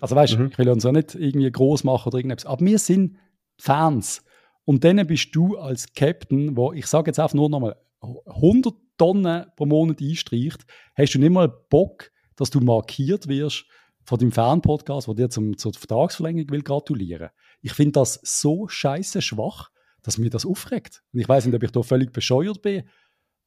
Also 0.00 0.16
weißt 0.16 0.34
du, 0.34 0.38
mhm. 0.38 0.48
ich 0.50 0.58
will 0.58 0.68
uns 0.68 0.84
ja 0.84 0.92
nicht 0.92 1.14
irgendwie 1.14 1.50
groß 1.50 1.84
machen 1.84 2.08
oder 2.08 2.18
irgendetwas, 2.18 2.46
aber 2.46 2.64
wir 2.64 2.78
sind 2.78 3.16
Fans. 3.56 4.24
Und 4.64 4.84
dann 4.84 5.06
bist 5.06 5.34
du 5.34 5.56
als 5.56 5.92
Captain, 5.94 6.56
wo 6.56 6.72
ich 6.72 6.86
sage 6.86 7.08
jetzt 7.08 7.20
einfach 7.20 7.34
nur 7.34 7.48
nochmal 7.48 7.76
100 8.00 8.74
Tonnen 8.98 9.46
pro 9.56 9.64
Monat 9.64 10.02
einstreicht, 10.02 10.66
hast 10.94 11.14
du 11.14 11.18
nicht 11.18 11.30
mal 11.32 11.48
Bock, 11.48 12.10
dass 12.36 12.50
du 12.50 12.60
markiert 12.60 13.28
wirst 13.28 13.64
von 14.04 14.18
deinem 14.18 14.32
Fan-Podcast, 14.32 15.08
der 15.08 15.14
dir 15.14 15.30
zum, 15.30 15.56
zur 15.56 15.72
Vertragsverlängerung 15.72 16.50
will 16.50 16.62
gratulieren. 16.62 17.30
Ich 17.62 17.72
finde 17.72 17.92
das 17.92 18.20
so 18.22 18.68
scheiße 18.68 19.22
schwach, 19.22 19.70
dass 20.02 20.18
mir 20.18 20.30
das 20.30 20.46
aufregt. 20.46 21.02
Und 21.12 21.20
ich 21.20 21.28
weiß 21.28 21.46
nicht, 21.46 21.54
ob 21.54 21.62
ich 21.62 21.70
da 21.70 21.82
völlig 21.82 22.12
bescheuert 22.12 22.62
bin, 22.62 22.84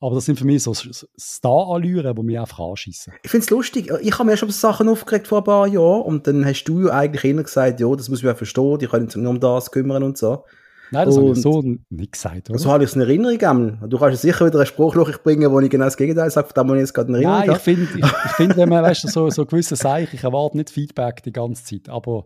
aber 0.02 0.16
das 0.16 0.26
sind 0.26 0.40
für 0.40 0.46
mich 0.46 0.64
so 0.64 0.74
Star-Allüren, 0.74 2.16
die 2.16 2.24
mich 2.24 2.40
einfach 2.40 2.60
anschießen. 2.60 3.14
Ich 3.22 3.30
finde 3.30 3.44
es 3.44 3.50
lustig. 3.52 3.92
Ich 4.02 4.14
habe 4.18 4.26
mir 4.26 4.36
schon 4.36 4.50
Sachen 4.50 4.90
aufgeregt 4.90 5.28
vor 5.28 5.40
ein 5.40 5.44
paar 5.44 5.68
Jahren 5.68 6.02
und 6.02 6.26
dann 6.26 6.44
hast 6.44 6.64
du 6.64 6.88
ja 6.88 6.94
eigentlich 6.94 7.24
immer 7.24 7.44
gesagt, 7.44 7.80
ja, 7.80 7.96
das 7.96 8.10
muss 8.10 8.24
man 8.24 8.32
ja 8.32 8.36
verstehen, 8.36 8.80
die 8.80 8.88
können 8.88 9.10
sich 9.10 9.22
nur 9.22 9.30
um 9.30 9.40
das 9.40 9.70
kümmern 9.70 10.02
und 10.02 10.18
so. 10.18 10.44
Nein, 10.92 11.06
das 11.06 11.18
habe 11.18 11.32
ich 11.32 11.42
so 11.42 11.64
nicht 11.90 12.12
gesagt. 12.12 12.50
Oder? 12.50 12.60
So 12.60 12.70
habe 12.70 12.84
ich 12.84 12.90
es 12.90 12.96
in 12.96 13.02
Erinnerung. 13.02 13.80
Du 13.90 13.98
kannst 13.98 14.22
sicher 14.22 14.46
wieder 14.46 14.60
ein 14.60 14.66
Spruchloch 14.66 15.20
bringen, 15.24 15.50
wo 15.50 15.60
ich 15.62 15.70
genau 15.70 15.86
das 15.86 15.96
Gegenteil 15.96 16.30
sage, 16.30 16.50
von 16.54 16.64
dem, 16.64 16.70
was 16.70 16.76
ich 16.76 16.82
jetzt 16.82 16.94
gerade 16.94 17.10
in 17.10 17.16
Erinnerung 17.16 17.40
Nein, 17.40 17.52
ich 17.52 17.62
finde, 17.62 17.88
ich, 17.98 18.04
ich 18.04 18.32
find, 18.32 18.58
wenn 18.58 18.70
man 18.70 18.84
weißt, 18.84 19.08
so, 19.10 19.30
so 19.30 19.46
gewisse 19.46 19.76
Zeichen, 19.76 20.16
ich 20.16 20.24
erwarte 20.24 20.58
nicht 20.58 20.70
Feedback 20.70 21.24
die 21.24 21.32
ganze 21.32 21.64
Zeit, 21.64 21.88
aber 21.88 22.26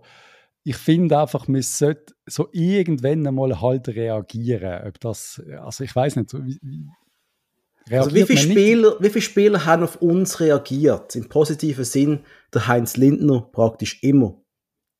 ich 0.63 0.77
finde 0.77 1.19
einfach, 1.19 1.47
man 1.47 1.61
sollte 1.61 2.15
so 2.25 2.49
irgendwann 2.51 3.25
einmal 3.27 3.61
halt 3.61 3.87
reagieren. 3.87 4.87
Ob 4.87 4.99
das, 4.99 5.39
also 5.61 5.83
ich 5.83 5.95
weiß 5.95 6.15
nicht, 6.15 6.33
wie, 6.33 6.59
wie, 6.63 7.95
also 7.95 8.15
wie 8.15 8.23
viele, 8.23 8.39
Spieler, 8.39 8.95
wie 8.99 9.09
viele 9.09 9.21
Spieler 9.21 9.65
haben 9.65 9.83
auf 9.83 10.01
uns 10.01 10.39
reagiert? 10.39 11.15
Im 11.15 11.29
positiven 11.29 11.85
Sinn, 11.85 12.21
der 12.51 12.67
Heinz 12.67 12.97
Lindner 12.97 13.41
praktisch 13.41 14.01
immer. 14.01 14.41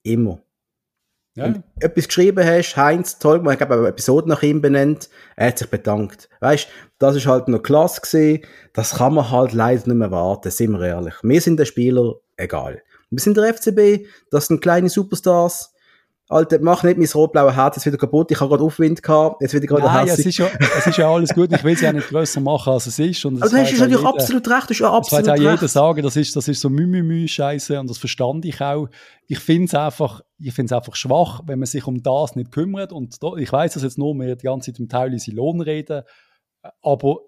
Immer. 0.04 0.45
Ja. 1.36 1.50
Du 1.50 1.64
etwas 1.82 2.08
geschrieben 2.08 2.46
hast, 2.46 2.78
Heinz, 2.78 3.20
toll, 3.20 3.42
ich 3.52 3.60
habe 3.60 3.74
eine 3.74 3.88
Episode 3.90 4.30
nach 4.30 4.42
ihm 4.42 4.62
benannt, 4.62 5.10
er 5.36 5.50
hat 5.50 5.60
sich 5.60 5.70
bedankt. 5.70 6.30
Weißt, 6.40 6.70
das 6.98 7.18
ist 7.18 7.28
halt 7.28 7.50
noch 7.50 7.62
klasse 7.62 8.00
gewesen, 8.00 8.46
das 8.74 8.96
kann 8.96 9.16
man 9.16 9.30
halt 9.30 9.52
leider 9.52 9.86
nicht 9.86 9.98
mehr 9.98 10.12
warten, 10.12 10.50
sind 10.50 10.72
wir 10.72 10.86
ehrlich. 10.86 11.16
Wir 11.24 11.42
sind 11.42 11.58
der 11.58 11.66
Spieler, 11.66 12.16
egal. 12.38 12.82
Wir 13.10 13.20
sind 13.20 13.36
der 13.36 13.54
FCB, 13.54 14.08
das 14.32 14.48
sind 14.48 14.62
kleine 14.62 14.88
Superstars, 14.88 15.75
Alter, 16.28 16.58
mach 16.60 16.82
nicht 16.82 16.98
mein 16.98 17.08
rot-blaue 17.08 17.56
Herz 17.56 17.76
jetzt 17.76 17.86
wieder 17.86 17.98
kaputt. 17.98 18.32
Ich 18.32 18.40
habe 18.40 18.50
gerade 18.50 18.64
Aufwind 18.64 19.04
gehabt, 19.04 19.42
jetzt 19.42 19.54
wieder 19.54 19.68
gerade 19.68 19.84
Nein, 19.84 20.08
es 20.08 20.26
ist, 20.26 20.38
ja, 20.40 20.48
es 20.78 20.88
ist 20.88 20.98
ja 20.98 21.08
alles 21.08 21.32
gut. 21.36 21.52
Ich 21.54 21.64
will 21.64 21.76
es 21.76 21.82
ja 21.82 21.94
nicht 21.94 22.08
grösser 22.08 22.42
machen, 22.42 22.74
als 22.74 22.88
es 22.88 22.98
ist. 22.98 23.24
Und 23.26 23.44
Aber 23.44 23.52
du 23.52 23.58
hast 23.58 23.72
natürlich 23.74 23.98
jeder, 23.98 24.10
absolut 24.10 24.48
recht. 24.48 24.64
Du 24.64 24.70
hast 24.70 24.80
ja 24.80 24.92
absolut 24.92 25.28
recht. 25.28 25.38
Das 25.38 25.46
auch 25.46 25.52
jeder 25.52 25.68
sagen, 25.68 26.02
das 26.02 26.16
ist, 26.16 26.36
das 26.36 26.48
ist 26.48 26.62
so 26.62 26.70
Mü-Mü-Mü-Scheiße 26.70 27.80
und 27.80 27.90
das 27.92 28.00
verstand 28.00 28.44
ich 28.46 28.60
auch. 28.60 28.88
Ich 29.28 29.38
finde 29.38 29.66
es 29.66 29.76
einfach, 29.76 30.22
ich 30.40 30.54
finde 30.54 30.74
es 30.74 30.78
einfach 30.78 30.96
schwach, 30.96 31.42
wenn 31.46 31.60
man 31.60 31.68
sich 31.68 31.86
um 31.86 32.02
das 32.02 32.36
nicht 32.36 32.52
kümmert. 32.52 32.92
Und 32.92 33.22
da, 33.22 33.36
ich 33.38 33.52
weiß, 33.52 33.76
dass 33.76 33.84
jetzt 33.84 34.00
nur 34.00 34.16
mehr 34.16 34.36
die 34.36 34.46
ganze 34.46 34.72
Zeit 34.72 34.80
um 34.80 34.90
Teile 34.90 35.18
Lohn 35.28 35.62
reden, 35.62 36.02
aber 36.82 37.20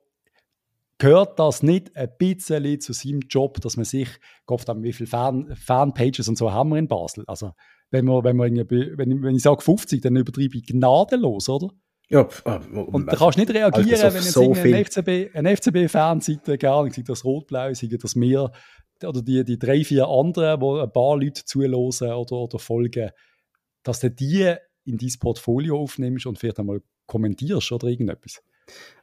gehört 0.98 1.38
das 1.38 1.62
nicht 1.62 1.96
ein 1.96 2.10
bisschen 2.18 2.82
zu 2.82 2.94
seinem 2.94 3.20
Job, 3.30 3.62
dass 3.62 3.78
man 3.78 3.86
sich, 3.86 4.10
Gott, 4.48 4.64
wie 4.78 4.94
viele 4.94 5.08
Fan, 5.08 5.56
Fanpages 5.56 6.28
und 6.28 6.38
so 6.38 6.52
haben 6.52 6.70
wir 6.70 6.78
in 6.78 6.88
Basel? 6.88 7.24
Also, 7.28 7.52
wenn, 7.92 8.06
man, 8.06 8.24
wenn, 8.24 8.36
man 8.36 8.56
wenn, 8.56 9.12
ich, 9.12 9.22
wenn 9.22 9.36
ich 9.36 9.42
sage 9.42 9.62
50, 9.62 10.02
dann 10.02 10.16
übertreibe 10.16 10.58
ich 10.58 10.66
gnadenlos, 10.66 11.50
oder? 11.50 11.70
Ja, 12.10 12.28
äh, 12.46 12.60
und 12.74 13.06
da 13.08 13.16
kannst 13.18 13.38
du 13.38 13.42
nicht 13.42 13.54
reagieren, 13.54 13.90
wenn 13.90 14.14
jetzt 14.14 14.32
so 14.32 14.54
ein 14.54 14.86
FCB, 14.86 15.36
ein 15.36 15.46
FCB-Fanseite, 15.46 16.58
gar 16.58 16.84
nicht, 16.84 16.96
sei 16.96 17.02
das 17.02 17.26
Rot-Blau, 17.26 17.74
sei 17.74 17.88
das 17.88 18.16
mir, 18.16 18.52
oder 19.04 19.22
die, 19.22 19.44
die 19.44 19.60
drei, 19.60 19.84
vier 19.84 20.08
anderen, 20.08 20.62
wo 20.62 20.78
ein 20.80 20.92
paar 20.92 21.18
Leute 21.18 21.44
zuhören 21.46 21.74
oder, 21.74 22.38
oder 22.38 22.60
folgen, 22.60 23.12
dass 23.84 24.00
du 24.00 24.10
die 24.10 24.56
in 24.86 24.98
dein 24.98 25.14
Portfolio 25.20 25.80
aufnimmst 25.80 26.26
und 26.26 26.40
vielleicht 26.40 26.60
einmal 26.60 26.82
kommentierst 27.06 27.72
oder 27.72 27.88
irgendetwas. 27.88 28.42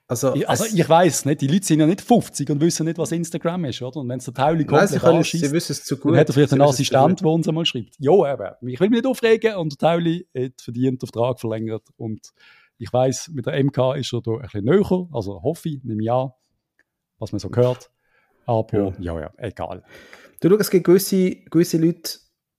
Also, 0.06 0.34
ich, 0.34 0.46
also 0.46 0.64
ich 0.66 0.86
weiß 0.86 1.24
nicht, 1.24 1.40
die 1.40 1.46
Leute 1.46 1.64
sind 1.64 1.80
ja 1.80 1.86
nicht 1.86 2.02
50 2.02 2.50
und 2.50 2.60
wissen 2.60 2.84
nicht, 2.84 2.98
was 2.98 3.10
Instagram 3.10 3.64
ist, 3.64 3.80
oder? 3.80 4.00
Und 4.00 4.08
wenn 4.10 4.18
es 4.18 4.26
der 4.26 4.34
Tauli 4.34 4.66
kommt, 4.66 4.88
sie, 4.88 4.98
können, 4.98 5.22
sie 5.24 5.50
wissen 5.50 5.72
es 5.72 5.84
zu 5.84 5.96
gut. 5.96 6.12
Dann 6.12 6.20
hat 6.20 6.28
er 6.28 6.34
vielleicht 6.34 6.52
einen 6.52 6.62
Assistent, 6.62 7.20
der 7.20 7.26
uns 7.26 7.48
einmal 7.48 7.64
schreibt. 7.64 7.94
Ja, 7.98 8.12
aber 8.12 8.58
ich 8.60 8.80
will 8.80 8.90
mich 8.90 8.98
nicht 9.02 9.06
aufregen 9.06 9.56
und 9.56 9.72
der 9.72 9.78
Tauli 9.78 10.28
hat 10.36 10.60
verdient 10.60 11.00
den 11.00 11.06
Vertrag 11.06 11.40
verlängert 11.40 11.88
und 11.96 12.32
ich 12.76 12.92
weiß, 12.92 13.30
mit 13.32 13.46
der 13.46 13.62
MK 13.62 13.94
ist 13.96 14.12
er 14.12 14.20
da 14.20 14.32
ein 14.32 14.40
bisschen 14.42 14.64
näher, 14.64 15.08
also 15.12 15.42
hoffe 15.42 15.68
ich, 15.70 15.84
nehme 15.84 16.02
ich 16.02 16.10
an, 16.10 16.32
was 17.18 17.32
man 17.32 17.38
so 17.38 17.48
hört. 17.54 17.90
Aber 18.44 18.94
ja, 18.98 19.14
ja, 19.14 19.20
ja 19.20 19.30
egal. 19.38 19.82
Du 20.40 20.50
schau, 20.50 20.56
es 20.56 20.70
gibt 20.70 20.84
gewisse, 20.84 21.30
gewisse 21.50 21.78
Leute, 21.78 22.18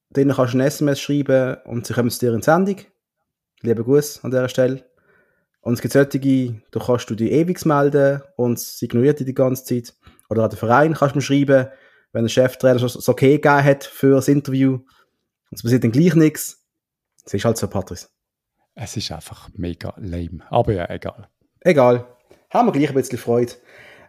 denen 0.09 0.33
kannst 0.33 0.53
du 0.55 0.57
ein 0.57 0.61
SMS 0.61 0.99
schreiben 0.99 1.57
und 1.65 1.85
sie 1.85 1.93
kommen 1.93 2.09
zu 2.09 2.19
dir 2.19 2.33
in 2.33 2.39
die 2.39 2.43
Sendung. 2.43 2.77
Liebe 3.61 3.83
Gruß 3.83 4.23
an 4.23 4.31
dieser 4.31 4.49
Stelle. 4.49 4.83
Und 5.65 5.73
es 5.73 5.81
gibt 5.81 5.93
solche, 5.93 6.61
da 6.69 6.79
kannst 6.79 7.09
du 7.09 7.15
dich 7.15 7.31
ewig 7.31 7.65
melden 7.65 8.21
und 8.35 8.59
es 8.59 8.79
ignoriert 8.83 9.19
dich 9.19 9.25
die 9.25 9.33
ganze 9.33 9.63
Zeit. 9.65 9.95
Oder 10.29 10.43
an 10.43 10.51
den 10.51 10.59
Verein 10.59 10.93
kannst 10.93 11.15
du 11.15 11.17
mir 11.17 11.23
schreiben, 11.23 11.67
wenn 12.13 12.23
der 12.23 12.29
Cheftrainer 12.29 12.77
schon 12.77 12.91
das 12.93 13.09
okay 13.09 13.39
gegeben 13.39 13.63
hat 13.63 13.83
für 13.83 14.13
das 14.15 14.27
Interview 14.27 14.73
und 14.73 14.83
es 15.51 15.63
passiert 15.63 15.83
dann 15.83 15.91
gleich 15.91 16.13
nichts. 16.13 16.63
Es 17.25 17.33
ist 17.33 17.45
halt 17.45 17.57
so, 17.57 17.67
Patrice. 17.67 18.09
Es 18.75 18.95
ist 18.95 19.11
einfach 19.11 19.49
mega 19.55 19.91
lame. 19.97 20.41
Aber 20.51 20.71
ja, 20.71 20.87
egal. 20.87 21.29
Egal. 21.61 22.05
Haben 22.51 22.67
wir 22.67 22.71
gleich 22.71 22.89
ein 22.89 22.95
bisschen 22.95 23.17
Freude. 23.17 23.53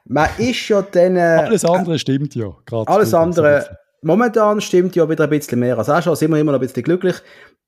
Man 0.05 0.29
ist 0.37 0.69
ja 0.69 0.83
dann... 0.83 1.17
Äh, 1.17 1.47
alles 1.47 1.65
andere 1.65 1.99
stimmt 1.99 2.35
ja. 2.35 2.55
Alles 2.85 3.15
andere... 3.15 3.79
Momentan 4.03 4.61
stimmt 4.61 4.95
ja 4.95 5.09
wieder 5.09 5.25
ein 5.25 5.31
bisschen 5.31 5.59
mehr 5.59 5.79
als 5.79 5.89
auch 5.89 6.03
schon. 6.03 6.17
Sind 6.17 6.31
wir 6.31 6.39
immer 6.39 6.53
noch 6.53 6.61
ein 6.61 6.67
bisschen 6.67 6.83
glücklich 6.83 7.17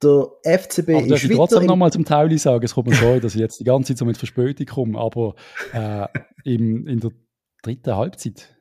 der 0.02 0.28
FCB 0.44 0.90
aber 0.90 1.06
ist 1.06 1.24
ich 1.24 1.34
trotzdem 1.34 1.66
nochmal 1.66 1.92
zum 1.92 2.04
Tauli 2.04 2.38
sagen, 2.38 2.64
es 2.64 2.74
kommt 2.74 2.88
mir 2.88 2.94
so, 2.94 3.18
dass 3.18 3.34
ich 3.34 3.40
jetzt 3.40 3.60
die 3.60 3.64
ganze 3.64 3.92
Zeit 3.92 3.98
so 3.98 4.04
mit 4.04 4.16
Verspätung 4.16 4.66
komme, 4.66 4.98
aber 4.98 5.34
äh, 5.72 6.06
im, 6.44 6.86
in 6.86 7.00
der 7.00 7.10
dritten 7.62 7.96
Halbzeit, 7.96 8.56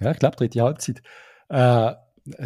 ja, 0.00 0.10
ich 0.10 0.18
glaube, 0.18 0.36
dritte 0.36 0.62
Halbzeit, 0.62 1.02
äh, 1.48 1.92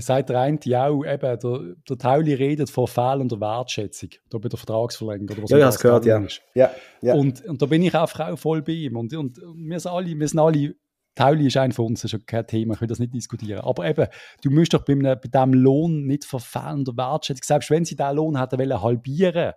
sagt 0.01 0.29
der 0.29 0.41
eine 0.41 0.59
auch, 0.83 1.05
eben, 1.05 1.39
der, 1.39 1.75
der 1.89 1.99
Tauli 1.99 2.35
redet 2.35 2.71
von 2.71 2.87
fehlender 2.87 3.41
Wertschätzung, 3.41 4.11
da 4.31 4.39
bei 4.39 4.49
der 4.49 4.59
Vertragsverlängerung. 4.59 5.39
Oder 5.39 5.43
was 5.45 5.51
ja, 5.51 5.57
ich 5.59 5.65
habe 5.65 5.75
es 5.75 5.81
gehört, 5.81 6.07
ja. 6.07 6.23
ja, 6.55 6.71
ja. 7.01 7.15
Und, 7.15 7.45
und 7.45 7.61
da 7.61 7.67
bin 7.67 7.83
ich 7.83 7.95
einfach 7.95 8.33
auch 8.33 8.39
voll 8.39 8.63
bei 8.63 8.73
ihm. 8.73 8.97
Und, 8.97 9.15
und 9.15 9.39
wir, 9.39 9.81
sind 9.81 9.91
alle, 9.91 10.19
wir 10.19 10.29
sind 10.29 10.39
alle 10.39 10.75
Tauli 11.15 11.47
ist 11.47 11.57
ein 11.57 11.73
von 11.73 11.87
uns, 11.87 12.03
das 12.03 12.13
ist 12.13 12.21
ja 12.21 12.25
kein 12.27 12.47
Thema, 12.47 12.75
ich 12.75 12.81
will 12.81 12.89
das 12.89 12.99
nicht 12.99 13.15
diskutieren. 13.15 13.61
Aber 13.61 13.87
eben, 13.87 14.07
du 14.43 14.51
musst 14.51 14.75
doch 14.75 14.85
bei, 14.85 14.95
einem, 14.95 15.19
bei 15.21 15.29
diesem 15.29 15.55
Lohn 15.55 16.07
nicht 16.07 16.25
verfehlen 16.25 16.85
der 16.85 16.97
Wertschätzung. 16.97 17.45
Selbst 17.45 17.71
wenn 17.71 17.85
sie 17.85 17.97
diesen 17.97 18.17
Lohn 18.17 18.39
hätten 18.39 18.59
wollen 18.59 18.83
halbieren, 18.83 19.53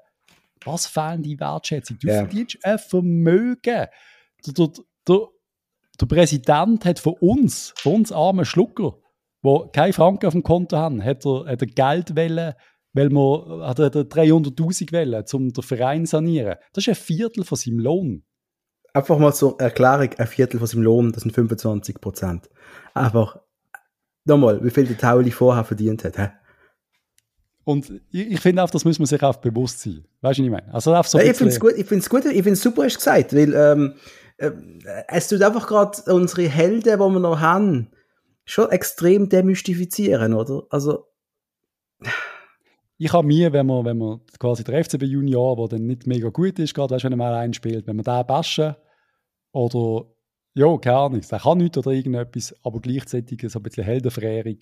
was 0.66 0.88
fehlen 0.88 1.24
die 1.24 1.40
Wertschätzung? 1.40 1.98
Du 2.00 2.08
yeah. 2.08 2.20
verdienst 2.20 2.58
ein 2.64 2.80
Vermögen. 2.80 3.58
Der, 3.64 4.54
der, 4.54 4.70
der, 5.08 5.20
der, 6.00 6.06
Präsident 6.06 6.86
hat 6.86 7.00
von 7.00 7.14
uns, 7.14 7.74
von 7.78 7.96
uns 7.96 8.12
armen 8.12 8.46
Schlucker, 8.46 8.98
die 9.44 9.60
keine 9.74 9.94
Franken 9.94 10.28
auf 10.28 10.34
dem 10.34 10.44
Konto 10.44 10.78
haben, 10.78 11.04
hat 11.04 11.26
er, 11.26 11.46
hat 11.46 11.62
er 11.62 11.68
Geld 11.68 12.16
wollen, 12.16 12.54
weil 12.94 13.10
man 13.10 13.62
hat 13.64 13.80
er 13.80 13.92
300'000 13.92 14.92
wollen, 14.92 15.24
um 15.34 15.54
den 15.54 15.64
Verein 15.64 16.06
zu 16.06 16.12
sanieren. 16.12 16.56
Das 16.74 16.84
ist 16.84 16.90
ein 16.90 16.96
Viertel 16.96 17.44
von 17.44 17.58
seinem 17.58 17.80
Lohn. 17.80 18.24
Einfach 18.98 19.20
mal 19.20 19.32
zur 19.32 19.60
Erklärung, 19.60 20.10
ein 20.18 20.26
Viertel 20.26 20.58
von 20.58 20.66
seinem 20.66 20.82
Lohn, 20.82 21.12
das 21.12 21.22
sind 21.22 21.32
25 21.32 22.02
Prozent. 22.02 22.50
Einfach, 22.96 23.40
nochmal, 24.26 24.64
wie 24.64 24.72
viel 24.72 24.88
der 24.88 24.98
Tauli 24.98 25.30
vorher 25.30 25.64
verdient 25.64 26.04
hat. 26.04 26.18
Hä? 26.18 26.30
Und 27.64 27.92
ich, 28.10 28.32
ich 28.32 28.40
finde 28.40 28.64
auch, 28.64 28.72
das 28.72 28.86
muss 28.86 28.98
man 28.98 29.06
sich 29.06 29.22
auch 29.22 29.36
bewusst 29.36 29.82
sein. 29.82 30.04
Weißt 30.22 30.40
du, 30.40 30.42
was 30.42 30.46
ich 30.48 30.50
meine? 30.50 30.74
Also 30.74 31.00
so 31.04 31.20
ja, 31.20 31.26
ich 31.26 31.38
finde 31.38 31.54
es 31.54 31.60
gut, 31.60 31.74
ich 31.78 31.86
finde 31.86 32.02
es 32.02 32.10
gut, 32.10 32.26
ich 32.26 32.32
finde 32.32 32.54
es 32.54 32.62
super, 32.64 32.86
hast 32.86 32.96
du 32.96 32.98
gesagt, 32.98 33.36
weil 33.36 33.54
ähm, 33.54 33.94
äh, 34.38 34.50
es 35.10 35.28
tut 35.28 35.44
einfach 35.44 35.68
gerade 35.68 36.02
unsere 36.12 36.48
Helden, 36.48 36.82
die 36.82 36.98
wir 36.98 37.20
noch 37.20 37.40
haben, 37.40 37.92
schon 38.46 38.72
extrem 38.72 39.30
demystifizieren, 39.30 40.34
oder? 40.34 40.64
Also 40.72 41.06
ich 42.98 43.14
habe 43.14 43.28
mir, 43.28 43.54
wenn 43.54 43.68
man, 43.68 43.86
wenn 43.86 44.00
man 44.00 44.22
quasi 44.40 44.64
der 44.64 44.84
FCB 44.84 45.04
Junior, 45.04 45.56
der 45.56 45.78
dann 45.78 45.86
nicht 45.86 46.08
mega 46.08 46.30
gut 46.30 46.58
ist, 46.58 46.74
gerade 46.74 46.98
wenn 47.00 47.14
er 47.14 47.18
mal 47.18 47.36
einspielt, 47.36 47.86
wenn 47.86 47.98
man 47.98 48.04
den 48.04 48.26
bashen 48.26 48.76
oder 49.58 50.06
ja, 50.54 50.78
keine 50.78 50.98
Ahnung, 50.98 51.22
er 51.30 51.40
kann 51.40 51.58
nichts 51.58 51.78
oder 51.78 51.92
irgendetwas, 51.92 52.56
aber 52.64 52.80
gleichzeitig 52.80 53.44
so 53.48 53.60
ein 53.60 53.64
bisschen 53.64 53.84
Heldenverehrung. 53.84 54.58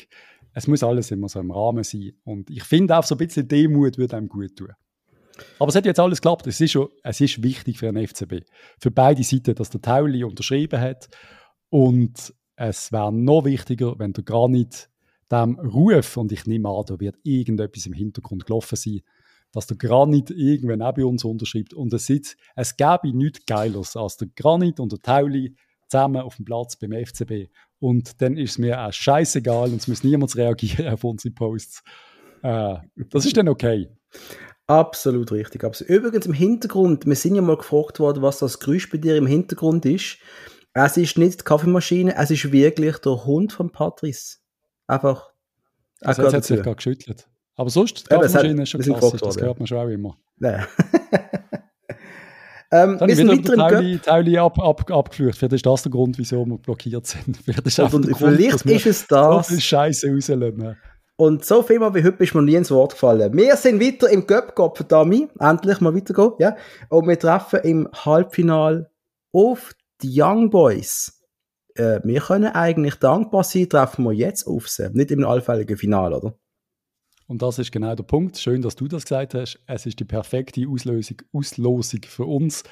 Es 0.54 0.68
muss 0.68 0.84
alles 0.84 1.12
immer 1.12 1.30
so 1.30 1.40
im 1.40 1.52
Rahmen 1.52 1.84
sein. 1.84 2.14
Und 2.24 2.50
ich 2.50 2.64
finde 2.64 2.98
auch 2.98 3.04
so 3.04 3.16
ein 3.16 3.18
bisschen 3.18 3.48
Demut 3.48 3.98
würde 3.98 4.18
einem 4.18 4.28
gut 4.28 4.56
tun. 4.56 4.72
Aber 5.60 5.70
es 5.70 5.76
hat 5.76 5.86
jetzt 5.86 6.00
alles 6.00 6.22
geklappt. 6.22 6.48
Es 6.48 6.62
ist, 6.62 6.72
schon, 6.72 6.90
es 7.04 7.20
ist 7.20 7.44
wichtig 7.44 7.78
für 7.78 7.92
den 7.92 8.08
FCB. 8.08 8.46
Für 8.80 8.92
beide 8.92 9.24
Seiten, 9.24 9.56
dass 9.56 9.70
der 9.70 9.82
Tauli 9.82 10.24
unterschrieben 10.24 10.80
hat. 10.80 11.10
Und 11.70 12.34
es 12.56 12.92
wäre 12.92 13.14
noch 13.14 13.44
wichtiger, 13.44 14.00
wenn 14.00 14.14
der 14.14 14.24
Granit 14.24 14.90
dem 15.32 15.60
Ruf, 15.60 16.18
und 16.18 16.32
ich 16.32 16.46
nehme 16.46 16.70
an, 16.70 16.84
da 16.88 17.00
wird 17.00 17.18
irgendetwas 17.24 17.86
im 17.86 17.94
Hintergrund 17.94 18.46
gelaufen 18.46 18.76
sein, 18.76 19.02
dass 19.56 19.68
der 19.68 19.78
Granit 19.78 20.32
irgendwann 20.32 20.82
auch 20.82 20.94
bei 20.94 21.06
uns 21.06 21.24
unterschreibt. 21.24 21.74
Und 21.74 21.94
es, 21.94 22.10
ist, 22.10 22.36
es 22.58 22.76
gäbe 22.76 23.16
nichts 23.16 23.46
Geiles 23.46 23.96
als 23.96 24.18
der 24.18 24.28
Granit 24.36 24.82
und 24.82 24.92
der 24.92 25.00
Tauli 25.00 25.56
zusammen 25.88 26.22
auf 26.22 26.36
dem 26.36 26.44
Platz 26.44 26.76
beim 26.76 26.92
FCB. 26.92 27.50
Und 27.80 28.22
dann 28.22 28.36
ist 28.38 28.52
es 28.52 28.58
mir 28.58 28.82
auch 28.82 28.92
scheißegal 28.92 29.70
und 29.70 29.78
es 29.78 29.88
muss 29.88 30.04
niemand 30.04 30.36
reagieren 30.36 30.94
auf 30.94 31.06
unsere 31.06 31.34
Posts. 31.34 31.84
Äh, 32.44 32.76
das 33.10 33.26
ist 33.26 33.38
dann 33.38 33.48
okay. 33.48 33.88
Absolut 34.68 35.32
richtig. 35.32 35.64
Übrigens 35.88 36.26
im 36.26 36.34
Hintergrund, 36.34 37.06
wir 37.06 37.16
sind 37.16 37.36
ja 37.36 37.42
mal 37.42 37.56
gefragt 37.56 38.00
worden, 38.02 38.22
was 38.24 38.40
das 38.40 38.60
Geräusch 38.60 38.90
bei 38.90 38.98
dir 38.98 39.16
im 39.16 39.28
Hintergrund 39.28 39.86
ist. 39.86 40.18
Es 40.74 40.98
ist 40.98 41.18
nicht 41.18 41.40
die 41.40 41.44
Kaffeemaschine, 41.46 42.14
es 42.18 42.30
ist 42.30 42.52
wirklich 42.52 42.98
der 42.98 43.26
Hund 43.26 43.54
von 43.54 43.72
Patrice. 43.72 44.40
Einfach 44.86 45.32
Das 46.02 46.20
hat 46.20 46.44
sich 46.44 46.62
gerade 46.62 46.76
geschüttelt. 46.76 47.30
Aber 47.56 47.70
sonst, 47.70 48.00
die 48.00 48.04
Kaffeemaschine 48.04 48.64
ist 48.64 48.70
schon 48.70 48.82
klassisch, 48.82 49.22
das 49.22 49.38
hört 49.38 49.60
man 49.60 49.68
schon 49.68 49.78
auch 49.78 49.88
immer. 49.88 50.18
Ja. 50.40 50.68
ähm, 52.72 53.00
wir 53.00 53.16
sind 53.16 53.32
wieder 53.32 53.56
Tauli, 53.56 54.00
Tauli 54.00 54.38
ab, 54.38 54.60
ab, 54.60 54.92
abgeflucht. 54.92 55.38
Vielleicht 55.38 55.54
ist 55.54 55.66
das 55.66 55.84
der 55.84 55.92
Grund, 55.92 56.18
wieso 56.18 56.46
wir 56.46 56.58
blockiert 56.58 57.08
sind. 57.08 57.38
Vielleicht 57.46 57.66
ist, 57.66 57.80
und, 57.80 57.94
und 57.94 58.12
Grund, 58.12 58.18
vielleicht 58.18 58.66
ist 58.66 58.86
es 58.86 59.08
das. 59.08 59.48
So 59.48 59.54
viel 59.54 59.62
Scheiße 59.62 60.10
rauslassen. 60.10 60.76
Und 61.18 61.46
so 61.46 61.64
viel 61.64 61.80
mal 61.80 61.96
wie 61.96 62.04
heute 62.04 62.22
ist 62.22 62.36
mir 62.36 62.42
nie 62.42 62.56
ins 62.56 62.72
Wort 62.72 62.92
gefallen. 62.92 63.32
Wir 63.38 63.56
sind 63.56 63.82
weiter 63.82 64.10
im 64.10 64.28
Göpp-Gop, 64.28 64.76
verdammt. 64.76 65.30
Endlich 65.40 65.80
mal 65.80 65.96
weitergehen, 65.96 66.34
ja. 66.40 66.58
Und 66.90 67.08
wir 67.08 67.18
treffen 67.18 67.62
im 67.64 67.88
Halbfinal 67.94 68.92
auf 69.32 69.74
die 70.02 70.22
Young 70.22 70.50
Boys. 70.50 71.22
Äh, 71.76 72.02
wir 72.04 72.20
können 72.20 72.52
eigentlich 72.54 72.96
dankbar 72.96 73.46
sein, 73.46 73.70
treffen 73.70 74.04
wir 74.04 74.12
jetzt 74.12 74.46
auf 74.46 74.68
sie. 74.68 74.90
Nicht 74.92 75.12
im 75.12 75.26
allfälligen 75.26 75.78
Final, 75.78 76.14
oder? 76.14 76.36
Und 77.28 77.42
das 77.42 77.58
ist 77.58 77.72
genau 77.72 77.96
der 77.96 78.04
Punkt. 78.04 78.38
Schön, 78.38 78.62
dass 78.62 78.76
du 78.76 78.88
das 78.88 79.04
gesagt 79.04 79.34
hast. 79.34 79.60
Es 79.66 79.86
ist 79.86 80.00
die 80.00 80.06
perfekte 80.06 80.68
Auslösung, 80.68 81.18
Auslosung 81.34 82.02
für 82.06 82.26
uns. 82.26 82.64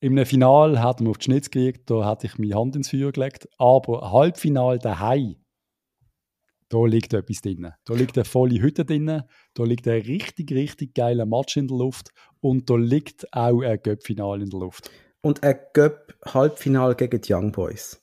Im 0.00 0.24
Final 0.24 0.80
hatten 0.80 1.04
wir 1.04 1.10
auf 1.10 1.18
die 1.18 1.24
Schnitz 1.24 1.50
gelegt, 1.50 1.90
da 1.90 2.04
hatte 2.04 2.28
ich 2.28 2.38
meine 2.38 2.54
Hand 2.54 2.76
ins 2.76 2.90
Feuer 2.90 3.10
gelegt. 3.10 3.48
Aber 3.58 4.12
Halbfinal 4.12 4.78
daheim, 4.78 5.34
da 6.68 6.84
liegt 6.84 7.12
etwas 7.12 7.40
drin. 7.40 7.72
Da 7.84 7.94
liegt 7.94 8.16
eine 8.16 8.24
volle 8.24 8.60
Hütte 8.60 8.84
drin, 8.84 9.24
da 9.54 9.64
liegt 9.64 9.88
ein 9.88 10.02
richtig, 10.02 10.52
richtig 10.52 10.94
geiler 10.94 11.26
Match 11.26 11.56
in 11.56 11.66
der 11.66 11.78
Luft 11.78 12.10
und 12.40 12.70
da 12.70 12.76
liegt 12.76 13.32
auch 13.32 13.62
ein 13.62 13.80
Göpp-Final 13.82 14.42
in 14.42 14.50
der 14.50 14.60
Luft. 14.60 14.88
Und 15.20 15.42
ein 15.42 15.58
Göpp-Halbfinal 15.72 16.94
gegen 16.94 17.20
die 17.20 17.32
Young 17.32 17.50
Boys. 17.50 18.00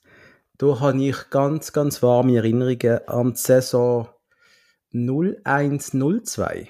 Da 0.58 0.80
habe 0.80 1.02
ich 1.02 1.30
ganz, 1.30 1.72
ganz 1.72 2.02
warme 2.02 2.36
Erinnerungen 2.36 3.00
an 3.06 3.32
die 3.32 3.38
Saison 3.38 4.08
0102. 4.92 6.68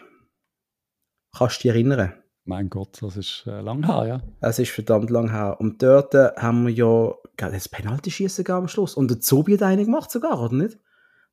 Kannst 1.37 1.59
du 1.59 1.63
dich 1.63 1.71
erinnern? 1.71 2.15
Mein 2.45 2.71
Gott, 2.71 3.03
das 3.03 3.17
ist 3.17 3.45
äh, 3.47 3.61
lang 3.61 3.85
her, 3.85 4.07
ja. 4.07 4.23
Es 4.41 4.59
ist 4.59 4.71
verdammt 4.71 5.11
lang 5.11 5.31
her. 5.31 5.57
Und 5.59 5.83
dort 5.83 6.15
haben 6.15 6.67
wir 6.67 6.73
ja 6.73 7.13
das 7.37 7.69
Penalty-Schießen 7.69 8.49
am 8.51 8.69
Schluss. 8.69 8.95
Und 8.95 9.11
der 9.11 9.21
Zobi 9.21 9.55
hat 9.55 9.63
einen 9.63 9.85
gemacht 9.85 10.11
sogar, 10.11 10.41
oder 10.41 10.55
nicht? 10.55 10.79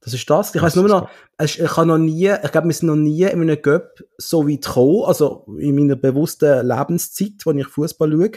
Das 0.02 0.14
ist 0.14 0.30
das. 0.30 0.54
Ich 0.54 0.62
weiß 0.62 0.76
nur 0.76 0.88
noch, 0.90 1.10
ich, 1.40 1.62
ich 1.62 1.78
habe 1.78 1.88
noch 1.88 1.98
nie, 1.98 2.30
ich 2.30 2.52
glaube, 2.52 2.68
wir 2.68 2.74
sind 2.74 2.88
noch 2.88 2.96
nie 2.96 3.24
in 3.24 3.42
einem 3.42 3.62
Göpp 3.62 4.04
so 4.18 4.50
weit 4.50 4.66
gekommen, 4.66 5.04
also 5.06 5.46
in 5.58 5.76
meiner 5.76 5.96
bewussten 5.96 6.68
Lebenszeit, 6.68 7.46
wo 7.46 7.52
ich 7.52 7.68
Fußball 7.68 8.12
schaue. 8.12 8.32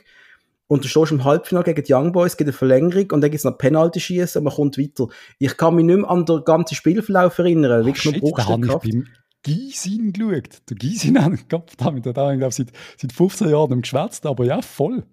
Und 0.69 0.85
du 0.85 0.89
stehst 0.89 1.13
im 1.13 1.25
Halbfinale 1.25 1.65
gegen 1.65 1.85
die 1.85 1.93
Young 1.93 2.13
Boys, 2.13 2.37
gibt 2.37 2.49
eine 2.49 2.53
Verlängerung 2.53 3.13
und 3.13 3.21
dann 3.21 3.31
gibt 3.31 3.39
es 3.39 3.45
noch 3.45 3.57
Penalty 3.57 4.01
schießen 4.01 4.41
und 4.41 4.45
man 4.45 4.55
kommt 4.55 4.79
weiter. 4.79 5.07
Ich 5.39 5.57
kann 5.57 5.77
mich 5.77 5.85
nicht 5.85 5.99
mehr 5.99 6.11
an 6.11 6.25
den 6.25 6.45
ganzen 6.45 6.75
Spielverlauf 6.75 7.39
erinnern. 7.39 7.83
Ach, 7.83 7.87
wirklich 7.87 8.03
shit, 8.03 8.23
nur 8.23 8.33
da 8.33 8.47
habe 8.47 8.67
ich 8.67 8.73
beim 8.73 9.07
Gysin 9.43 10.13
geschaut. 10.13 10.63
Der 10.69 10.77
Gysin 10.77 11.25
hat, 11.25 11.49
Gott, 11.49 11.73
damit 11.79 12.07
hat 12.07 12.17
ich 12.33 12.39
glaube, 12.39 12.53
seit, 12.53 12.73
seit 12.99 13.13
15 13.13 13.49
Jahren 13.49 13.83
geschwätzt, 13.83 14.27
aber 14.27 14.45
ja, 14.45 14.61
voll. 14.61 15.05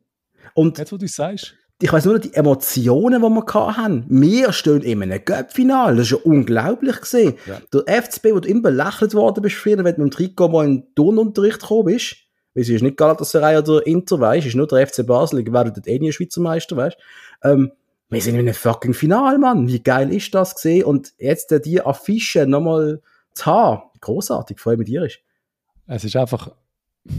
Und 0.56 0.80
Jetzt, 0.80 0.92
wo 0.92 0.98
du 0.98 1.06
es 1.06 1.16
sagst 1.16 1.56
ich 1.84 1.92
weiß 1.92 2.06
nur 2.06 2.18
die 2.18 2.34
Emotionen, 2.34 3.22
die 3.22 3.28
wir 3.28 3.78
hatten. 3.78 4.06
Wir 4.08 4.54
stehen 4.54 4.84
in 4.84 5.04
einem 5.04 5.20
Göpp-Final. 5.24 5.98
Das 5.98 6.06
ist 6.06 6.12
ja 6.12 6.18
unglaublich 6.24 7.02
gesehen. 7.02 7.34
Ja. 7.46 7.60
Der 7.74 8.04
FCB, 8.04 8.28
wo 8.32 8.40
du 8.40 8.48
immer 8.48 8.62
belächelt 8.62 9.14
worden 9.14 9.42
bist, 9.42 9.58
früher, 9.58 9.84
wenn 9.84 9.96
du 9.96 10.04
mit 10.04 10.12
dem 10.12 10.12
Trikot 10.12 10.48
mal 10.48 10.66
in 10.66 10.76
den 10.78 10.96
Turnunterricht 10.96 11.60
gekommen 11.60 11.86
bist. 11.88 12.16
Weil 12.54 12.64
es 12.64 12.70
ist 12.70 12.82
nicht 12.82 12.98
Galatasaray 12.98 13.58
oder 13.58 13.86
Inter, 13.86 14.20
weißt, 14.20 14.48
ist 14.48 14.56
nur 14.56 14.68
der 14.68 14.86
FC 14.86 15.06
Basel, 15.06 15.40
ich 15.40 15.52
werde 15.52 15.72
dort 15.72 15.88
eh 15.88 16.00
nie 16.00 16.12
Schweizer 16.12 16.42
Meister, 16.42 16.78
weißt. 16.78 16.98
Ähm, 17.44 17.72
wir 18.10 18.22
sind 18.22 18.36
in 18.36 18.42
einem 18.42 18.54
fucking 18.54 18.94
Final, 18.94 19.40
Mann. 19.40 19.68
Wie 19.68 19.82
geil 19.82 20.14
ist 20.14 20.34
das 20.36 20.56
gesehen? 20.56 20.84
Und 20.84 21.14
jetzt 21.18 21.52
äh, 21.52 21.60
die 21.60 21.82
Affische 21.82 22.46
nochmal 22.46 23.02
zu 23.34 23.46
haben. 23.48 23.82
Großartig, 24.02 24.60
vor 24.60 24.72
allem 24.72 24.80
mit 24.80 24.88
dir 24.88 25.04
ist. 25.04 25.20
Es 25.88 26.04
ist 26.04 26.16
einfach, 26.16 26.52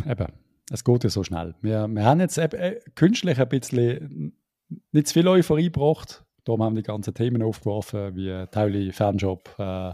eben, 0.08 0.26
es 0.70 0.84
geht 0.84 1.04
ja 1.04 1.10
so 1.10 1.24
schnell. 1.24 1.54
Wir, 1.60 1.88
wir 1.88 2.04
haben 2.04 2.20
jetzt 2.20 2.38
eben, 2.38 2.56
äh, 2.56 2.80
künstlich 2.94 3.40
ein 3.40 3.48
bisschen 3.48 4.36
nicht 4.92 5.08
zu 5.08 5.14
viel 5.14 5.28
Euphorie 5.28 5.64
gebracht. 5.64 6.23
Darum 6.44 6.62
haben 6.62 6.74
die 6.74 6.82
ganzen 6.82 7.14
Themen 7.14 7.42
aufgeworfen, 7.42 8.14
wie 8.16 8.46
Tauli, 8.50 8.92
Fanjob 8.92 9.48
äh, 9.58 9.92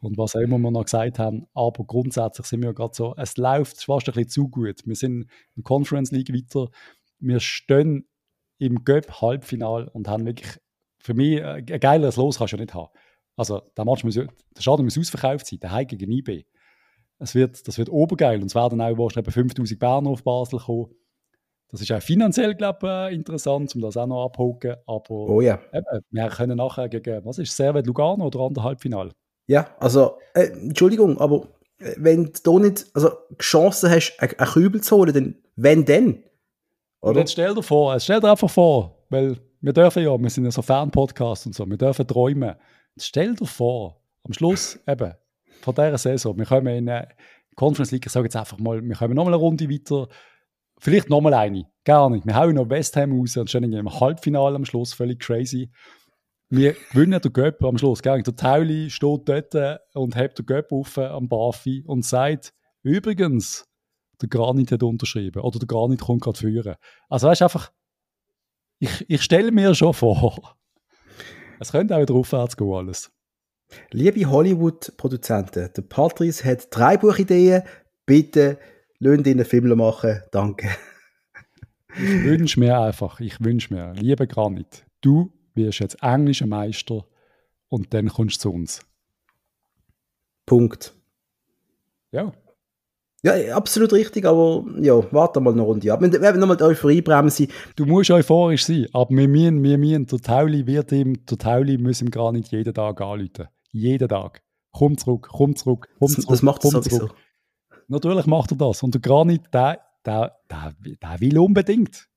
und 0.00 0.16
was 0.16 0.34
auch 0.34 0.40
immer 0.40 0.58
wir 0.58 0.70
noch 0.70 0.84
gesagt 0.84 1.18
haben. 1.18 1.46
Aber 1.52 1.84
grundsätzlich 1.84 2.46
sind 2.46 2.62
wir 2.62 2.72
gerade 2.72 2.94
so, 2.94 3.14
es 3.16 3.36
läuft 3.36 3.84
fast 3.84 4.08
ein 4.08 4.14
bisschen 4.14 4.30
zu 4.30 4.48
gut. 4.48 4.86
Wir 4.86 4.96
sind 4.96 5.22
in 5.22 5.28
der 5.56 5.64
Conference 5.64 6.10
League 6.10 6.32
weiter. 6.32 6.70
Wir 7.18 7.40
stehen 7.40 8.08
im 8.58 8.84
Göpp-Halbfinal 8.84 9.88
und 9.88 10.08
haben 10.08 10.24
wirklich, 10.24 10.58
für 10.98 11.14
mich, 11.14 11.40
äh, 11.40 11.62
ein 11.68 11.80
geileres 11.80 12.16
Los 12.16 12.38
kannst 12.38 12.54
du 12.54 12.56
nicht 12.56 12.74
haben. 12.74 12.92
Also, 13.36 13.60
der 13.76 13.84
Match 13.84 14.04
muss, 14.04 14.14
der 14.14 14.28
Schaden 14.60 14.84
muss 14.84 14.98
ausverkauft 14.98 15.46
sein, 15.46 15.60
der 15.60 15.72
Heim 15.72 15.86
gegen 15.86 16.10
IB. 16.10 16.44
Es 17.18 17.34
wird, 17.34 17.66
das 17.68 17.78
wird 17.78 17.88
obergeil 17.88 18.40
und 18.40 18.46
es 18.46 18.54
werden 18.54 18.80
auch 18.80 18.98
wahrscheinlich 18.98 19.32
5000 19.32 19.78
Berner 19.78 20.10
auf 20.10 20.24
Basel 20.24 20.58
kommen. 20.58 20.94
Das 21.72 21.80
ist 21.80 21.90
auch 21.90 22.02
finanziell, 22.02 22.54
glaube 22.54 22.86
ich, 22.86 23.12
äh, 23.12 23.14
interessant, 23.14 23.74
um 23.74 23.80
das 23.80 23.96
auch 23.96 24.06
noch 24.06 24.26
abzuholen. 24.26 24.76
Aber 24.86 25.10
oh 25.10 25.40
ja. 25.40 25.58
eben, 25.72 26.04
wir 26.10 26.28
können 26.28 26.58
nachher 26.58 26.88
gegen, 26.90 27.24
was 27.24 27.38
ist 27.38 27.56
Servet 27.56 27.86
Lugano 27.86 28.26
oder 28.26 28.40
an 28.40 28.62
Halbfinale? 28.62 29.10
Ja, 29.46 29.68
also, 29.80 30.18
äh, 30.34 30.48
Entschuldigung, 30.48 31.18
aber 31.18 31.48
äh, 31.78 31.94
wenn 31.96 32.30
du 32.44 32.58
nicht 32.58 32.86
also, 32.92 33.10
Chancen 33.40 33.90
hast, 33.90 34.18
einen 34.18 34.50
Kübel 34.50 34.82
zu 34.82 34.96
holen, 34.96 35.14
dann 35.14 35.34
wenn 35.56 35.84
denn? 35.84 36.22
Oder? 37.00 37.12
Und 37.12 37.16
jetzt 37.16 37.32
stell 37.32 37.54
dir 37.54 37.62
vor, 37.62 37.98
stell 37.98 38.20
dir 38.20 38.30
einfach 38.30 38.50
vor, 38.50 39.04
weil 39.08 39.38
wir 39.62 39.72
dürfen 39.72 40.02
ja, 40.02 40.20
wir 40.20 40.30
sind 40.30 40.44
ja 40.44 40.50
so 40.50 40.60
Fan-Podcast 40.60 41.46
und 41.46 41.54
so, 41.54 41.66
wir 41.66 41.78
dürfen 41.78 42.06
träumen. 42.06 42.54
Jetzt 42.96 43.06
stell 43.06 43.34
dir 43.34 43.46
vor, 43.46 44.00
am 44.24 44.34
Schluss 44.34 44.78
eben, 44.86 45.14
von 45.62 45.74
dieser 45.74 45.96
Saison, 45.98 46.36
wir 46.36 46.44
kommen 46.44 46.66
in 46.66 46.88
eine 46.88 47.08
Conference 47.54 47.92
League, 47.92 48.04
ich 48.06 48.12
sage 48.12 48.26
jetzt 48.26 48.36
einfach 48.36 48.58
mal, 48.58 48.82
wir 48.82 48.96
kommen 48.96 49.14
nochmal 49.14 49.34
eine 49.34 49.40
Runde 49.40 49.70
weiter, 49.70 50.08
Vielleicht 50.82 51.10
nochmal 51.10 51.34
eine. 51.34 51.66
Gar 51.84 52.10
nicht. 52.10 52.26
Wir 52.26 52.34
hauen 52.34 52.56
noch 52.56 52.68
West 52.68 52.96
Ham 52.96 53.16
raus 53.16 53.36
und 53.36 53.48
stehen 53.48 53.72
im 53.72 54.00
Halbfinale 54.00 54.56
am 54.56 54.64
Schluss. 54.64 54.92
Völlig 54.92 55.20
crazy. 55.20 55.70
Wir 56.48 56.74
gewinnen 56.90 57.20
den 57.20 57.32
Göpp 57.32 57.62
am 57.62 57.78
Schluss. 57.78 58.02
Gell? 58.02 58.20
Der 58.20 58.34
Tauli 58.34 58.90
steht 58.90 59.28
dort 59.28 59.54
und 59.94 60.16
hebt 60.16 60.40
den 60.40 60.46
Göpp 60.46 60.72
auf 60.72 60.98
am 60.98 61.28
Bafi 61.28 61.84
und 61.86 62.04
sagt, 62.04 62.52
übrigens, 62.82 63.64
der 64.20 64.28
Granit 64.28 64.72
hat 64.72 64.82
unterschrieben. 64.82 65.42
Oder 65.42 65.60
der 65.60 65.68
Granit 65.68 66.00
kommt 66.00 66.22
gerade 66.22 66.40
führen. 66.40 66.74
Also 67.08 67.28
weißt 67.28 67.42
du, 67.42 67.44
einfach, 67.44 67.70
ich, 68.80 69.08
ich 69.08 69.22
stelle 69.22 69.52
mir 69.52 69.76
schon 69.76 69.94
vor, 69.94 70.56
es 71.60 71.70
könnte 71.70 71.94
auch 71.94 72.00
wieder 72.00 72.14
aufwärts 72.14 72.56
gehen 72.56 72.74
alles. 72.74 73.12
Liebe 73.92 74.28
Hollywood-Produzenten, 74.28 75.70
der 75.76 75.82
Patrice 75.82 76.44
hat 76.44 76.66
drei 76.70 76.96
Buchideen. 76.96 77.62
Bitte 78.04 78.58
Lasst 79.04 79.26
ihn 79.26 79.32
einen 79.32 79.44
Film 79.44 79.76
machen, 79.76 80.20
danke. 80.30 80.68
ich 81.96 82.22
wünsche 82.22 82.60
mir 82.60 82.78
einfach, 82.78 83.18
ich 83.18 83.40
wünsche 83.40 83.74
mir, 83.74 83.92
lieber 83.94 84.28
Granit, 84.28 84.84
du 85.00 85.32
wirst 85.54 85.80
jetzt 85.80 86.00
englischer 86.02 86.46
Meister 86.46 87.04
und 87.68 87.92
dann 87.92 88.08
kommst 88.08 88.36
du 88.36 88.50
zu 88.50 88.54
uns. 88.54 88.80
Punkt. 90.46 90.94
Ja. 92.12 92.32
Ja, 93.24 93.56
absolut 93.56 93.92
richtig, 93.92 94.24
aber 94.24 94.64
ja, 94.78 94.94
warte 95.12 95.40
mal 95.40 95.52
eine 95.52 95.62
Runde 95.62 95.92
ab. 95.92 96.00
Wir 96.00 96.20
werden 96.20 96.40
nochmal 96.40 96.56
die 96.56 96.62
Euphoriebremse. 96.62 97.48
Du 97.74 97.86
musst 97.86 98.12
euphorisch 98.12 98.66
sein, 98.66 98.86
aber 98.92 99.10
wir 99.16 99.26
müssen, 99.26 99.64
wir 99.64 99.78
müssen, 99.78 100.06
der 100.06 100.20
Tauli 100.20 100.64
wird 100.64 100.92
ihm, 100.92 101.26
der 101.26 101.38
Tauli 101.38 101.76
muss 101.76 102.02
ihm 102.02 102.10
gar 102.10 102.30
nicht 102.30 102.52
jeden 102.52 102.72
Tag 102.72 103.00
anrufen. 103.00 103.48
Jeden 103.72 104.08
Tag. 104.08 104.42
Komm 104.70 104.96
zurück, 104.96 105.28
komm 105.28 105.56
zurück, 105.56 105.88
komm 105.98 106.08
zurück. 106.08 106.26
Das, 106.28 106.42
macht 106.42 106.62
komm 106.62 106.70
sowieso. 106.70 106.98
Zurück. 106.98 107.16
Natürlich 107.92 108.24
macht 108.26 108.50
er 108.52 108.56
das. 108.56 108.82
Und 108.82 108.94
der 108.94 109.02
Granit, 109.02 109.42
der, 109.52 109.80
der, 110.06 110.38
der, 110.50 110.74
der 110.80 111.20
will 111.20 111.38
unbedingt. 111.38 112.08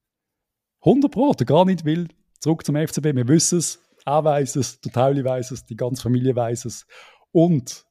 100 0.80 1.11
Pro, 1.11 1.34
der 1.34 1.45
Granit 1.45 1.84
will 1.84 2.07
zurück 2.39 2.65
zum 2.65 2.76
FCB. 2.76 3.13
Wir 3.13 3.28
wissen 3.28 3.59
es, 3.59 3.82
er 4.05 4.23
weiß 4.23 4.55
es, 4.55 4.80
der 4.80 4.93
Tauli 4.93 5.26
weiß 5.26 5.51
es, 5.51 5.65
die 5.65 5.76
ganze 5.76 6.01
Familie 6.01 6.34
weiß 6.34 6.63
es. 6.65 6.88
Und 7.32 7.86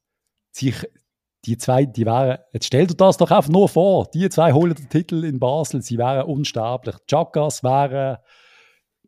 sich, 0.51 0.75
die 1.45 1.59
zwei, 1.59 1.85
die 1.85 2.07
wären, 2.07 2.39
jetzt 2.53 2.65
stell 2.65 2.87
dir 2.87 2.95
das 2.95 3.17
doch 3.17 3.29
einfach 3.29 3.51
nur 3.51 3.69
vor, 3.69 4.09
die 4.11 4.29
zwei 4.29 4.51
holen 4.51 4.73
den 4.73 4.89
Titel 4.89 5.23
in 5.23 5.39
Basel, 5.39 5.83
sie 5.83 5.99
wären 5.99 6.25
unsterblich. 6.25 6.95
Chakas 7.07 7.63
wären 7.63 8.17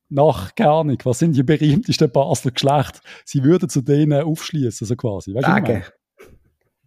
nach, 0.09 0.53
keine 0.53 0.71
Ahnung, 0.71 0.97
was 1.03 1.17
sind 1.17 1.35
die 1.35 1.41
berühmtesten 1.41 2.11
Basler 2.11 2.51
Geschlechter? 2.51 2.99
Sie 3.25 3.43
würden 3.43 3.69
zu 3.69 3.81
denen 3.81 4.21
aufschließen, 4.21 4.85
so 4.85 4.95
quasi. 4.95 5.33
Weißt 5.33 5.47
Tage. 5.47 5.83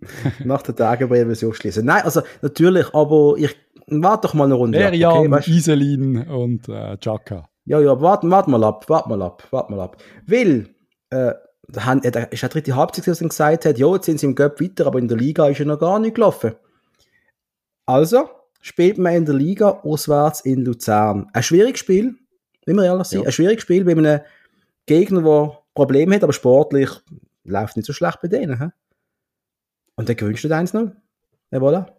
Nach 0.45 0.63
der 0.63 0.75
Tagebrevversion 0.75 1.55
schließen. 1.55 1.85
Nein, 1.85 2.03
also 2.03 2.23
natürlich, 2.43 2.95
aber 2.95 3.35
ich 3.37 3.57
warte 3.87 4.29
doch 4.29 4.35
mal 4.35 4.45
eine 4.45 4.55
Runde. 4.55 4.79
Merian, 4.79 5.33
okay, 5.33 5.51
Iselin 5.51 6.27
und 6.29 6.69
äh, 6.69 6.97
Jaka. 7.01 7.49
Ja, 7.67 7.81
ja, 7.81 8.01
warte 8.01 8.29
wart 8.31 8.49
mal 8.49 8.65
ab, 8.65 8.85
warte 8.89 9.09
mal 9.09 9.23
ab, 9.23 9.47
warte 9.51 9.73
mal 9.73 9.81
ab. 9.81 9.97
Weil, 10.27 10.71
äh, 11.11 11.29
äh 11.29 12.29
ist 12.31 12.43
der 12.43 12.49
dritte 12.49 12.75
Halbzeit, 12.75 13.07
was 13.07 13.21
er 13.21 13.29
gesagt 13.29 13.65
hat, 13.65 13.79
ja, 13.79 13.93
jetzt 13.95 14.07
sind 14.07 14.19
sie 14.19 14.27
im 14.27 14.35
Göpp 14.35 14.61
weiter, 14.61 14.87
aber 14.87 14.99
in 14.99 15.09
der 15.09 15.17
Liga 15.17 15.49
ist 15.49 15.61
er 15.61 15.67
noch 15.67 15.79
gar 15.79 15.99
nicht 15.99 16.17
gelaufen. 16.17 16.55
Also, 17.87 18.29
spielt 18.61 18.99
man 18.99 19.15
in 19.15 19.25
der 19.25 19.35
Liga 19.35 19.81
auswärts 19.83 20.41
in 20.41 20.65
Luzern. 20.65 21.29
Ein 21.33 21.43
schwieriges 21.43 21.81
Spiel, 21.81 22.17
wie 22.67 22.73
wir 22.73 22.85
ehrlich 22.85 23.07
sind, 23.07 23.21
ja. 23.21 23.27
ein 23.27 23.33
schwieriges 23.33 23.63
Spiel 23.63 23.85
bei 23.85 23.93
einem 23.93 24.21
Gegner, 24.87 25.23
der 25.23 25.59
Probleme 25.75 26.15
hat, 26.15 26.25
aber 26.25 26.33
sportlich 26.33 26.91
läuft 27.45 27.77
nicht 27.77 27.87
so 27.87 27.93
schlecht 27.93 28.21
bei 28.21 28.29
denen. 28.29 28.59
He? 28.59 28.69
Und 30.01 30.09
dann 30.09 30.17
gewünscht 30.17 30.45
du 30.45 30.57
eins 30.57 30.73
noch? 30.73 30.93
Ja, 31.51 31.59
voilà. 31.59 31.93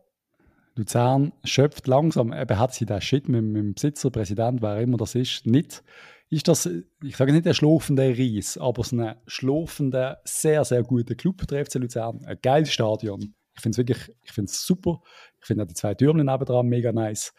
Luzern 0.75 1.33
schöpft 1.43 1.85
langsam, 1.85 2.33
eben 2.33 2.57
hat 2.57 2.73
sie 2.73 2.87
den 2.87 2.99
Shit 2.99 3.29
mit, 3.29 3.43
mit 3.43 3.61
dem 3.61 3.73
Besitzer, 3.75 4.09
Präsident, 4.09 4.63
wer 4.63 4.81
immer 4.81 4.97
das 4.97 5.13
ist, 5.13 5.45
nicht. 5.45 5.83
Ist 6.29 6.47
das, 6.47 6.67
ich 7.03 7.15
sage 7.15 7.31
nicht 7.31 7.45
der 7.45 7.53
schlafende 7.53 8.17
Ries, 8.17 8.57
aber 8.57 8.83
so 8.83 8.97
ein 8.97 9.15
schlafender, 9.27 10.19
sehr, 10.23 10.65
sehr 10.65 10.81
guter 10.81 11.13
Club, 11.13 11.45
der 11.47 11.63
FC 11.63 11.75
Luzern. 11.75 12.25
Ein 12.25 12.39
geiles 12.41 12.71
Stadion. 12.71 13.35
Ich 13.53 13.61
finde 13.61 13.75
es 13.75 13.77
wirklich, 13.77 14.15
ich 14.23 14.31
finde 14.31 14.49
es 14.49 14.65
super. 14.65 15.01
Ich 15.39 15.45
finde 15.45 15.63
auch 15.63 15.67
die 15.67 15.75
zwei 15.75 15.93
Türme 15.93 16.23
nebendran 16.23 16.65
mega 16.65 16.91
nice. 16.91 17.33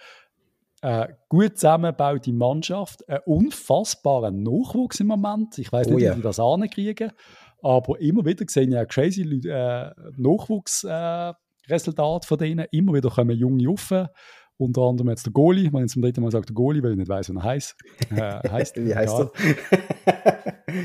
Äh, 0.83 1.09
gut 1.29 1.57
zusammengebaute 1.57 2.33
Mannschaft, 2.33 3.09
ein 3.09 3.21
unfassbarer 3.25 4.31
Nachwuchs 4.31 5.01
im 5.01 5.09
Moment. 5.09 5.59
Ich 5.59 5.73
weiß 5.73 5.89
oh, 5.89 5.95
nicht, 5.95 6.03
yeah. 6.03 6.13
wie 6.13 6.17
die 6.17 6.23
das 6.23 6.39
ankriegen, 6.39 7.13
aber 7.63 8.01
immer 8.01 8.25
wieder 8.25 8.45
sehe 8.49 8.69
ich 8.69 8.77
auch 8.77 8.89
crazy 8.89 9.23
äh, 9.23 9.91
Nachwuchsresultate 10.17 12.25
äh, 12.25 12.27
von 12.27 12.39
denen. 12.39 12.67
Immer 12.73 12.95
wieder 12.95 13.11
kommen 13.11 13.37
junge 13.37 13.67
rauf. 13.67 13.93
Unter 14.59 14.83
anderem 14.83 15.09
jetzt 15.11 15.27
der 15.27 15.33
Goalie. 15.33 15.71
Man 15.71 15.89
zum 15.89 16.03
dritten 16.03 16.23
Mal 16.23 16.31
sagt 16.31 16.51
der 16.51 16.55
Goalie, 16.55 16.83
weil 16.83 16.93
ich 16.93 16.99
nicht 16.99 17.09
weiß, 17.09 17.31
wie 17.31 17.37
er 17.37 17.43
heißt. 17.43 17.75
Äh, 18.11 18.49
heißt 18.49 18.77
wie 18.85 18.95
heißt 18.95 19.19
er? 19.19 19.33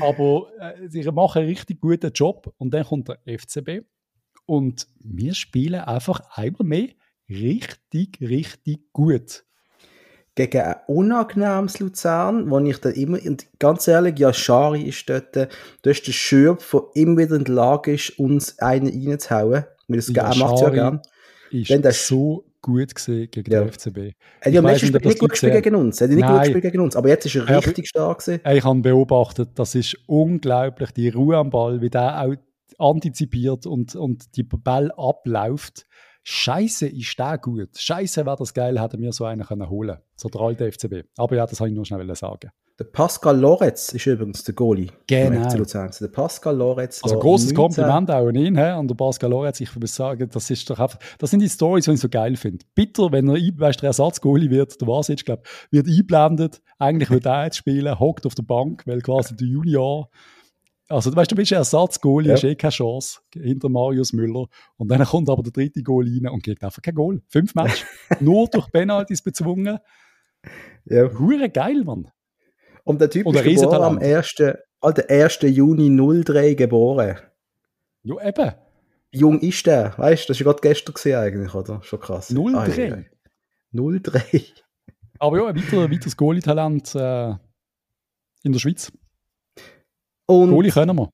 aber 0.00 0.46
äh, 0.60 0.88
sie 0.88 1.02
machen 1.10 1.42
einen 1.42 1.48
richtig 1.48 1.80
guten 1.80 2.12
Job. 2.12 2.54
Und 2.58 2.72
dann 2.72 2.84
kommt 2.84 3.08
der 3.08 3.18
FCB. 3.26 3.84
Und 4.46 4.86
wir 5.00 5.34
spielen 5.34 5.80
einfach 5.80 6.20
einmal 6.30 6.66
mehr 6.66 6.88
richtig, 7.28 8.20
richtig 8.20 8.92
gut 8.92 9.44
gegen 10.38 10.60
ein 10.60 10.76
unangenehmes 10.86 11.80
Luzern, 11.80 12.48
wo 12.48 12.60
ich 12.60 12.78
dann 12.78 12.92
immer, 12.94 13.18
und 13.24 13.46
ganz 13.58 13.88
ehrlich, 13.88 14.18
ja, 14.18 14.32
Schari 14.32 14.82
ist 14.82 15.10
dort, 15.10 15.34
du 15.34 15.48
hast 15.90 16.02
den 16.02 16.14
Schürb, 16.14 16.62
der 16.72 16.82
immer 16.94 17.18
wieder 17.18 17.34
in 17.34 17.44
der 17.44 17.54
Lage 17.54 17.94
ist, 17.94 18.18
uns 18.18 18.58
einen 18.60 18.86
reinzuhauen. 18.86 19.64
Weil 19.88 19.96
das 19.96 20.08
ja, 20.08 20.34
macht 20.34 20.60
ja 20.60 20.70
gern. 20.70 21.02
Ist 21.50 21.70
Wenn 21.70 21.82
das 21.82 22.06
so 22.06 22.44
gut 22.62 22.94
gesehen 22.94 23.28
gegen 23.30 23.50
ja. 23.50 23.64
den 23.64 23.72
FCB. 23.72 23.96
Er 23.98 24.14
hat 24.46 24.52
ja 24.52 24.62
meistens 24.62 24.92
nicht 24.92 25.18
gut 25.18 25.30
gespielt 25.30 25.54
gegen 25.54 25.74
uns. 25.74 26.00
Er 26.00 26.08
hat 26.08 26.14
nicht 26.14 26.26
gut 26.26 26.40
gespielt 26.40 26.62
gegen 26.62 26.80
uns, 26.80 26.94
aber 26.94 27.08
jetzt 27.08 27.26
ist 27.26 27.34
er 27.34 27.48
richtig 27.48 27.86
ja, 27.86 27.88
stark 27.88 28.18
gewesen. 28.18 28.40
Ich 28.48 28.64
habe 28.64 28.80
beobachtet, 28.80 29.50
das 29.56 29.74
ist 29.74 29.96
unglaublich, 30.06 30.90
die 30.92 31.08
Ruhe 31.08 31.36
am 31.36 31.50
Ball, 31.50 31.80
wie 31.80 31.90
der 31.90 32.20
auch 32.20 32.34
antizipiert 32.78 33.66
und, 33.66 33.96
und 33.96 34.36
die 34.36 34.44
Ball 34.44 34.92
abläuft. 34.92 35.86
Scheiße, 36.30 36.88
ist 36.88 37.18
der 37.18 37.38
gut. 37.38 37.70
Scheiße, 37.74 38.26
wäre 38.26 38.36
das 38.36 38.52
geil, 38.52 38.78
hätte 38.78 38.98
mir 38.98 39.12
so 39.12 39.24
einen 39.24 39.46
können 39.46 39.70
holen 39.70 39.96
So 40.14 40.28
der 40.28 40.42
alte 40.42 40.70
FCB. 40.70 41.08
Aber 41.16 41.34
ja, 41.34 41.46
das 41.46 41.58
habe 41.58 41.70
ich 41.70 41.74
nur 41.74 41.86
schnell 41.86 42.14
sagen. 42.14 42.50
Der 42.78 42.84
Pascal 42.84 43.40
Loretz 43.40 43.94
ist 43.94 44.06
übrigens 44.06 44.44
der 44.44 44.54
Goalie. 44.54 44.88
Genau. 45.06 45.48
Der 45.48 46.08
Pascal 46.08 46.54
Loretz. 46.54 47.00
Also 47.02 47.18
großes 47.18 47.54
Kompliment 47.54 48.10
auch 48.10 48.28
an 48.28 48.34
ihn, 48.34 48.56
he? 48.56 48.62
an 48.62 48.86
der 48.86 48.94
Pascal 48.94 49.30
Loretz. 49.30 49.62
Ich 49.62 49.74
würde 49.74 49.86
sagen, 49.86 50.28
das 50.30 50.50
ist 50.50 50.68
doch 50.68 50.78
einfach, 50.78 50.98
das 51.18 51.30
sind 51.30 51.40
die 51.40 51.48
Stories, 51.48 51.86
die 51.86 51.92
ich 51.92 52.00
so 52.00 52.10
geil 52.10 52.36
finde. 52.36 52.62
Bitter, 52.74 53.10
wenn 53.10 53.28
er, 53.28 53.36
weißt, 53.36 53.80
der 53.80 53.88
Ersatzgoalie 53.88 54.50
wird, 54.50 54.78
der 54.78 54.86
was 54.86 55.08
jetzt, 55.08 55.24
glaube 55.24 55.44
wird 55.70 55.86
eingeblendet. 55.86 56.60
Eigentlich 56.78 57.08
wird 57.10 57.24
er 57.24 57.44
jetzt 57.44 57.56
spielen, 57.56 57.98
hockt 57.98 58.26
auf 58.26 58.34
der 58.34 58.42
Bank, 58.42 58.86
weil 58.86 59.00
quasi 59.00 59.34
der 59.34 59.46
Junior 59.46 60.10
also, 60.88 61.10
du 61.10 61.16
weißt, 61.16 61.30
du 61.30 61.36
bist 61.36 61.52
ein 61.52 61.56
Ersatzgoalie, 61.56 62.30
ja. 62.30 62.34
hast 62.34 62.44
eh 62.44 62.54
keine 62.54 62.70
Chance 62.70 63.20
hinter 63.34 63.68
Marius 63.68 64.14
Müller. 64.14 64.46
Und 64.76 64.88
dann 64.88 65.04
kommt 65.04 65.28
aber 65.28 65.42
der 65.42 65.52
dritte 65.52 65.82
Goal 65.82 66.06
rein 66.06 66.32
und 66.32 66.42
kriegt 66.42 66.64
einfach 66.64 66.80
kein 66.80 66.94
Goal. 66.94 67.20
Fünf 67.28 67.54
Matches. 67.54 67.84
Nur 68.20 68.48
durch 68.48 68.70
Penalties 68.72 69.22
bezwungen. 69.22 69.78
Ja. 70.86 71.10
Hure 71.18 71.50
geil, 71.50 71.84
Mann. 71.84 72.10
Und 72.84 73.02
der 73.02 73.10
Typ 73.10 73.26
Oder 73.26 73.44
ist 73.44 73.60
geboren 73.60 73.82
am 73.82 73.98
1. 73.98 74.36
Alter, 74.80 75.10
1. 75.10 75.40
Juni 75.42 75.90
03 76.24 76.54
geboren. 76.54 77.18
Ja, 78.02 78.26
eben. 78.26 78.52
Jung 79.10 79.40
ist 79.40 79.66
der, 79.66 79.92
weißt 79.98 80.28
du, 80.28 80.32
das 80.32 80.44
war 80.44 80.54
gerade 80.54 80.68
gestern 80.68 80.94
gesehen 80.94 81.18
eigentlich, 81.18 81.54
oder? 81.54 81.82
Schon 81.82 82.00
krass. 82.00 82.28
03. 82.28 83.10
03. 83.72 84.42
Aber 85.18 85.36
ja, 85.36 85.46
ein 85.48 85.56
weiter, 85.56 85.90
weiteres 85.90 86.16
Goalie-Talent 86.16 86.94
äh, 86.94 87.30
in 88.42 88.52
der 88.52 88.58
Schweiz. 88.58 88.92
Und 90.28 90.50
Goalie 90.50 90.70
können 90.70 90.96
wir. 90.96 91.10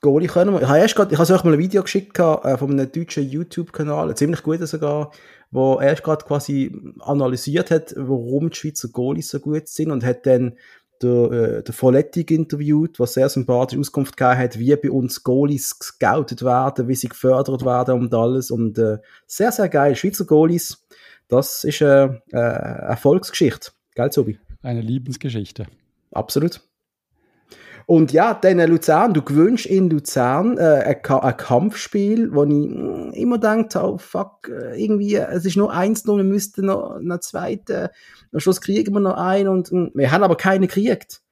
Goalie 0.00 0.28
können 0.28 0.52
wir. 0.52 0.62
Ich 0.62 0.68
habe, 0.68 0.78
erst 0.78 0.94
grad, 0.94 1.10
ich 1.10 1.18
habe 1.18 1.32
euch 1.32 1.44
mal 1.44 1.54
ein 1.54 1.58
Video 1.58 1.82
geschickt 1.82 2.18
äh, 2.18 2.56
von 2.56 2.70
einem 2.70 2.90
deutschen 2.90 3.28
YouTube-Kanal, 3.28 4.16
ziemlich 4.16 4.44
gut 4.44 4.60
sogar, 4.68 5.10
wo 5.50 5.74
er 5.74 5.88
erst 5.88 6.04
gerade 6.04 6.24
quasi 6.24 6.94
analysiert 7.00 7.72
hat, 7.72 7.94
warum 7.96 8.50
die 8.50 8.56
Schweizer 8.56 8.88
Goalies 8.88 9.30
so 9.30 9.40
gut 9.40 9.66
sind 9.66 9.90
und 9.90 10.04
hat 10.04 10.24
dann 10.24 10.56
der, 11.02 11.32
äh, 11.32 11.62
der 11.64 11.74
Follettig 11.74 12.30
interviewt, 12.30 13.00
was 13.00 13.14
sehr 13.14 13.28
sympathisch 13.28 13.78
Auskunft 13.78 14.16
gegeben 14.16 14.38
hat, 14.38 14.58
wie 14.58 14.76
bei 14.76 14.90
uns 14.90 15.24
Goalies 15.24 15.76
gescoutet 15.76 16.44
werden, 16.44 16.86
wie 16.86 16.94
sie 16.94 17.08
gefördert 17.08 17.64
werden 17.64 17.98
und 17.98 18.14
alles. 18.14 18.52
Und 18.52 18.78
äh, 18.78 18.98
sehr, 19.26 19.50
sehr 19.50 19.68
geil. 19.68 19.96
Schweizer 19.96 20.26
Goalies, 20.26 20.86
das 21.26 21.64
ist 21.64 21.82
eine 21.82 22.22
äh, 22.32 22.36
äh, 22.36 22.88
Erfolgsgeschichte. 22.90 23.72
Geil, 23.96 24.12
Sobi? 24.12 24.38
Eine 24.62 24.80
Liebensgeschichte. 24.80 25.66
Absolut. 26.12 26.67
Und 27.90 28.12
ja, 28.12 28.34
dann 28.34 28.58
Luzern, 28.58 29.14
du 29.14 29.22
gewünschst 29.22 29.64
in 29.64 29.88
Luzern 29.88 30.58
äh, 30.58 30.84
ein, 30.84 31.10
ein, 31.10 31.36
Kampfspiel, 31.38 32.34
wo 32.34 32.44
ich 32.44 32.50
mm, 32.50 33.12
immer 33.14 33.38
denke, 33.38 33.82
oh 33.82 33.96
fuck, 33.96 34.46
äh, 34.50 34.78
irgendwie, 34.78 35.14
es 35.14 35.46
ist 35.46 35.56
nur 35.56 35.72
eins, 35.72 36.04
nur 36.04 36.18
wir 36.18 36.24
müssten 36.24 36.66
noch 36.66 36.96
einen 36.96 37.18
zweiten, 37.22 37.88
am 38.30 38.40
Schluss 38.40 38.60
kriegen 38.60 38.92
wir 38.92 39.00
noch 39.00 39.16
einen 39.16 39.48
und, 39.48 39.72
und 39.72 39.94
wir 39.94 40.10
haben 40.10 40.22
aber 40.22 40.36
keinen 40.36 40.66
gekriegt. 40.66 41.22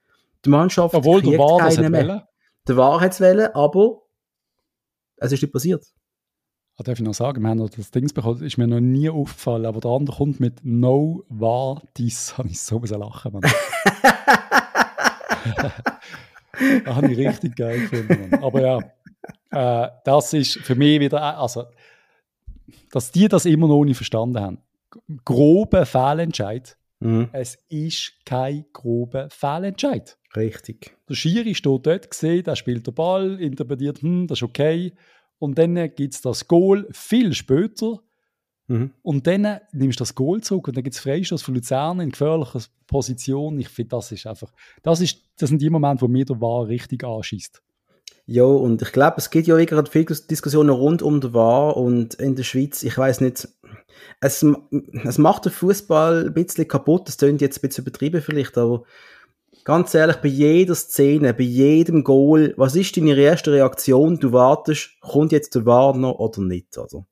Die 0.46 0.48
Mannschaft 0.48 0.94
Obwohl, 0.94 1.20
kriegt 1.20 1.38
war 1.38 1.58
keinen 1.58 1.92
mehr. 1.92 2.26
Der 2.66 2.76
war 2.78 3.02
es 3.02 3.20
aber 3.20 4.00
es 5.18 5.32
ist 5.32 5.42
nicht 5.42 5.52
passiert. 5.52 5.84
Ja, 6.78 6.84
darf 6.84 6.98
ich 6.98 7.04
noch 7.04 7.12
sagen, 7.12 7.42
wir 7.42 7.50
haben 7.50 7.58
noch 7.58 7.68
das 7.68 7.90
Ding 7.90 8.10
bekommen, 8.14 8.42
ist 8.42 8.56
mir 8.56 8.66
noch 8.66 8.80
nie 8.80 9.10
aufgefallen, 9.10 9.66
aber 9.66 9.80
der 9.80 9.90
andere 9.90 10.16
kommt 10.16 10.40
mit 10.40 10.64
No 10.64 11.22
war 11.28 11.82
dies, 11.98 12.38
habe 12.38 12.48
ich 12.48 12.62
so 12.62 12.78
lachen, 12.78 13.32
Mann. 13.34 13.42
das 16.84 16.94
habe 16.94 17.12
ich 17.12 17.18
richtig 17.18 17.56
geil 17.56 17.80
gefunden. 17.80 18.34
Aber 18.42 18.60
ja, 18.60 19.86
äh, 19.86 19.90
das 20.04 20.32
ist 20.32 20.58
für 20.58 20.74
mich 20.74 21.00
wieder, 21.00 21.38
also, 21.38 21.64
dass 22.90 23.10
die 23.10 23.28
das 23.28 23.44
immer 23.44 23.68
noch 23.68 23.84
nicht 23.84 23.96
verstanden 23.96 24.40
haben. 24.40 24.58
Grober 25.24 25.86
Fehlentscheid. 25.86 26.76
Mhm. 27.00 27.28
Es 27.32 27.58
ist 27.68 28.14
kein 28.24 28.64
grober 28.72 29.28
Fehlentscheid. 29.30 30.16
Richtig. 30.34 30.96
Der 31.08 31.14
Schiri 31.14 31.54
steht 31.54 31.86
dort, 31.86 32.10
gesehen, 32.10 32.44
der 32.44 32.56
spielt 32.56 32.86
den 32.86 32.94
Ball, 32.94 33.40
interpretiert, 33.40 34.02
hm, 34.02 34.26
das 34.26 34.38
ist 34.38 34.42
okay. 34.42 34.94
Und 35.38 35.58
dann 35.58 35.74
gibt 35.94 36.14
es 36.14 36.22
das 36.22 36.48
Goal 36.48 36.86
viel 36.92 37.34
später. 37.34 38.00
Mhm. 38.68 38.90
Und 39.02 39.26
dann 39.26 39.60
nimmst 39.72 40.00
du 40.00 40.02
das 40.02 40.14
Goal 40.14 40.40
zurück 40.40 40.68
und 40.68 40.76
dann 40.76 40.84
gibt 40.84 40.94
es 40.94 41.00
Freistoß 41.00 41.42
von 41.42 41.54
Luzern 41.54 42.00
in 42.00 42.10
gefährlicher 42.10 42.60
Position. 42.86 43.58
Ich 43.60 43.68
finde, 43.68 43.90
das 43.90 44.10
ist 44.12 44.26
einfach, 44.26 44.52
das, 44.82 45.00
ist, 45.00 45.22
das 45.38 45.50
sind 45.50 45.62
die 45.62 45.70
Momente, 45.70 46.02
wo 46.02 46.08
mir 46.08 46.24
der 46.24 46.40
War 46.40 46.66
richtig 46.66 47.04
anschießt. 47.04 47.62
Ja, 48.28 48.42
und 48.42 48.82
ich 48.82 48.90
glaube, 48.90 49.18
es 49.18 49.30
gibt 49.30 49.46
ja 49.46 49.56
gerade 49.64 49.88
viele 49.88 50.06
Diskussionen 50.06 50.70
rund 50.70 51.00
um 51.00 51.20
den 51.20 51.32
War 51.32 51.76
und 51.76 52.14
in 52.14 52.34
der 52.34 52.42
Schweiz, 52.42 52.82
ich 52.82 52.98
weiß 52.98 53.20
nicht, 53.20 53.48
es, 54.20 54.44
es 55.04 55.18
macht 55.18 55.44
den 55.44 55.52
Fußball 55.52 56.26
ein 56.26 56.34
bisschen 56.34 56.66
kaputt, 56.66 57.06
das 57.06 57.18
klingt 57.18 57.40
jetzt 57.40 57.58
ein 57.58 57.68
bisschen 57.68 57.84
übertrieben 57.84 58.20
vielleicht, 58.20 58.58
aber 58.58 58.82
ganz 59.62 59.94
ehrlich, 59.94 60.16
bei 60.16 60.28
jeder 60.28 60.74
Szene, 60.74 61.34
bei 61.34 61.44
jedem 61.44 62.02
Goal, 62.02 62.52
was 62.56 62.74
ist 62.74 62.96
deine 62.96 63.14
erste 63.14 63.52
Reaktion? 63.52 64.18
Du 64.18 64.32
wartest, 64.32 64.90
kommt 65.00 65.30
jetzt 65.30 65.54
der 65.54 65.64
War 65.64 65.96
noch 65.96 66.18
oder 66.18 66.40
nicht? 66.42 66.76
Also. 66.78 67.06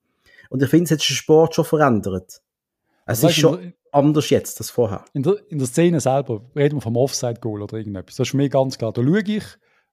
Und 0.55 0.63
ich 0.63 0.71
finde, 0.71 0.85
es 0.85 0.93
hat 0.93 1.01
den 1.01 1.17
Sport 1.17 1.57
schon 1.57 1.65
verändert. 1.65 2.41
Es 3.07 3.25
ist 3.25 3.35
schon 3.35 3.73
anders 3.91 4.31
jetzt 4.31 4.61
als 4.61 4.71
vorher. 4.71 5.05
In 5.13 5.25
der, 5.25 5.35
in 5.51 5.59
der 5.59 5.67
Szene 5.67 5.99
selber 5.99 6.49
reden 6.55 6.77
wir 6.77 6.81
vom 6.81 6.97
Offside-Goal 6.97 7.61
oder 7.61 7.77
irgendetwas. 7.77 8.15
Das 8.15 8.29
ist 8.29 8.31
für 8.31 8.37
mich 8.37 8.53
ganz 8.53 8.79
klar. 8.79 8.93
Da 8.93 9.03
schaue 9.03 9.25
ich 9.27 9.45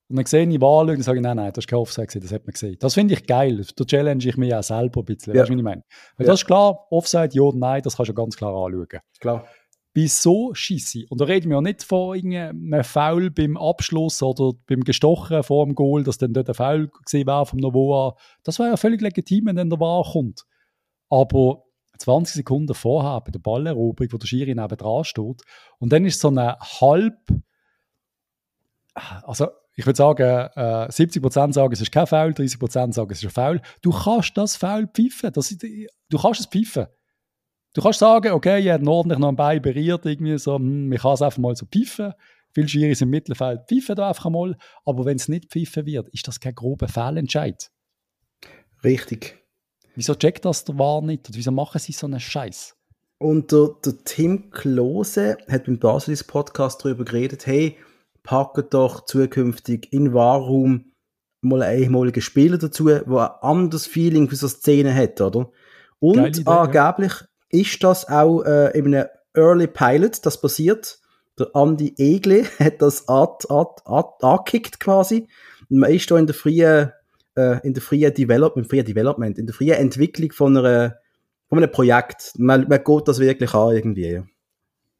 und 0.08 0.18
dann 0.18 0.26
sehe 0.28 0.48
ich 0.48 0.62
Wahl 0.62 0.92
und 0.92 1.02
sage, 1.02 1.20
nein, 1.20 1.38
nein, 1.38 1.52
das 1.52 1.64
ist 1.64 1.68
kein 1.68 1.80
Offside 1.80 2.06
gewesen, 2.06 2.22
das 2.22 2.32
hat 2.32 2.46
man 2.46 2.54
gesehen. 2.54 2.78
Das 2.80 2.94
finde 2.94 3.16
ich 3.16 3.26
geil. 3.26 3.66
Da 3.76 3.86
challenge 3.86 4.24
ich 4.24 4.38
mich 4.38 4.54
auch 4.54 4.62
selber 4.62 5.02
ein 5.02 5.06
bisschen. 5.06 5.34
Ja. 5.34 5.42
Weißt 5.42 5.50
du, 5.50 5.54
was 5.54 5.58
ich 5.58 5.64
meine? 5.64 5.84
Weil 6.18 6.28
ja. 6.28 6.32
das 6.32 6.42
ist 6.42 6.46
klar, 6.46 6.78
Offside, 6.92 7.30
ja 7.32 7.42
oder 7.42 7.58
nein, 7.58 7.82
das 7.82 7.98
kannst 7.98 8.10
du 8.10 8.14
ganz 8.14 8.38
klar 8.38 8.54
anschauen. 8.54 9.00
Klar. 9.20 9.48
Bei 9.96 10.06
so 10.06 10.54
Scheisse, 10.54 11.06
und 11.10 11.20
da 11.20 11.26
reden 11.26 11.50
wir 11.50 11.56
ja 11.56 11.62
nicht 11.62 11.82
von 11.82 12.16
einem 12.16 12.84
Foul 12.84 13.32
beim 13.32 13.58
Abschluss 13.58 14.22
oder 14.22 14.56
beim 14.68 14.82
Gestochen 14.82 15.42
vor 15.42 15.66
dem 15.66 15.74
Goal, 15.74 16.04
dass 16.04 16.20
dann 16.20 16.34
dort 16.34 16.50
ein 16.50 16.54
Foul 16.54 16.92
gesehen 17.04 17.26
wäre 17.26 17.48
vom 17.48 17.58
Novoa. 17.58 18.16
Das 18.44 18.60
wäre 18.60 18.70
ja 18.70 18.78
völlig 18.78 19.02
legitim, 19.02 19.48
wenn 19.48 19.56
dann 19.56 19.72
der 19.72 19.80
Wahr 19.80 20.08
kommt. 20.12 20.46
Aber 21.12 21.66
20 22.00 22.36
Sekunden 22.36 22.74
vorher 22.74 23.22
bei 23.22 23.32
der 23.32 23.40
Balleroberung, 23.40 24.14
wo 24.14 24.18
der 24.18 24.28
Schiri 24.28 24.56
neben 24.56 24.78
dran 24.78 25.04
steht. 25.04 25.44
Und 25.78 25.94
dann 25.94 26.06
ist 26.06 26.20
so 26.20 26.30
eine 26.30 26.58
halb, 26.60 27.20
also 28.94 29.48
ich 29.76 29.86
würde 29.86 29.98
sagen, 29.98 30.50
äh, 30.56 30.88
70% 30.90 31.54
sagen, 31.54 31.74
es 31.74 31.82
ist 31.82 31.92
kein 31.92 32.08
Foul, 32.08 32.32
30% 32.32 32.94
sagen, 32.94 33.12
es 33.12 33.24
ist 33.24 33.26
ein 33.26 33.32
Foul. 33.32 33.62
Du 33.82 33.92
kannst 33.92 34.36
das 34.38 34.56
Foul 34.56 34.88
pfeifen. 34.88 35.32
Das, 35.32 35.50
du 35.50 36.18
kannst 36.18 36.40
es 36.40 36.46
pfeifen. 36.48 36.88
Du 37.74 37.82
kannst 37.82 38.00
sagen, 38.00 38.34
okay, 38.34 38.60
ich 38.60 38.70
habe 38.70 38.90
ordentlich 38.90 39.20
noch 39.20 39.30
ein 39.30 39.36
Bein 39.36 39.62
berührt, 39.62 40.06
irgendwie 40.06 40.38
so, 40.38 40.56
hm, 40.56 40.92
ich 40.92 41.02
kann 41.02 41.14
es 41.14 41.22
einfach 41.22 41.38
mal 41.38 41.56
so 41.56 41.66
pfeifen. 41.66 42.14
Viele 42.54 42.68
Schiris 42.68 43.02
im 43.02 43.10
Mittelfeld 43.10 43.62
pfeifen 43.68 43.96
da 43.96 44.10
einfach 44.10 44.30
mal. 44.30 44.58
Aber 44.84 45.06
wenn 45.06 45.16
es 45.16 45.30
nicht 45.30 45.52
pfeifen 45.52 45.86
wird, 45.86 46.10
ist 46.10 46.28
das 46.28 46.40
kein 46.40 46.56
grober 46.56 46.90
Fehlentscheid. 46.90 47.72
Richtig. 48.84 49.41
Wieso 50.02 50.16
checkt 50.16 50.46
das 50.46 50.66
der 50.66 50.80
War 50.80 51.04
nicht? 51.04 51.30
Oder 51.30 51.38
wieso 51.38 51.52
machen 51.52 51.78
sie 51.78 51.92
so 51.92 52.08
einen 52.08 52.20
Scheiß? 52.20 52.76
Und 53.20 53.52
der, 53.52 53.70
der 53.86 53.94
Tim 54.04 54.50
Klose 54.50 55.38
hat 55.48 55.66
beim 55.66 55.78
Basilis 55.78 56.24
Podcast 56.24 56.84
darüber 56.84 57.06
geredet, 57.06 57.46
hey, 57.46 57.78
packen 58.24 58.66
doch 58.72 59.06
zukünftig 59.06 59.94
in 59.94 60.12
Warum 60.12 60.86
mal 61.42 61.62
einen 61.62 61.84
ehemaligen 61.84 62.22
Spieler 62.24 62.58
dazu, 62.58 62.86
der 62.86 63.06
ein 63.06 63.30
anderes 63.48 63.86
Feeling 63.86 64.28
für 64.28 64.38
so 64.38 64.48
Szenen 64.48 64.96
hat, 64.96 65.22
oder? 65.22 65.52
Und 66.00 66.40
Idee, 66.40 66.50
angeblich 66.50 67.14
ja. 67.22 67.60
ist 67.60 67.84
das 67.84 68.10
auch 68.10 68.42
äh, 68.42 68.76
in 68.76 68.96
einem 68.96 69.06
Early 69.36 69.68
Pilot, 69.68 70.26
das 70.26 70.42
passiert. 70.42 70.98
Der 71.38 71.52
Andy 71.54 71.94
Egle 72.00 72.46
hat 72.58 72.82
das 72.82 73.08
angekickt 73.08 74.80
quasi. 74.80 75.28
Und 75.70 75.78
man 75.78 75.92
ist 75.92 76.10
da 76.10 76.18
in 76.18 76.26
der 76.26 76.34
freien, 76.34 76.92
äh, 77.36 77.66
in 77.66 77.74
der 77.74 77.82
freien 77.82 78.14
Development, 78.14 78.68
freien 78.68 78.86
Development, 78.86 79.38
in 79.38 79.46
der 79.46 79.56
freien 79.56 79.78
Entwicklung 79.78 80.32
von 80.32 80.58
einer 80.58 80.98
von 81.52 81.58
einem 81.58 81.72
Projekt. 81.72 82.32
Man, 82.38 82.68
man 82.70 82.82
geht 82.82 83.08
das 83.10 83.20
wirklich 83.20 83.54
an 83.54 83.76
irgendwie. 83.76 84.22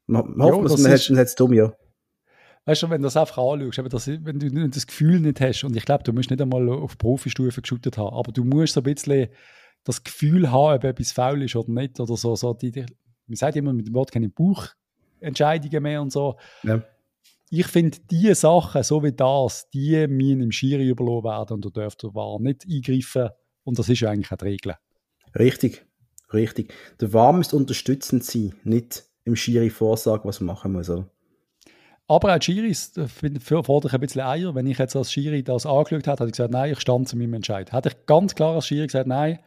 Man, 0.06 0.36
man 0.36 0.52
hofft, 0.52 0.80
man 0.80 0.92
hat 0.92 1.28
es 1.28 1.36
dumm, 1.36 1.54
ja. 1.54 1.74
Weißt 2.66 2.84
du, 2.84 2.90
wenn 2.90 3.02
du 3.02 3.06
das 3.06 3.16
einfach 3.16 3.38
anschaust, 3.38 3.94
das, 3.94 4.08
wenn 4.08 4.38
du 4.38 4.70
das 4.70 4.86
Gefühl 4.86 5.22
nicht 5.22 5.40
hast, 5.40 5.64
und 5.64 5.76
ich 5.78 5.86
glaube, 5.86 6.04
du 6.04 6.12
musst 6.12 6.30
nicht 6.30 6.42
einmal 6.42 6.68
auf 6.70 6.98
Profistufe 6.98 7.62
geschootet 7.62 7.98
haben, 7.98 8.16
aber 8.16 8.34
du 8.34 8.44
musst 8.44 8.74
so 8.74 8.82
ein 8.82 8.84
bisschen 8.84 9.30
das 9.86 10.04
Gefühl 10.04 10.52
haben, 10.52 10.76
ob 10.76 10.84
etwas 10.84 11.14
faul 11.14 11.42
ist 11.42 11.56
oder 11.56 11.72
nicht, 11.72 12.00
oder 12.00 12.18
so, 12.18 12.36
so 12.36 12.54
die, 12.54 12.72
die, 12.72 12.86
man 13.28 13.36
sagt 13.36 13.56
immer 13.56 13.72
mit 13.72 13.88
dem 13.88 13.94
Wort 13.94 14.12
keine 14.12 14.30
Bauchentscheidungen 14.30 15.82
mehr 15.82 16.02
und 16.02 16.12
so. 16.12 16.38
Ja. 16.64 16.84
Ich 17.54 17.68
finde, 17.68 17.98
diese 18.10 18.34
Sachen, 18.34 18.82
so 18.82 19.04
wie 19.04 19.12
das, 19.12 19.70
die 19.72 20.08
müssen 20.08 20.40
im 20.40 20.54
Schiri 20.54 20.88
überlassen 20.88 21.26
werden 21.26 21.54
und 21.56 21.66
da 21.66 21.70
dürfte 21.70 22.08
der 22.08 22.16
War 22.16 22.40
nicht 22.40 22.66
eingreifen 22.66 23.30
und 23.66 23.78
das 23.78 23.90
ist 23.90 24.00
ja 24.00 24.10
eigentlich 24.10 24.30
die 24.30 24.46
Regel. 24.46 24.76
Richtig. 25.38 25.86
Richtig. 26.32 26.74
Der 27.02 27.12
War 27.12 27.34
müsste 27.34 27.58
unterstützend 27.58 28.24
sein, 28.24 28.56
nicht 28.64 29.04
im 29.26 29.36
Schiri 29.36 29.70
vorsagen, 29.70 30.24
was 30.30 30.40
man 30.40 30.56
machen 30.56 30.72
muss. 30.72 30.90
Oder? 30.90 31.10
Aber 32.08 32.36
auch 32.36 32.42
Schiris 32.42 32.94
fordere 33.42 33.90
ich 33.90 33.94
ein 33.94 34.00
bisschen 34.00 34.22
Eier. 34.22 34.56
Wenn 34.56 34.68
ich 34.68 34.78
jetzt 34.78 34.96
als 34.96 35.12
Schiri 35.12 35.44
das 35.44 35.66
angeschaut 35.66 36.08
hätte, 36.08 36.12
hätte 36.12 36.26
ich 36.28 36.32
gesagt, 36.32 36.54
nein, 36.54 36.72
ich 36.72 36.80
stand 36.80 37.10
zu 37.10 37.18
meinem 37.18 37.34
Entscheid. 37.34 37.74
Hätte 37.74 37.90
ich 37.90 38.06
ganz 38.06 38.34
klar 38.34 38.56
als 38.56 38.68
Schiri 38.68 38.88
gesagt, 38.88 39.08
nein, 39.08 39.40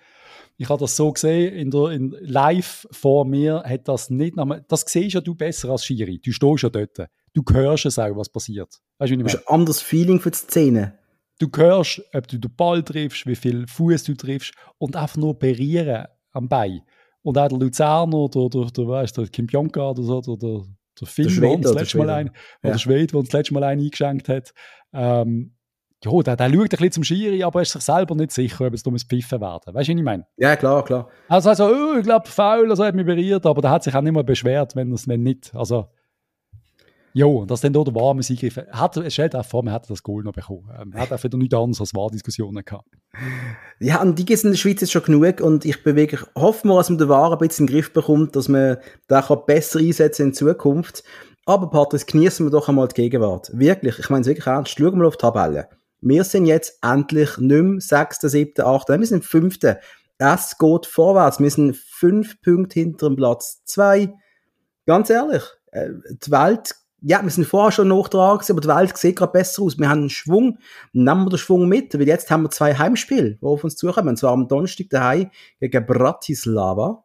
ich 0.59 0.69
habe 0.69 0.81
das 0.81 0.95
so 0.95 1.11
gesehen, 1.11 1.55
in 1.55 1.71
der, 1.71 1.89
in, 1.89 2.15
live 2.21 2.87
vor 2.91 3.25
mir 3.25 3.63
hat 3.65 3.89
das 3.89 4.11
nicht, 4.11 4.37
das 4.69 4.85
siehst 4.87 5.15
ja 5.15 5.23
du 5.23 5.35
besser 5.35 5.71
als 5.71 5.87
Schiri. 5.87 6.21
Du 6.23 6.33
stehst 6.33 6.63
ja 6.63 6.69
dort. 6.69 7.09
Du 7.35 7.43
hörst 7.53 7.85
es 7.85 7.99
auch, 7.99 8.17
was 8.17 8.29
passiert. 8.29 8.81
Weißt 8.99 9.13
du, 9.13 9.17
wie 9.17 9.21
ich 9.21 9.25
Das 9.25 9.35
ist 9.35 9.49
ein 9.49 9.55
anderes 9.55 9.83
Feeling 9.83 10.21
für 10.21 10.31
die 10.31 10.39
Szene. 10.39 10.99
Du 11.41 11.49
hörst, 11.55 12.01
ob 12.15 12.29
du 12.29 12.39
den 12.39 12.55
Ball 12.55 12.83
triffst, 12.83 13.27
wie 13.27 13.35
viel 13.35 13.67
Fuß 13.67 14.05
du 14.05 14.15
triffst 14.15 14.55
und 14.79 14.95
einfach 14.95 15.17
nur 15.17 15.37
berühren 15.37 16.07
am 16.33 16.49
Bein. 16.49 16.83
Und 17.23 17.37
auch 17.37 17.49
der 17.49 17.59
Luzerner, 17.59 18.29
der, 18.29 18.49
der, 18.49 18.65
der, 18.67 18.89
weißt, 18.89 19.19
der 19.19 19.27
Kim 19.27 19.47
Pionka 19.49 19.91
oder 19.91 20.03
so, 20.03 20.21
der, 20.21 20.37
der, 20.37 20.63
der 21.01 21.09
Finn, 21.09 21.41
der, 21.41 21.59
das 21.59 21.75
letzte 21.75 21.99
Mal 21.99 22.11
ein, 22.11 22.31
ja. 22.63 22.71
der 22.71 22.79
Schwede, 22.79 23.07
der 23.09 23.23
das 23.23 23.33
letzte 23.33 23.55
Mal 23.55 23.65
einen 23.65 23.83
eingeschenkt 23.83 24.29
hat. 24.29 24.55
Ähm, 24.93 25.57
ja, 26.05 26.23
der, 26.23 26.37
der 26.37 26.51
schaut 26.51 26.61
ein 26.61 26.69
bisschen 26.69 26.93
zum 26.93 27.05
Schiri, 27.05 27.43
aber 27.43 27.63
ist 27.63 27.73
sich 27.73 27.83
selber 27.83 28.15
nicht 28.15 28.31
sicher, 28.31 28.67
ob 28.67 28.75
es 28.75 28.83
dummes 28.83 29.05
Pfiffen 29.05 29.41
werden. 29.41 29.75
Weißt 29.75 29.89
du, 29.89 29.93
was 29.93 29.99
ich 29.99 30.05
meine? 30.05 30.27
Ja, 30.37 30.55
klar, 30.55 30.85
klar. 30.85 31.09
Also, 31.29 31.49
also 31.49 31.67
oh, 31.67 31.97
ich 31.99 32.05
glaube, 32.05 32.29
faul, 32.29 32.71
also 32.71 32.85
hat 32.85 32.95
mich 32.95 33.07
berührt, 33.07 33.47
aber 33.47 33.63
der 33.63 33.71
hat 33.71 33.83
sich 33.83 33.95
auch 33.95 34.03
nicht 34.03 34.13
mehr 34.13 34.23
beschwert, 34.23 34.77
wenn 34.77 34.93
es 34.93 35.07
nicht. 35.07 35.55
Also, 35.55 35.89
Jo, 37.17 37.45
dass 37.45 37.61
dann 37.61 37.73
dort 37.73 37.87
der 37.87 37.95
warme 37.95 38.23
Eingriff 38.29 38.57
hat. 38.73 38.97
Es 38.97 39.13
stellt 39.13 39.37
auch 39.37 39.47
vor, 39.47 39.63
man 39.63 39.73
hätte 39.73 39.87
das 39.87 40.03
Goal 40.03 40.25
noch 40.25 40.33
bekommen. 40.33 40.67
Man 40.67 40.93
ähm, 40.95 40.99
hat 40.99 41.23
wieder 41.23 41.39
nichts 41.39 41.55
anderes 41.55 41.81
als 41.81 41.95
Wahrdiskussionen 41.95 42.65
gehabt. 42.65 42.89
Ja, 43.79 44.03
und 44.03 44.19
die 44.19 44.25
gibt 44.25 44.39
es 44.39 44.45
in 44.45 44.51
der 44.51 44.59
Schweiz 44.59 44.81
jetzt 44.81 44.91
schon 44.91 45.05
genug 45.05 45.41
und 45.41 45.65
ich 45.65 45.85
bewege, 45.85 46.19
hoffe 46.35 46.67
mal, 46.67 46.79
dass 46.79 46.91
man 46.91 46.99
den 46.99 47.09
War 47.09 47.31
ein 47.31 47.39
bisschen 47.39 47.69
in 47.69 47.69
den 47.69 47.77
Griff 47.77 47.93
bekommt, 47.93 48.35
dass 48.35 48.49
man 48.49 48.79
den 49.09 49.23
besser 49.47 49.79
einsetzen 49.79 50.29
in 50.29 50.35
Zukunft. 50.35 51.05
Aber 51.47 51.71
Patrick, 51.71 52.05
genießen 52.09 52.45
wir 52.45 52.51
doch 52.51 52.69
einmal 52.69 52.89
die 52.89 52.95
Gegenwart. 52.95 53.49
Wirklich, 53.53 54.01
ich 54.01 54.11
meine 54.11 54.23
es 54.23 54.27
wirklich 54.27 54.49
ernst. 54.49 54.77
Schauen 54.77 54.99
wir 54.99 55.07
auf 55.07 55.17
die 55.17 55.23
Tabelle. 55.23 55.69
Wir 56.01 56.25
sind 56.25 56.47
jetzt 56.47 56.79
endlich 56.83 57.39
nicht 57.39 57.63
mehr 57.63 57.81
6., 57.81 58.23
7., 58.23 58.67
8., 58.67 58.89
wir 58.89 59.07
sind 59.07 59.25
5. 59.25 59.59
Es 60.19 60.59
geht 60.59 60.87
vorwärts. 60.87 61.39
Wir 61.39 61.51
sind 61.51 61.77
5 61.77 62.41
Punkte 62.41 62.81
hinter 62.81 63.09
dem 63.09 63.17
Platz 63.17 63.63
2. 63.67 64.13
Ganz 64.85 65.11
ehrlich, 65.11 65.45
äh, 65.71 65.91
die 66.11 66.31
Welt 66.33 66.75
ja, 67.07 67.23
wir 67.23 67.31
sind 67.31 67.47
vorher 67.47 67.71
schon 67.71 67.89
noch 67.89 68.09
dran 68.09 68.41
aber 68.49 68.61
die 68.61 68.69
Welt 68.69 68.97
sieht 68.97 69.17
gerade 69.17 69.33
besser 69.33 69.63
aus. 69.63 69.79
Wir 69.79 69.91
haben 69.91 70.01
einen 70.01 70.11
Schwung, 70.11 70.59
nehmen 70.93 71.27
wir 71.27 71.31
den 71.31 71.39
Schwung 71.39 71.69
mit, 71.69 71.93
weil 71.95 72.09
jetzt 72.09 72.31
haben 72.31 72.45
wir 72.45 72.51
zwei 72.51 72.75
Heimspiele, 72.75 73.35
die 73.35 73.47
auf 73.47 73.63
uns 73.63 73.77
zukommen. 73.77 74.09
Und 74.09 74.17
zwar 74.17 74.33
am 74.33 74.49
Donnerstag 74.49 74.89
daheim 74.89 75.31
gegen 75.61 75.85
Bratislava 75.85 77.05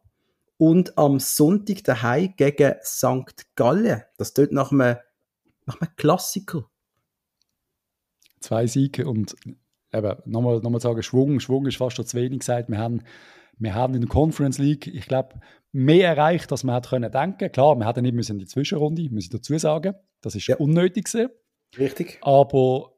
und 0.56 0.96
am 0.96 1.20
Sonntag 1.20 1.84
daheim 1.84 2.32
gegen 2.36 2.74
St. 2.82 3.54
Gallen. 3.56 4.02
Das 4.16 4.32
tut 4.32 4.52
nach 4.52 4.72
einem, 4.72 4.96
nach 5.66 5.80
einem 5.80 5.94
Klassiker. 5.96 6.64
Zwei 8.40 8.66
Siege 8.66 9.06
und 9.06 9.36
eben, 9.92 10.16
nochmal, 10.24 10.60
nochmal 10.60 10.80
sagen, 10.80 11.02
Schwung, 11.02 11.40
Schwung 11.40 11.66
ist 11.66 11.76
fast 11.76 11.96
schon 11.96 12.06
zu 12.06 12.16
wenig 12.16 12.38
gesagt. 12.38 12.70
Wir 12.70 12.78
haben, 12.78 13.02
wir 13.60 13.74
haben 13.74 13.94
in 13.94 14.00
der 14.00 14.08
Conference 14.08 14.58
League, 14.58 14.86
ich 14.86 15.06
glaube, 15.06 15.40
mehr 15.72 16.08
erreicht, 16.08 16.50
als 16.50 16.64
man 16.64 16.74
hat 16.74 16.88
können 16.88 17.12
denken. 17.12 17.52
Klar, 17.52 17.76
wir 17.76 17.86
hätten 17.86 18.02
nicht 18.02 18.14
müssen 18.14 18.32
in 18.32 18.38
die 18.38 18.46
Zwischenrunde, 18.46 19.08
muss 19.10 19.24
ich 19.24 19.30
dazu 19.30 19.56
sagen. 19.58 19.94
Das 20.20 20.34
ist 20.34 20.46
ja. 20.46 20.56
unnötig 20.56 21.04
gewesen. 21.04 21.30
Richtig. 21.78 22.18
Aber 22.22 22.92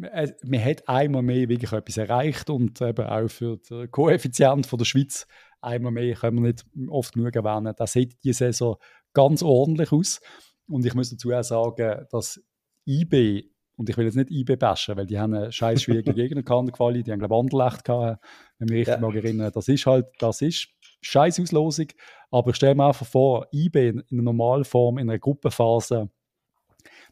äh, 0.00 0.32
man 0.44 0.64
hat 0.64 0.88
einmal 0.88 1.22
mehr 1.22 1.48
wirklich 1.48 1.72
etwas 1.72 1.96
erreicht 1.96 2.48
und 2.48 2.80
eben 2.80 3.06
auch 3.06 3.28
für 3.28 3.58
den 3.58 3.90
Koeffizient 3.90 4.66
von 4.66 4.78
der 4.78 4.86
Schweiz 4.86 5.26
einmal 5.60 5.92
mehr 5.92 6.14
können 6.14 6.42
wir 6.42 6.52
nicht 6.52 6.64
oft 6.88 7.14
genug 7.14 7.34
erwähnen. 7.34 7.74
Das 7.76 7.92
sieht 7.92 8.22
die 8.24 8.32
Saison 8.32 8.76
ganz 9.12 9.42
ordentlich 9.42 9.92
aus. 9.92 10.20
Und 10.68 10.84
ich 10.86 10.94
muss 10.94 11.10
dazu 11.10 11.32
auch 11.32 11.42
sagen, 11.42 12.06
dass 12.10 12.40
IB, 12.86 13.50
und 13.76 13.90
ich 13.90 13.96
will 13.96 14.06
jetzt 14.06 14.16
nicht 14.16 14.30
IB 14.30 14.56
bashen, 14.56 14.96
weil 14.96 15.06
die 15.06 15.18
haben 15.18 15.34
einen 15.34 15.52
scheiß 15.52 15.82
schwierigen 15.82 16.14
Gegner 16.14 16.42
gehabt, 16.42 16.72
Quali, 16.72 17.02
die 17.02 17.12
haben 17.12 17.18
glaube 17.18 17.34
ich 17.34 17.40
Anderlecht 17.40 17.84
gehabt, 17.84 18.24
wenn 18.58 18.68
mich 18.68 18.78
richtig 18.78 18.94
ja. 18.94 19.00
mal 19.00 19.14
erinnern. 19.14 19.52
Das 19.54 19.68
ist 19.68 19.86
halt, 19.86 20.06
das 20.18 20.42
ist 20.42 20.68
scheiß 21.02 21.40
Auslosung. 21.40 21.88
Aber 22.30 22.50
ich 22.50 22.56
stelle 22.56 22.74
mir 22.74 22.86
einfach 22.86 23.06
vor, 23.06 23.46
IB 23.52 23.88
in, 23.88 23.98
in 24.08 24.18
einer 24.18 24.22
Normalform, 24.22 24.98
in 24.98 25.08
einer 25.08 25.18
Gruppenphase, 25.18 26.10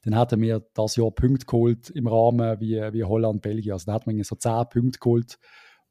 dann 0.03 0.19
hätten 0.19 0.41
wir 0.41 0.67
das 0.75 0.97
Jahr 0.97 1.11
Punkte 1.11 1.47
geholt 1.47 1.91
im 1.91 2.07
Rahmen 2.07 2.61
wie, 2.61 2.77
wie 2.93 3.05
Holland, 3.05 3.43
Belgien. 3.43 3.73
Also 3.73 3.87
da 3.87 3.95
hat 3.95 4.07
man 4.07 4.23
so 4.23 4.37
10 4.37 4.65
Punkte 4.71 4.99
geholt 4.99 5.39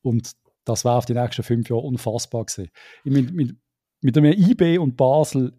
und 0.02 0.34
das 0.66 0.86
wäre 0.86 0.96
auf 0.96 1.06
die 1.06 1.14
nächsten 1.14 1.44
fünf 1.44 1.70
Jahre 1.70 1.82
unfassbar 1.82 2.46
gewesen. 2.46 2.70
Mit, 3.04 3.34
mit, 3.34 3.56
mit 4.02 4.18
einem 4.18 4.34
IB 4.34 4.78
und 4.78 4.98
Basel 4.98 5.54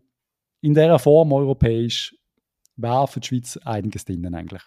in 0.61 0.75
dieser 0.75 0.99
Form 0.99 1.33
europäisch 1.33 2.17
wäre 2.77 3.07
für 3.07 3.21
die 3.21 3.29
Schweiz 3.29 3.57
einiges 3.59 4.05
drin 4.05 4.35
eigentlich. 4.35 4.63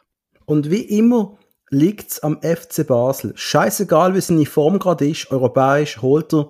Und 0.48 0.72
wie 0.72 0.82
immer 0.82 1.38
liegt 1.70 2.12
es 2.12 2.24
am 2.24 2.42
FC 2.42 2.88
Basel. 2.88 3.34
Scheißegal, 3.36 4.16
wie 4.16 4.22
seine 4.22 4.46
Form 4.46 4.80
gerade 4.80 5.08
ist, 5.08 5.30
europäisch 5.30 6.02
holt 6.02 6.34
er 6.34 6.50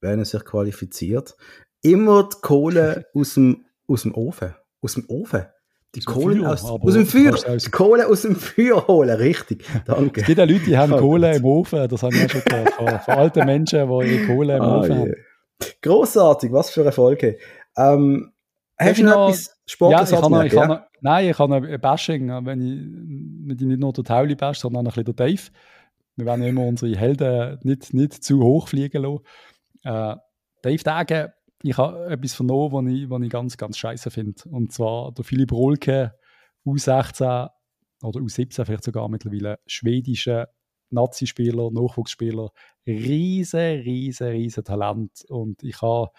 wenn 0.00 0.18
er 0.18 0.24
sich 0.24 0.44
qualifiziert, 0.44 1.36
immer 1.82 2.28
die 2.28 2.36
Kohle 2.40 3.06
aus 3.14 3.34
dem, 3.34 3.64
aus 3.86 4.02
dem 4.02 4.14
Ofen. 4.14 4.54
Aus 4.80 4.94
dem 4.94 5.04
Ofen. 5.08 5.46
Die 5.94 6.00
aus 6.00 6.04
Kohle 6.04 6.36
Feuer, 6.36 6.52
aus, 6.52 6.64
aus, 6.64 6.92
dem 6.92 7.06
Feuer. 7.06 7.56
Die 7.56 7.70
Kohle 7.70 8.06
aus 8.06 8.22
dem 8.22 8.36
Feuer 8.36 8.86
holen, 8.86 9.16
richtig. 9.16 9.64
Danke. 9.86 10.20
Es 10.20 10.26
gibt 10.26 10.38
ja 10.38 10.44
Leute, 10.44 10.64
die 10.66 10.76
haben 10.76 10.96
Kohle 10.96 11.34
im 11.34 11.44
Ofen. 11.44 11.88
Das 11.88 12.02
habe 12.02 12.14
ich 12.14 12.26
auch 12.26 12.30
schon 12.30 12.42
gehört. 12.44 12.70
Von, 12.74 12.88
von 13.00 13.14
alten 13.14 13.46
Menschen, 13.46 13.88
die 13.88 14.14
ihre 14.14 14.26
Kohle 14.26 14.56
im 14.56 14.62
ah, 14.62 14.78
Ofen 14.78 14.90
yeah. 14.90 15.00
haben. 15.00 15.14
Grossartig, 15.82 16.52
was 16.52 16.70
für 16.70 16.84
Erfolge. 16.84 17.38
Ähm, 17.76 18.32
hast 18.78 18.98
du 18.98 19.04
noch 19.04 19.28
etwas 19.28 19.56
Sportliches 19.66 20.10
ja, 20.10 20.18
ich 20.18 20.22
kann, 20.22 20.46
ich 20.46 20.52
ja? 20.52 20.66
kann, 20.66 20.84
Nein, 21.00 21.28
ich 21.30 21.38
habe 21.38 21.56
ein 21.56 21.80
Bashing, 21.80 22.28
wenn 22.46 22.60
ich, 22.60 23.48
wenn 23.48 23.56
ich 23.56 23.66
nicht 23.66 23.80
nur 23.80 23.92
der 23.92 24.04
Tauli 24.04 24.34
bash, 24.34 24.58
sondern 24.58 24.86
auch 24.86 24.96
ein 24.96 25.04
bisschen 25.04 25.16
der 25.16 25.26
Dave. 25.26 25.42
Wir 26.16 26.26
werden 26.26 26.44
immer 26.44 26.62
unsere 26.62 26.96
Helden 26.96 27.58
nicht, 27.62 27.94
nicht 27.94 28.24
zu 28.24 28.42
hoch 28.42 28.68
fliegen 28.68 29.02
lassen. 29.02 29.24
Äh, 29.84 30.16
Dave 30.62 30.82
Dage, 30.82 31.34
ich 31.62 31.76
habe 31.76 32.06
etwas 32.06 32.34
vernommen, 32.34 32.72
was 32.72 32.92
ich, 32.92 33.10
was 33.10 33.22
ich 33.22 33.30
ganz, 33.30 33.56
ganz 33.56 33.78
scheiße 33.78 34.10
finde. 34.10 34.42
Und 34.50 34.72
zwar 34.72 35.12
der 35.12 35.24
Philipp 35.24 35.52
Rolke, 35.52 36.14
U16 36.66 37.48
oder 38.02 38.20
U17 38.20 38.64
vielleicht 38.64 38.84
sogar 38.84 39.08
mittlerweile, 39.08 39.58
schwedischer 39.66 40.48
Nazi-Spieler, 40.90 41.70
Nachwuchsspieler, 41.70 42.50
riesen, 42.86 43.60
riesen, 43.60 44.28
riesen 44.28 44.64
Talent. 44.64 45.24
Und 45.28 45.62
ich 45.62 45.82
habe 45.82 46.10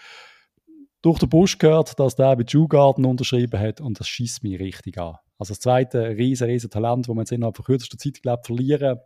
durch 1.01 1.19
den 1.19 1.29
Busch 1.29 1.57
gehört, 1.57 1.99
dass 1.99 2.15
der 2.15 2.35
bei 2.35 2.43
Jugarden 2.47 3.05
unterschrieben 3.05 3.59
hat 3.59 3.81
und 3.81 3.99
das 3.99 4.07
schießt 4.07 4.43
mich 4.43 4.59
richtig 4.59 4.97
an. 4.97 5.15
Also 5.37 5.53
das 5.53 5.61
zweite 5.61 6.09
riesen, 6.09 6.47
riesen 6.47 6.69
Talent, 6.69 7.07
das 7.07 7.15
man 7.15 7.23
jetzt 7.23 7.31
innerhalb 7.31 7.55
von 7.55 7.65
kürzester 7.65 7.97
Zeit 7.97 8.21
glaubt, 8.21 8.45
verlieren, 8.45 8.99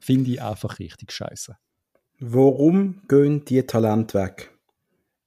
finde 0.00 0.30
ich 0.32 0.42
einfach 0.42 0.78
richtig 0.78 1.12
scheiße. 1.12 1.56
Warum 2.18 3.02
gehen 3.08 3.44
die 3.44 3.62
Talente 3.62 4.18
weg? 4.18 4.50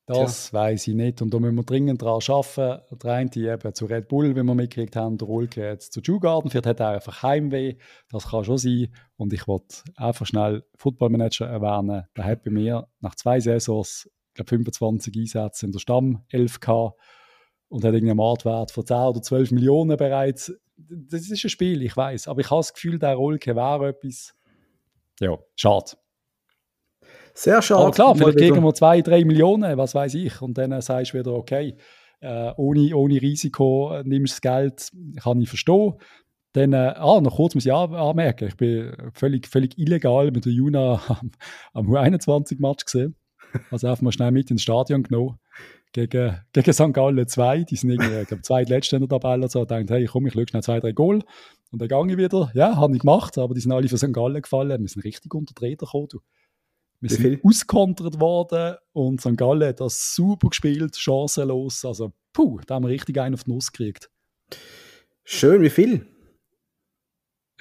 Das 0.06 0.52
ja. 0.52 0.60
weiß 0.60 0.88
ich 0.88 0.96
nicht. 0.96 1.22
Und 1.22 1.34
da 1.34 1.40
müssen 1.40 1.56
wir 1.56 1.64
dringend 1.64 2.02
daran 2.02 2.20
arbeiten. 2.28 2.82
Der 3.02 3.12
eine 3.14 3.32
eben 3.36 3.74
zu 3.74 3.86
Red 3.86 4.10
Bull, 4.10 4.36
wie 4.36 4.44
wir 4.44 4.54
mitgekriegt 4.54 4.98
haben, 4.98 5.18
der 5.18 5.30
Ulke 5.30 5.62
jetzt 5.62 5.94
zu 5.94 6.02
Dewgarden. 6.02 6.52
Vielleicht 6.52 6.66
hat 6.66 6.80
er 6.82 6.90
einfach 6.90 7.24
Heimweh. 7.24 7.76
Das 8.10 8.28
kann 8.28 8.44
schon 8.44 8.58
sein. 8.58 8.90
Und 9.16 9.32
ich 9.32 9.48
wollte 9.48 9.78
einfach 9.96 10.26
schnell 10.26 10.66
Footballmanager 10.76 11.48
erwähnen. 11.48 12.04
Der 12.18 12.26
hat 12.26 12.44
bei 12.44 12.52
mir 12.52 12.88
nach 13.00 13.16
zwei 13.16 13.40
Saisons, 13.40 14.10
glaube 14.34 14.50
25 14.50 15.16
Einsätze 15.16 15.66
in 15.66 15.72
der 15.72 15.80
Stamm 15.80 16.24
11 16.30 16.60
gehabt 16.60 17.00
und 17.70 17.84
hat 17.84 17.94
einen 17.94 18.16
Marktwert 18.16 18.72
von 18.72 18.86
10 18.86 18.98
oder 18.98 19.22
12 19.22 19.52
Millionen 19.52 19.98
bereits. 19.98 20.54
Das 20.78 21.22
ist 21.30 21.44
ein 21.44 21.50
Spiel, 21.50 21.82
ich 21.82 21.96
weiß. 21.96 22.28
Aber 22.28 22.42
ich 22.42 22.50
habe 22.50 22.60
das 22.60 22.74
Gefühl, 22.74 23.00
der 23.00 23.20
Ulke 23.20 23.56
wäre 23.56 23.90
etwas. 23.90 24.36
Ja, 25.20 25.38
schade. 25.56 25.92
Sehr 27.34 27.62
schade. 27.62 27.82
Aber 27.82 27.92
klar, 27.92 28.16
vielleicht 28.16 28.38
kriegen 28.38 28.64
wir 28.64 28.74
zwei, 28.74 29.02
drei 29.02 29.26
Millionen, 29.26 29.78
was 29.78 29.96
weiß 29.96 30.14
ich. 30.16 30.42
Und 30.42 30.58
dann 30.58 30.80
sagst 30.82 31.14
du 31.14 31.20
wieder, 31.20 31.34
okay, 31.34 31.78
äh, 32.20 32.54
ohne, 32.58 32.96
ohne 32.96 33.22
Risiko 33.22 33.94
äh, 33.94 34.04
nimmst 34.04 34.34
du 34.34 34.36
das 34.36 34.42
Geld, 34.42 34.92
kann 35.22 35.42
ich 35.42 35.50
verstehen. 35.50 35.94
Dann, 36.54 36.74
äh, 36.74 36.94
ah, 36.96 37.20
noch 37.20 37.36
kurz 37.36 37.56
muss 37.56 37.66
ich 37.66 37.74
anmerken, 37.74 38.48
ich 38.48 38.56
bin 38.56 38.96
völlig, 39.14 39.48
völlig 39.48 39.78
illegal 39.80 40.30
mit 40.32 40.46
der 40.46 40.54
Juna 40.54 41.02
am, 41.08 41.32
am 41.74 41.88
U21-Match 41.88 42.86
gesehen. 42.86 43.16
Also 43.72 43.88
einfach 43.88 44.02
mal 44.02 44.12
schnell 44.12 44.32
mit 44.32 44.52
ins 44.52 44.62
Stadion 44.62 45.04
genommen. 45.04 45.40
Gegen, 45.92 46.40
gegen 46.54 46.74
St. 46.74 46.92
Gallen 46.92 47.28
2, 47.28 47.64
die 47.66 47.76
sind 47.76 47.92
irgendwie, 47.92 48.22
ich 48.22 48.28
glaube, 48.28 48.42
zweitletzte 48.42 48.96
in 48.96 49.08
der 49.08 49.10
Tabelle. 49.10 49.48
So, 49.48 49.62
ich 49.62 49.68
dachte, 49.68 49.94
hey, 49.94 50.06
komm, 50.06 50.26
ich 50.26 50.34
schaue 50.34 50.48
schnell 50.48 50.64
zwei, 50.64 50.80
drei 50.80 50.92
Goal. 50.92 51.24
Und 51.72 51.82
dann 51.82 51.88
gehe 51.88 52.12
ich 52.12 52.18
wieder. 52.18 52.52
Ja, 52.56 52.76
habe 52.78 52.94
ich 52.96 53.02
gemacht, 53.02 53.38
aber 53.38 53.54
die 53.54 53.62
sind 53.62 53.72
alle 53.72 53.88
für 53.88 53.98
St. 53.98 54.12
Gallen 54.12 54.42
gefallen. 54.42 54.82
Wir 54.82 54.88
sind 54.88 55.04
richtig 55.04 55.34
unter 55.34 55.54
die 55.54 55.66
Räder 55.66 55.86
gekommen. 55.86 56.08
Du. 56.10 56.20
Wir 57.00 57.10
sind 57.10 57.22
viel? 57.22 57.40
auskontert 57.44 58.20
worden 58.20 58.78
und 58.94 59.20
St. 59.22 59.36
Gallen 59.36 59.68
hat 59.68 59.82
das 59.82 60.16
super 60.16 60.50
gespielt, 60.50 60.96
chancenlos. 60.96 61.84
Also, 61.84 62.14
puh, 62.32 62.60
da 62.66 62.76
haben 62.76 62.84
wir 62.84 62.90
richtig 62.90 63.20
einen 63.20 63.36
auf 63.36 63.44
die 63.44 63.52
Nuss 63.52 63.72
gekriegt. 63.72 64.10
Schön, 65.26 65.62
wie 65.62 65.70
viel? 65.70 66.08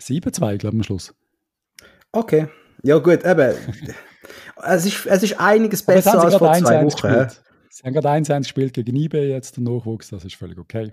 7-2, 0.01 0.59
glaube 0.59 0.59
ich, 0.59 0.81
am 0.81 0.83
Schluss. 0.85 1.15
Okay. 2.13 2.49
Ja, 2.83 2.99
gut, 2.99 3.25
eben. 3.25 3.55
es, 4.65 4.87
ist, 4.87 5.07
es 5.07 5.23
ist 5.23 5.41
einiges 5.41 5.83
besser 5.83 6.23
als 6.23 6.37
vor 6.37 6.53
zwei 6.55 6.85
Wochen. 6.85 7.29
Sie 7.71 7.85
haben 7.85 7.95
gerade 7.95 8.09
1-1 8.09 8.39
gespielt 8.39 8.75
gegen 8.75 8.97
eBay, 8.97 9.31
jetzt 9.31 9.57
der 9.57 9.65
Nachwuchs, 9.65 10.11
das 10.11 10.25
ist 10.25 10.35
völlig 10.35 10.59
okay. 10.59 10.93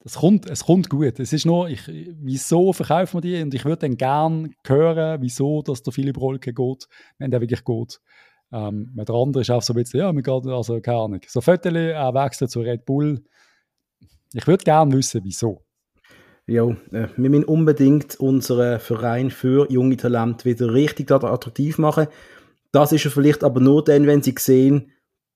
Das 0.00 0.14
kommt, 0.14 0.48
es 0.48 0.64
kommt 0.64 0.88
gut. 0.90 1.18
Es 1.18 1.32
ist 1.32 1.44
nur, 1.44 1.68
ich, 1.68 1.82
wieso 1.86 2.72
verkaufen 2.72 3.16
wir 3.16 3.20
die? 3.20 3.42
Und 3.42 3.52
ich 3.54 3.64
würde 3.64 3.88
dann 3.88 3.96
gerne 3.96 4.50
hören, 4.66 5.20
wieso 5.22 5.62
dass 5.62 5.82
der 5.82 5.92
Philipp 5.92 6.20
Rolke 6.20 6.52
geht, 6.52 6.88
wenn 7.18 7.30
der 7.30 7.40
wirklich 7.40 7.64
geht. 7.64 8.00
Ähm, 8.52 8.92
der 8.94 9.14
andere 9.14 9.42
ist 9.42 9.50
auch 9.50 9.62
so 9.62 9.72
ein 9.72 9.76
bisschen, 9.76 10.00
ja, 10.00 10.12
mir 10.12 10.22
geht, 10.22 10.46
also 10.46 10.80
keine 10.80 10.98
Ahnung. 10.98 11.20
So 11.26 11.40
Viertel, 11.40 11.76
er 11.76 12.14
wechselt 12.14 12.50
zu 12.50 12.60
Red 12.60 12.84
Bull. 12.84 13.24
Ich 14.32 14.46
würde 14.46 14.64
gerne 14.64 14.94
wissen, 14.94 15.20
wieso. 15.24 15.64
Ja, 16.48 16.66
äh, 16.66 17.08
wir 17.14 17.30
müssen 17.30 17.44
unbedingt 17.44 18.18
unseren 18.18 18.80
Verein 18.80 19.30
für 19.30 19.70
junge 19.70 19.98
Talente 19.98 20.46
wieder 20.46 20.72
richtig 20.72 21.10
attraktiv 21.12 21.76
machen. 21.76 22.08
Das 22.72 22.90
ist 22.90 23.04
ja 23.04 23.10
vielleicht 23.10 23.44
aber 23.44 23.60
nur 23.60 23.84
dann, 23.84 24.06
wenn 24.06 24.22
sie 24.22 24.34
sehen, 24.38 24.92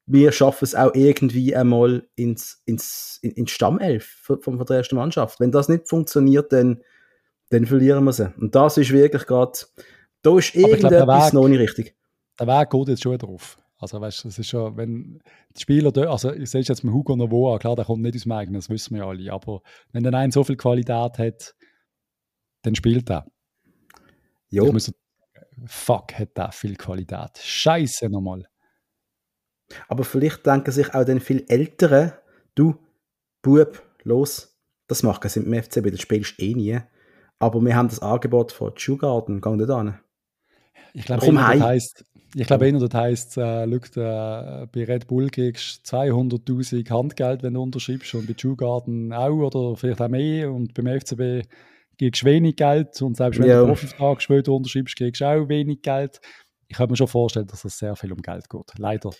wir 0.06 0.32
schaffen 0.32 0.64
es 0.64 0.74
auch 0.74 0.94
irgendwie 0.94 1.54
einmal 1.54 2.06
ins, 2.16 2.62
ins, 2.64 3.18
in, 3.20 3.32
ins 3.32 3.50
Stammelf 3.50 4.06
von, 4.22 4.40
von 4.40 4.66
der 4.66 4.78
ersten 4.78 4.96
Mannschaft. 4.96 5.38
Wenn 5.38 5.52
das 5.52 5.68
nicht 5.68 5.86
funktioniert, 5.86 6.50
dann, 6.50 6.80
dann 7.50 7.66
verlieren 7.66 8.04
wir 8.04 8.12
sie. 8.12 8.32
Und 8.40 8.54
das 8.54 8.78
ist 8.78 8.90
wirklich 8.90 9.26
gerade, 9.26 9.52
da 10.22 10.38
ist 10.38 10.54
irgendetwas 10.54 11.30
glaub, 11.30 11.44
noch 11.44 11.48
nicht 11.48 11.60
richtig. 11.60 11.94
Der 12.40 12.46
Weg 12.46 12.70
geht 12.70 12.88
jetzt 12.88 13.02
schon 13.02 13.18
drauf. 13.18 13.58
Also 13.82 14.00
weißt 14.00 14.22
du, 14.22 14.28
es 14.28 14.38
ist 14.38 14.48
schon, 14.48 14.76
wenn 14.76 15.20
die 15.56 15.60
Spieler, 15.60 15.92
also 16.08 16.32
ich 16.32 16.48
sehe 16.48 16.60
jetzt 16.60 16.84
mit 16.84 16.94
Hugo 16.94 17.16
Novoa, 17.16 17.58
klar, 17.58 17.74
der 17.74 17.84
kommt 17.84 18.02
nicht 18.02 18.14
aus 18.14 18.22
dem 18.22 18.30
eigenen, 18.30 18.60
das 18.60 18.70
wissen 18.70 18.94
wir 18.94 19.02
ja 19.02 19.08
alle, 19.08 19.32
aber 19.32 19.60
wenn 19.90 20.04
der 20.04 20.14
einen 20.14 20.30
so 20.30 20.44
viel 20.44 20.56
Qualität 20.56 21.18
hat, 21.18 21.56
dann 22.62 22.76
spielt 22.76 23.10
er. 23.10 23.26
Jo. 24.50 24.66
Ich 24.66 24.72
muss, 24.72 24.92
fuck, 25.66 26.16
hat 26.16 26.36
der 26.36 26.52
viel 26.52 26.76
Qualität. 26.76 27.38
Scheiße 27.38 28.08
nochmal. 28.08 28.46
Aber 29.88 30.04
vielleicht 30.04 30.46
denken 30.46 30.70
sich 30.70 30.94
auch 30.94 31.04
den 31.04 31.18
viel 31.18 31.44
Älteren, 31.48 32.12
du, 32.54 32.76
Bub, 33.42 33.82
los, 34.04 34.56
das 34.86 35.02
macht 35.02 35.22
keinen 35.22 35.30
Sinn 35.30 35.52
im 35.52 35.60
FCB, 35.60 35.90
das 35.90 36.00
spielst 36.00 36.38
eh 36.38 36.54
nie. 36.54 36.78
Aber 37.40 37.60
wir 37.60 37.74
haben 37.74 37.88
das 37.88 38.00
Angebot 38.00 38.52
von 38.52 38.78
Schuhgarten, 38.78 39.40
gang 39.40 39.56
nicht 39.56 39.70
an. 39.70 39.98
Ich 40.94 41.04
glaube, 41.04 41.26
das 41.26 41.60
heisst, 41.60 42.04
ich 42.34 42.46
glaube, 42.46 42.66
eh 42.66 42.72
das 42.72 42.94
heisst, 42.94 43.36
äh, 43.36 43.64
look, 43.66 43.88
äh, 43.96 44.66
bei 44.72 44.84
Red 44.84 45.06
Bull 45.06 45.28
kriegst 45.28 45.92
du 45.92 45.96
200.000 45.96 46.88
Handgeld, 46.90 47.42
wenn 47.42 47.54
du 47.54 47.62
unterschreibst, 47.62 48.14
und 48.14 48.26
bei 48.26 48.34
Schuhgarten 48.36 49.12
auch 49.12 49.30
oder 49.30 49.76
vielleicht 49.76 50.00
auch 50.00 50.08
mehr. 50.08 50.50
Und 50.50 50.72
beim 50.74 50.86
FCB 50.86 51.46
kriegst 51.98 52.22
du 52.22 52.26
wenig 52.26 52.56
Geld. 52.56 53.00
Und 53.02 53.16
selbst 53.16 53.38
wenn 53.38 53.48
ja. 53.48 53.60
du 53.60 53.66
Profivertrag 53.68 54.22
später 54.22 54.52
unterschreibst, 54.52 54.96
kriegst 54.96 55.20
du 55.20 55.26
auch 55.26 55.48
wenig 55.48 55.82
Geld. 55.82 56.20
Ich 56.68 56.76
kann 56.76 56.88
mir 56.88 56.96
schon 56.96 57.08
vorstellen, 57.08 57.46
dass 57.46 57.64
es 57.64 57.78
sehr 57.78 57.96
viel 57.96 58.12
um 58.12 58.22
Geld 58.22 58.48
geht. 58.48 58.72
Leider. 58.78 59.10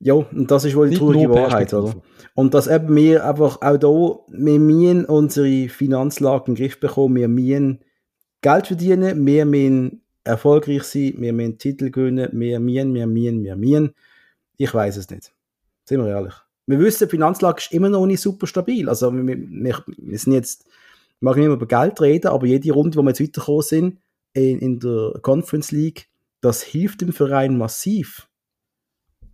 Ja, 0.00 0.14
und 0.14 0.50
das 0.50 0.64
ist 0.64 0.74
wohl 0.74 0.88
die 0.88 0.96
traurige 0.96 1.28
Wahrheit, 1.28 1.72
oder? 1.74 1.94
Und 2.34 2.54
dass 2.54 2.66
eben 2.66 2.96
wir 2.96 3.24
einfach 3.24 3.60
auch 3.60 3.76
da, 3.76 3.88
wir 4.34 4.58
müssen 4.58 5.04
unsere 5.04 5.68
Finanzlage 5.68 6.46
in 6.46 6.54
den 6.54 6.64
Griff 6.64 6.80
bekommen, 6.80 7.16
wir 7.16 7.28
müssen 7.28 7.84
Geld 8.40 8.66
verdienen, 8.66 9.26
wir 9.26 9.44
müssen 9.44 10.02
erfolgreich 10.24 10.82
sein, 10.84 11.14
wir 11.18 11.32
müssen 11.32 11.58
Titel 11.58 11.90
gewinnen, 11.90 12.28
wir 12.32 12.60
müssen, 12.60 12.94
wir 12.94 13.06
müssen, 13.06 13.44
wir 13.44 13.56
müssen. 13.56 13.94
Ich 14.56 14.72
weiß 14.72 14.96
es 14.96 15.08
nicht. 15.10 15.32
Sind 15.84 16.04
wir 16.04 16.08
ehrlich. 16.08 16.34
Wir 16.66 16.78
wissen, 16.78 17.06
die 17.06 17.10
Finanzlage 17.10 17.58
ist 17.58 17.72
immer 17.72 17.88
noch 17.88 18.06
nicht 18.06 18.20
super 18.20 18.46
stabil. 18.46 18.88
Also 18.88 19.12
wir, 19.12 19.26
wir, 19.26 19.84
wir 19.86 20.18
sind 20.18 20.32
jetzt, 20.34 20.66
wir 21.20 21.30
machen 21.30 21.42
immer 21.42 21.54
über 21.54 21.66
Geld 21.66 22.00
reden, 22.00 22.28
aber 22.28 22.46
jede 22.46 22.72
Runde, 22.72 22.96
wo 22.98 23.02
wir 23.02 23.10
jetzt 23.10 23.20
weitergekommen 23.20 23.62
sind, 23.62 23.98
in, 24.32 24.58
in 24.60 24.78
der 24.78 25.14
Conference 25.22 25.72
League, 25.72 26.08
das 26.40 26.62
hilft 26.62 27.00
dem 27.00 27.12
Verein 27.12 27.58
massiv 27.58 28.30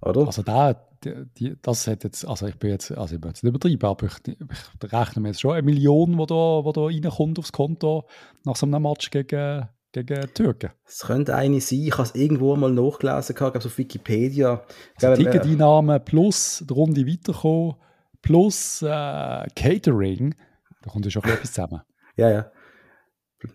oder? 0.00 0.26
Also 0.26 0.42
da, 0.42 0.74
die, 1.04 1.56
das 1.60 1.86
hat 1.86 2.04
jetzt, 2.04 2.26
also 2.26 2.46
ich 2.46 2.56
bin 2.56 2.70
jetzt, 2.70 2.90
also 2.92 3.14
ich 3.14 3.20
bin 3.20 3.30
jetzt 3.30 3.42
nicht 3.42 3.50
übertrieben, 3.50 3.86
aber 3.86 4.06
ich, 4.06 4.36
ich 4.36 4.92
rechne 4.92 5.22
mir 5.22 5.28
jetzt 5.28 5.40
schon 5.40 5.52
eine 5.52 5.62
Million, 5.62 6.12
die 6.12 6.26
da, 6.26 6.62
da 6.72 6.80
reinkommt 6.84 7.38
aufs 7.38 7.52
Konto 7.52 8.08
nach 8.44 8.56
so 8.56 8.66
einem 8.66 8.82
Match 8.82 9.10
gegen, 9.10 9.68
gegen 9.92 10.32
Türken. 10.34 10.70
Es 10.84 11.00
könnte 11.00 11.34
eine 11.34 11.60
sein, 11.60 11.80
ich 11.80 11.92
habe 11.92 12.02
es 12.02 12.14
irgendwo 12.14 12.54
mal 12.56 12.70
nachgelesen, 12.70 13.34
gehabt, 13.34 13.64
auf 13.64 13.78
Wikipedia. 13.78 14.64
Also 15.00 15.22
Ticketeinnahmen 15.22 16.04
plus 16.04 16.64
die 16.68 16.72
Runde 16.72 17.06
weiterkommen, 17.06 17.76
plus 18.22 18.82
äh, 18.82 19.46
Catering, 19.54 20.34
da 20.82 20.90
kommt 20.90 21.04
ja 21.04 21.10
schon 21.10 21.24
etwas 21.24 21.52
zusammen. 21.52 21.82
ja, 22.16 22.30
ja. 22.30 22.50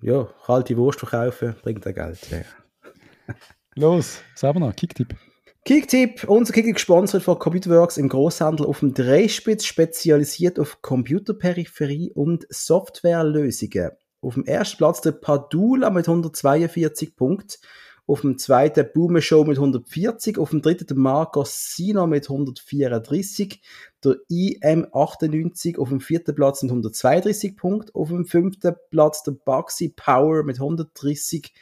Ja, 0.01 0.27
kalte 0.45 0.77
Wurst 0.77 0.99
verkaufen, 0.99 1.55
bringt 1.61 1.85
auch 1.85 1.93
Geld. 1.93 2.19
Ja. 2.29 2.41
Los, 3.75 4.21
selber 4.35 4.59
noch, 4.59 4.75
Kicktipp. 4.75 5.15
Kicktipp, 5.63 6.23
unser 6.23 6.53
Kick 6.53 6.65
ist 6.65 6.73
gesponsert 6.73 7.21
von 7.21 7.37
Computerworks 7.37 7.97
im 7.97 8.09
Großhandel 8.09 8.65
auf 8.65 8.79
dem 8.79 8.95
Dreispitz, 8.95 9.65
spezialisiert 9.65 10.59
auf 10.59 10.81
Computerperipherie 10.81 12.11
und 12.13 12.47
Softwarelösungen. 12.49 13.91
Auf 14.21 14.35
dem 14.35 14.45
ersten 14.45 14.77
Platz 14.77 15.01
der 15.01 15.11
Padula 15.13 15.89
mit 15.89 16.07
142 16.07 17.15
Punkten, 17.15 17.57
auf 18.07 18.21
dem 18.21 18.37
zweiten 18.37 18.87
Boomer 18.93 19.21
Show 19.21 19.43
mit 19.43 19.57
140, 19.57 20.37
auf 20.37 20.51
dem 20.51 20.61
dritten 20.61 20.87
der 20.87 20.97
Marco 20.97 21.43
Sino 21.45 22.07
mit 22.07 22.29
134, 22.29 23.61
der 24.03 24.15
IM98 24.29 25.77
auf 25.77 25.89
dem 25.89 26.01
vierten 26.01 26.35
Platz 26.35 26.61
mit 26.61 26.71
132 26.71 27.55
Punkten, 27.55 27.95
auf 27.95 28.09
dem 28.09 28.25
fünften 28.25 28.75
Platz 28.89 29.23
der 29.23 29.31
Baxi 29.31 29.93
Power 29.95 30.43
mit 30.43 30.57
130 30.57 31.41
Punkten, 31.41 31.59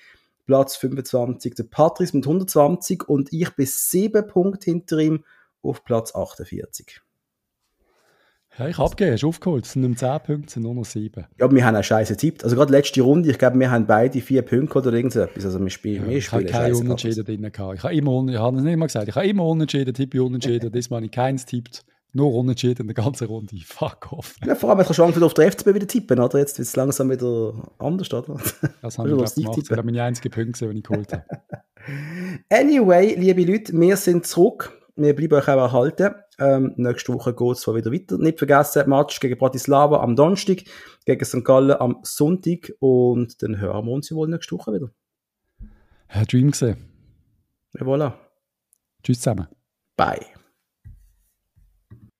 Platz 0.50 0.78
25 0.78 1.54
der 1.54 1.66
Patrice 1.66 2.18
mit 2.18 2.26
120 2.26 3.08
und 3.08 3.32
ich 3.32 3.52
bin 3.52 3.68
sieben 3.68 4.26
Punkte 4.26 4.72
hinter 4.72 4.98
ihm 4.98 5.24
auf 5.62 5.84
Platz 5.84 6.16
48. 6.16 7.04
Ja, 8.58 8.68
ich 8.68 8.78
abgegeben, 8.78 9.14
hast 9.14 9.24
aufgeholt. 9.24 9.66
Es 9.66 9.74
sind 9.74 9.84
nur 9.84 9.96
10 9.96 10.20
Punkte, 10.22 10.54
sind 10.54 10.64
nur 10.64 10.74
noch 10.74 10.86
7. 10.86 11.26
Ja, 11.40 11.52
wir 11.52 11.66
haben 11.66 11.76
einen 11.76 11.84
scheiße 11.84 12.18
Tipp. 12.18 12.44
Also 12.44 12.56
gerade 12.56 12.72
letzte 12.72 13.02
Runde, 13.02 13.30
ich 13.30 13.38
glaube, 13.38 13.58
wir 13.60 13.72
haben 13.72 13.86
beide 13.86 14.20
4 14.20 14.42
Punkte 14.42 14.80
oder 14.80 14.92
irgendetwas. 14.94 15.46
Also 15.46 15.60
wir 15.60 15.70
spielen, 15.70 16.04
ja, 16.04 16.10
wir 16.10 16.22
spielen 16.22 16.48
Ich 16.48 16.54
habe 16.54 16.64
keine 16.64 16.76
Unentschieden 16.76 17.24
drin 17.26 17.52
gehabt. 17.52 17.78
Ich 17.78 17.84
habe 17.84 17.96
immer, 17.96 18.28
ich 18.28 18.38
habe 18.38 18.58
es 18.58 18.64
nicht 18.64 18.78
mal 18.78 18.88
gesagt, 18.88 19.08
ich 19.08 19.16
habe 19.16 19.28
immer 19.28 19.46
Unentschieden, 19.46 19.94
Tippe 19.94 20.22
Unentschieden. 20.24 20.72
Diesmal 20.72 20.98
habe 20.98 21.06
ich 21.06 21.12
keins 21.12 21.46
tippt. 21.46 21.86
Nur 22.12 22.34
unentschieden 22.34 22.82
in 22.82 22.88
der 22.88 23.04
ganzen 23.04 23.28
Runde. 23.28 23.56
Fuck 23.66 24.12
off. 24.12 24.36
Ja, 24.44 24.56
vor 24.56 24.72
allem, 24.72 24.80
jetzt 24.80 24.88
kannst 24.88 25.00
du 25.00 25.16
wieder 25.16 25.26
auf 25.28 25.36
der 25.36 25.52
FCB 25.52 25.68
wieder 25.76 25.88
tippen, 25.88 26.20
oder? 26.20 26.40
Jetzt 26.40 26.58
wird 26.58 26.68
es 26.68 26.76
langsam 26.76 27.12
wieder 27.12 27.54
anders, 27.78 28.12
oder? 28.12 28.40
Das 28.82 28.98
haben 28.98 29.10
wir 29.10 29.16
gemacht. 29.16 29.34
Das 29.38 29.70
war 29.78 29.84
meine 29.84 30.04
einzige 30.04 30.30
Punkte, 30.32 30.68
die 30.68 30.78
ich 30.80 30.84
geholt 30.84 31.14
habe. 31.14 31.24
Anyway, 32.50 33.16
liebe 33.16 33.52
Leute, 33.52 33.74
wir 33.74 33.98
sind 33.98 34.28
zurück. 34.28 34.78
Wir 34.96 35.16
bleiben 35.16 35.36
euch 35.36 35.48
auch 35.48 35.58
erhalten. 35.58 36.14
Ähm, 36.40 36.74
nächste 36.78 37.14
Woche 37.14 37.34
geht 37.34 37.58
es 37.58 37.68
wieder 37.68 37.92
weiter. 37.92 38.18
Nicht 38.18 38.38
vergessen, 38.38 38.90
Match 38.90 39.20
gegen 39.20 39.38
Bratislava 39.38 40.02
am 40.02 40.16
Donnerstag, 40.16 40.64
gegen 41.06 41.26
St. 41.26 41.44
Gallen 41.44 41.80
am 41.80 42.00
Sonntag 42.04 42.72
und 42.80 43.42
dann 43.44 43.60
hören 43.60 43.86
wir 43.86 43.92
uns 43.92 44.12
wohl 44.12 44.28
nächste 44.28 44.56
Woche 44.58 44.74
wieder. 44.74 44.90
Herr 46.08 46.26
Dream 46.26 46.52
gesehen. 46.52 46.78
Ja, 47.74 47.86
voilà. 47.86 48.14
Tschüss 49.04 49.20
zusammen. 49.22 49.48
Bye. 49.96 50.39